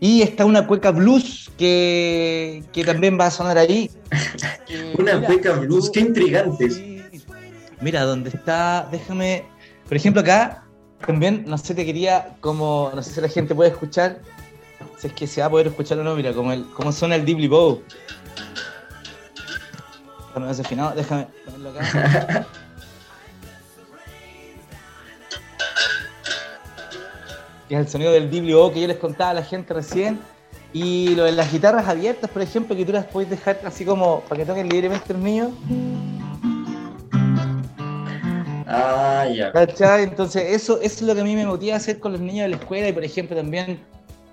Y 0.00 0.22
está 0.22 0.44
una 0.44 0.66
cueca 0.66 0.90
blues 0.90 1.50
que, 1.56 2.62
también 2.84 3.18
va 3.18 3.26
a 3.26 3.30
sonar 3.30 3.56
ahí. 3.56 3.90
una 4.98 5.20
cueca 5.22 5.52
blues, 5.52 5.90
qué 5.90 6.00
intrigante. 6.00 7.12
Mira, 7.80 8.04
donde 8.04 8.30
está, 8.30 8.88
déjame, 8.90 9.44
por 9.86 9.96
ejemplo 9.96 10.20
acá, 10.20 10.64
también, 11.06 11.44
no 11.46 11.56
sé, 11.56 11.74
te 11.74 11.84
quería, 11.84 12.36
como, 12.40 12.90
no 12.94 13.02
sé 13.02 13.14
si 13.14 13.20
la 13.20 13.28
gente 13.28 13.54
puede 13.54 13.70
escuchar, 13.70 14.20
si 14.98 15.06
es 15.08 15.12
que 15.12 15.26
se 15.26 15.40
va 15.40 15.46
a 15.46 15.50
poder 15.50 15.68
escuchar 15.68 15.98
o 15.98 16.04
no, 16.04 16.14
mira, 16.14 16.32
como, 16.32 16.52
el, 16.52 16.64
como 16.70 16.92
suena 16.92 17.14
el 17.14 17.24
Dibbly 17.24 17.48
Bow. 17.48 17.82
Bueno, 20.32 20.48
desafinado, 20.48 20.94
déjame 20.94 21.28
ponerlo 21.44 21.70
acá. 21.70 22.46
que 27.68 27.74
es 27.74 27.80
el 27.80 27.88
sonido 27.88 28.12
del 28.12 28.30
DBO 28.30 28.72
que 28.72 28.80
yo 28.80 28.86
les 28.86 28.96
contaba 28.96 29.30
a 29.30 29.34
la 29.34 29.42
gente 29.42 29.74
recién. 29.74 30.18
Y 30.72 31.14
lo 31.14 31.24
de 31.24 31.32
las 31.32 31.52
guitarras 31.52 31.88
abiertas, 31.88 32.30
por 32.30 32.42
ejemplo, 32.42 32.76
que 32.76 32.84
tú 32.84 32.92
las 32.92 33.06
puedes 33.06 33.30
dejar 33.30 33.60
así 33.64 33.84
como 33.84 34.20
para 34.20 34.40
que 34.40 34.46
toquen 34.46 34.68
libremente 34.68 35.12
el 35.12 35.18
mío. 35.18 35.50
Ah, 38.66 39.26
ya. 39.32 39.52
Entonces, 40.02 40.42
eso, 40.50 40.80
es 40.80 41.00
lo 41.02 41.14
que 41.14 41.20
a 41.20 41.24
mí 41.24 41.34
me 41.34 41.46
motiva 41.46 41.74
a 41.74 41.76
hacer 41.78 41.98
con 41.98 42.12
los 42.12 42.20
niños 42.20 42.44
de 42.44 42.48
la 42.50 42.56
escuela 42.56 42.88
y, 42.88 42.92
por 42.92 43.04
ejemplo, 43.04 43.36
también 43.36 43.80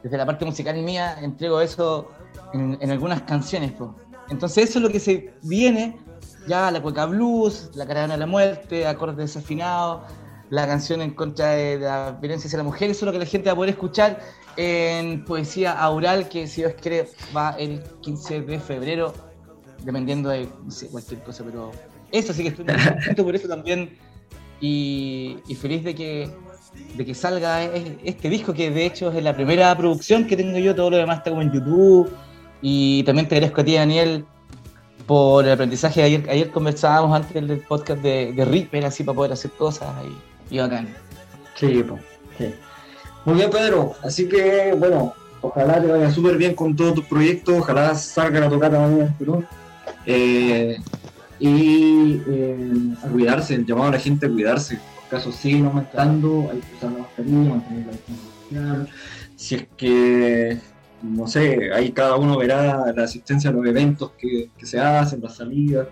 desde 0.01 0.17
la 0.17 0.25
parte 0.25 0.43
musical 0.43 0.75
mía, 0.81 1.17
entrego 1.21 1.61
eso 1.61 2.11
en, 2.53 2.91
algunas 2.91 3.21
canciones. 3.21 3.71
Entonces, 4.29 4.69
eso 4.69 4.79
es 4.79 4.83
lo 4.83 4.89
que 4.89 4.99
se 4.99 5.33
viene 5.43 5.97
ya 6.45 6.71
la 6.71 6.81
cueca 6.81 7.05
blues, 7.05 7.71
la 7.73 7.85
caravana 7.85 8.15
de 8.15 8.19
la 8.19 8.25
muerte, 8.25 8.85
acordes 8.85 9.15
desafinados 9.15 10.01
la 10.53 10.67
canción 10.67 11.01
en 11.01 11.15
contra 11.15 11.49
de 11.49 11.79
la 11.79 12.11
violencia 12.21 12.47
hacia 12.47 12.57
la 12.57 12.63
mujer. 12.63 12.91
Eso 12.91 12.99
es 12.99 13.05
lo 13.07 13.11
que 13.11 13.17
la 13.17 13.25
gente 13.25 13.49
va 13.49 13.53
a 13.53 13.55
poder 13.55 13.71
escuchar 13.71 14.19
en 14.55 15.25
Poesía 15.25 15.71
Aural, 15.71 16.29
que 16.29 16.45
si 16.45 16.61
Dios 16.61 16.73
quiere 16.79 17.07
va 17.35 17.55
el 17.57 17.81
15 18.01 18.41
de 18.41 18.59
febrero, 18.59 19.13
dependiendo 19.83 20.29
de 20.29 20.47
cualquier 20.91 21.23
cosa, 21.23 21.43
pero 21.43 21.71
eso 22.11 22.33
sí 22.33 22.43
que 22.43 22.49
estoy 22.49 22.65
muy 22.65 22.75
contento 22.75 23.23
por 23.23 23.35
eso 23.35 23.47
también 23.47 23.97
y, 24.61 25.39
feliz 25.59 25.83
de 25.83 25.95
que, 25.95 26.29
de 26.97 27.03
que 27.03 27.15
salga 27.15 27.63
este 28.03 28.29
disco, 28.29 28.53
que 28.53 28.69
de 28.69 28.85
hecho 28.85 29.11
es 29.11 29.23
la 29.23 29.35
primera 29.35 29.75
producción 29.75 30.27
que 30.27 30.37
tengo 30.37 30.59
yo, 30.59 30.75
todo 30.75 30.91
lo 30.91 30.97
demás 30.97 31.17
está 31.17 31.31
como 31.31 31.41
en 31.41 31.51
YouTube. 31.51 32.11
Y 32.61 33.01
también 33.03 33.27
te 33.27 33.35
agradezco 33.35 33.61
a 33.61 33.65
ti, 33.65 33.73
Daniel, 33.73 34.23
por 35.07 35.45
el 35.45 35.51
aprendizaje. 35.51 36.03
Ayer, 36.03 36.29
ayer 36.29 36.51
conversábamos 36.51 37.13
antes 37.13 37.33
del 37.33 37.59
podcast 37.61 38.01
de, 38.03 38.31
de 38.31 38.45
Reaper, 38.45 38.85
así 38.85 39.03
para 39.03 39.15
poder 39.15 39.33
hacer 39.33 39.51
cosas. 39.51 39.89
Y, 40.05 40.32
y 40.53 40.59
bacán. 40.59 40.87
Sí, 41.55 41.83
Muy 43.25 43.35
bien, 43.35 43.49
Pedro. 43.49 43.95
Así 44.03 44.27
que, 44.29 44.73
bueno, 44.77 45.13
ojalá 45.41 45.81
te 45.81 45.87
vaya 45.87 46.11
súper 46.11 46.37
bien 46.37 46.53
con 46.53 46.75
todos 46.75 46.93
tus 46.93 47.05
proyectos, 47.05 47.57
ojalá 47.59 47.95
salga 47.95 48.39
la 48.39 48.49
tocata 48.49 48.79
mañana 48.79 49.15
Perú. 49.17 49.43
Eh, 50.05 50.77
y 51.39 52.21
eh, 52.27 52.95
a 53.03 53.07
cuidarse, 53.07 53.55
el 53.55 53.65
llamado 53.65 53.89
a 53.89 53.91
la 53.93 53.99
gente 53.99 54.27
a 54.27 54.29
cuidarse. 54.29 54.75
Los 54.75 55.09
casos 55.09 55.35
siguen 55.35 55.65
aumentando, 55.65 56.49
hay 56.51 56.59
que 56.59 56.75
usar 56.75 56.91
la 56.91 56.99
mascarilla, 56.99 57.49
mantener. 57.49 58.87
Si 59.35 59.55
es 59.55 59.65
que, 59.75 60.59
no 61.03 61.27
sé, 61.27 61.71
ahí 61.73 61.91
cada 61.91 62.15
uno 62.15 62.37
verá 62.37 62.91
la 62.95 63.03
asistencia 63.03 63.49
a 63.49 63.53
los 63.53 63.65
eventos 63.65 64.11
que, 64.17 64.49
que 64.57 64.65
se 64.65 64.79
hacen, 64.79 65.21
las 65.21 65.35
salidas 65.35 65.87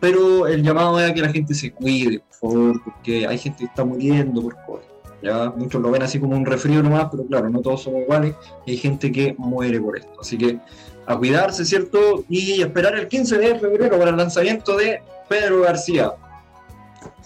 pero 0.00 0.46
el 0.46 0.62
llamado 0.62 1.00
es 1.00 1.10
a 1.10 1.14
que 1.14 1.20
la 1.20 1.30
gente 1.30 1.54
se 1.54 1.72
cuide, 1.72 2.20
por 2.20 2.52
favor, 2.52 2.82
porque 2.84 3.26
hay 3.26 3.38
gente 3.38 3.58
que 3.58 3.64
está 3.64 3.84
muriendo 3.84 4.42
por 4.42 4.56
COVID. 4.64 4.82
Ya 5.20 5.50
muchos 5.50 5.82
lo 5.82 5.90
ven 5.90 6.02
así 6.02 6.20
como 6.20 6.36
un 6.36 6.46
resfrío 6.46 6.80
nomás, 6.82 7.08
pero 7.10 7.26
claro, 7.26 7.50
no 7.50 7.60
todos 7.60 7.82
somos 7.82 8.02
iguales 8.02 8.36
y 8.66 8.72
hay 8.72 8.76
gente 8.76 9.10
que 9.10 9.34
muere 9.36 9.80
por 9.80 9.98
esto. 9.98 10.12
Así 10.20 10.38
que 10.38 10.60
a 11.06 11.16
cuidarse, 11.16 11.64
¿cierto? 11.64 12.24
Y 12.28 12.62
esperar 12.62 12.94
el 12.94 13.08
15 13.08 13.38
de 13.38 13.58
febrero 13.58 13.98
para 13.98 14.10
el 14.10 14.16
lanzamiento 14.16 14.76
de 14.76 15.02
Pedro 15.28 15.62
García. 15.62 16.12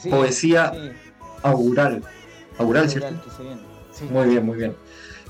Poesía 0.08 0.72
augural. 1.42 2.02
Augural, 2.56 2.88
¿cierto? 2.88 3.14
Muy 4.10 4.28
bien, 4.28 4.46
muy 4.46 4.56
bien. 4.56 4.74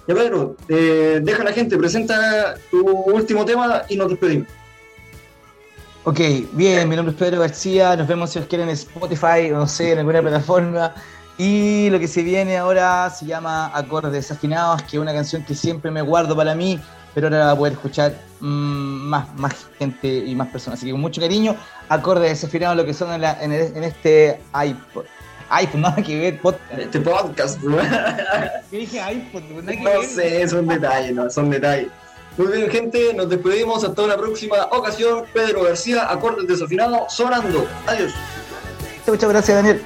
Ya 0.07 0.15
Pedro, 0.15 0.57
eh, 0.69 1.21
deja 1.23 1.43
a 1.43 1.45
la 1.45 1.53
gente, 1.53 1.77
presenta 1.77 2.57
tu 2.71 2.85
último 2.87 3.45
tema 3.45 3.83
y 3.89 3.97
nos 3.97 4.11
despedimos. 4.11 4.49
Ok, 6.05 6.19
bien, 6.53 6.89
mi 6.89 6.97
nombre 6.97 7.13
es 7.13 7.19
Pedro 7.19 7.41
García, 7.41 7.95
nos 7.95 8.09
vemos 8.09 8.31
si 8.31 8.41
os 8.41 8.47
quieren 8.47 8.69
en 8.69 8.75
Spotify, 8.75 9.51
no 9.53 9.69
sé, 9.69 9.93
en 9.93 9.99
alguna 9.99 10.21
plataforma. 10.21 10.93
Y 11.39 11.91
lo 11.91 12.01
que 12.01 12.09
se 12.09 12.23
viene 12.23 12.57
ahora 12.57 13.09
se 13.11 13.25
llama 13.25 13.71
Acordes 13.73 14.13
Desafinados, 14.13 14.83
que 14.83 14.97
es 14.97 15.01
una 15.03 15.13
canción 15.13 15.45
que 15.45 15.55
siempre 15.55 15.93
me 15.93 16.03
guardo 16.03 16.35
para 16.35 16.57
mí, 16.57 16.81
pero 17.15 17.29
ahora 17.29 17.39
la 17.39 17.47
va 17.47 17.53
a 17.53 17.57
poder 17.57 17.75
escuchar 17.75 18.15
mm, 18.41 18.47
más, 18.47 19.33
más 19.37 19.67
gente 19.79 20.09
y 20.09 20.35
más 20.35 20.49
personas. 20.49 20.81
Así 20.81 20.87
que 20.87 20.93
con 20.93 21.01
mucho 21.01 21.21
cariño, 21.21 21.55
Acordes 21.89 22.31
Desafinados, 22.31 22.77
lo 22.77 22.85
que 22.85 22.95
son 22.95 23.13
en, 23.23 23.53
este 23.53 24.41
iPod. 24.55 25.05
iPod, 25.61 25.79
nada 25.79 26.03
que 26.03 26.19
ver, 26.19 26.41
podcast. 26.41 26.79
Este 26.79 27.01
podcast. 27.01 27.61
¿Qué 28.71 28.77
dije 28.77 29.01
iPod? 29.13 29.43
no 29.43 30.03
sé, 30.03 30.49
son 30.49 30.67
detalles, 30.67 31.15
no, 31.15 31.31
son 31.31 31.51
detalles. 31.51 31.89
Muy 32.39 32.47
bien, 32.47 32.71
gente, 32.71 33.13
nos 33.13 33.29
despedimos 33.29 33.85
hasta 33.85 34.03
una 34.03 34.17
próxima 34.17 34.65
ocasión. 34.71 35.25
Pedro 35.35 35.65
García, 35.65 36.11
acordes 36.11 36.49
desafinados, 36.49 37.13
sonando. 37.13 37.67
Adiós. 37.87 38.13
Muchas 39.07 39.29
gracias, 39.29 39.57
Daniel. 39.57 39.83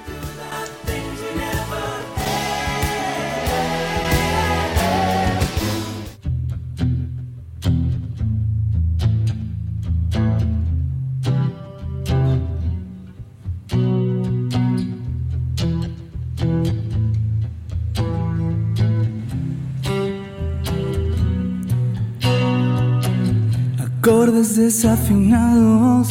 Acordes 24.06 24.54
desafinados 24.54 26.10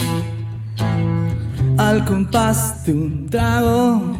al 1.77 2.03
compás 2.03 2.85
de 2.85 2.91
un 2.91 3.29
trago, 3.29 4.17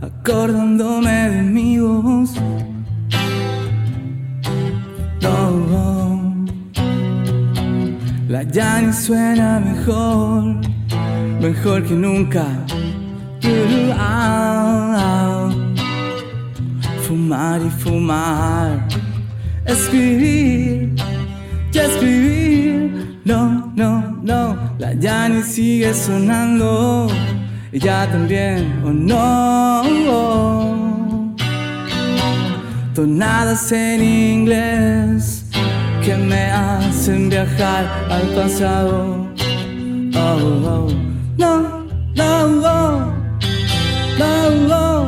acordándome 0.00 1.30
de 1.30 1.42
mi 1.42 1.78
voz. 1.78 2.34
la 8.28 8.42
llana 8.44 8.92
suena 8.92 9.60
mejor, 9.60 10.56
mejor 11.40 11.84
que 11.84 11.94
nunca. 11.94 12.46
Fumar 17.06 17.60
y 17.62 17.70
fumar, 17.70 18.88
escribir 19.66 21.01
ya 21.72 21.84
escribir. 21.84 23.20
No, 23.24 23.72
no, 23.74 24.18
no, 24.22 24.74
la 24.78 24.92
Yanni 24.94 25.42
sigue 25.42 25.94
sonando 25.94 27.08
ella 27.72 28.06
también 28.10 28.82
o 28.84 28.90
no. 28.90 29.82
Tonadas 32.94 33.72
en 33.72 34.02
inglés 34.02 35.46
que 36.04 36.14
me 36.16 36.50
hacen 36.50 37.30
viajar 37.30 37.86
al 38.10 38.28
pasado. 38.34 39.26
Oh, 40.14 40.38
oh. 40.68 40.88
No, 41.38 41.86
no, 42.14 42.48
no, 42.58 43.12
no, 44.18 44.50
no, 44.68 44.68
no, 44.68 45.01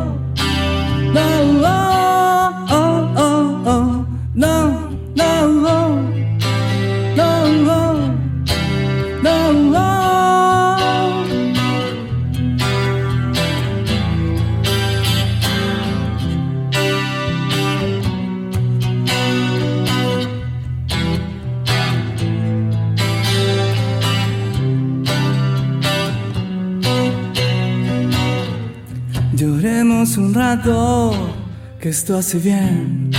Que 31.80 31.88
esto 31.88 32.16
hace 32.16 32.38
bien. 32.38 33.10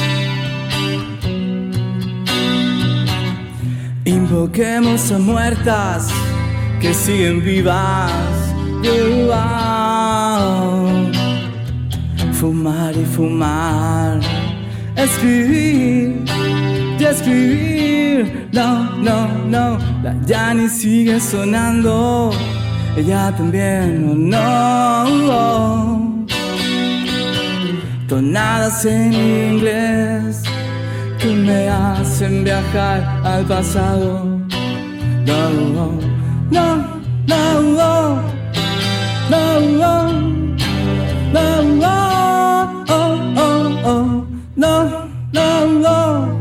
Invoquemos 4.06 5.12
a 5.12 5.18
muertas 5.18 6.08
que 6.80 6.94
siguen 6.94 7.44
vivas. 7.44 8.12
Fumar 12.40 12.96
y 12.96 13.06
fumar, 13.06 14.20
escribir 14.96 16.24
y 16.98 17.04
escribir. 17.04 18.48
No, 18.54 18.96
no, 18.96 19.28
no, 19.50 19.78
la 20.04 20.16
Yanni 20.26 20.70
sigue 20.70 21.20
sonando. 21.20 22.32
Ella 22.96 23.34
también, 23.36 24.08
oh 24.10 24.16
no. 24.16 25.95
Tonadas 28.08 28.86
en 28.86 29.14
inglés 29.14 30.44
que 31.18 31.28
me 31.28 31.68
hacen 31.70 32.44
viajar 32.44 33.04
al 33.24 33.44
pasado. 33.46 34.26
No, 35.26 35.50
no, 35.74 35.92
no, 36.52 37.02
no, 37.26 37.62
no, 37.72 38.22
no, 39.30 39.60
no, 41.34 41.64
no, 41.64 42.86
oh, 42.90 43.18
oh, 43.38 43.82
oh, 43.86 44.28
no, 44.56 45.10
no, 45.34 45.66
no. 45.66 46.35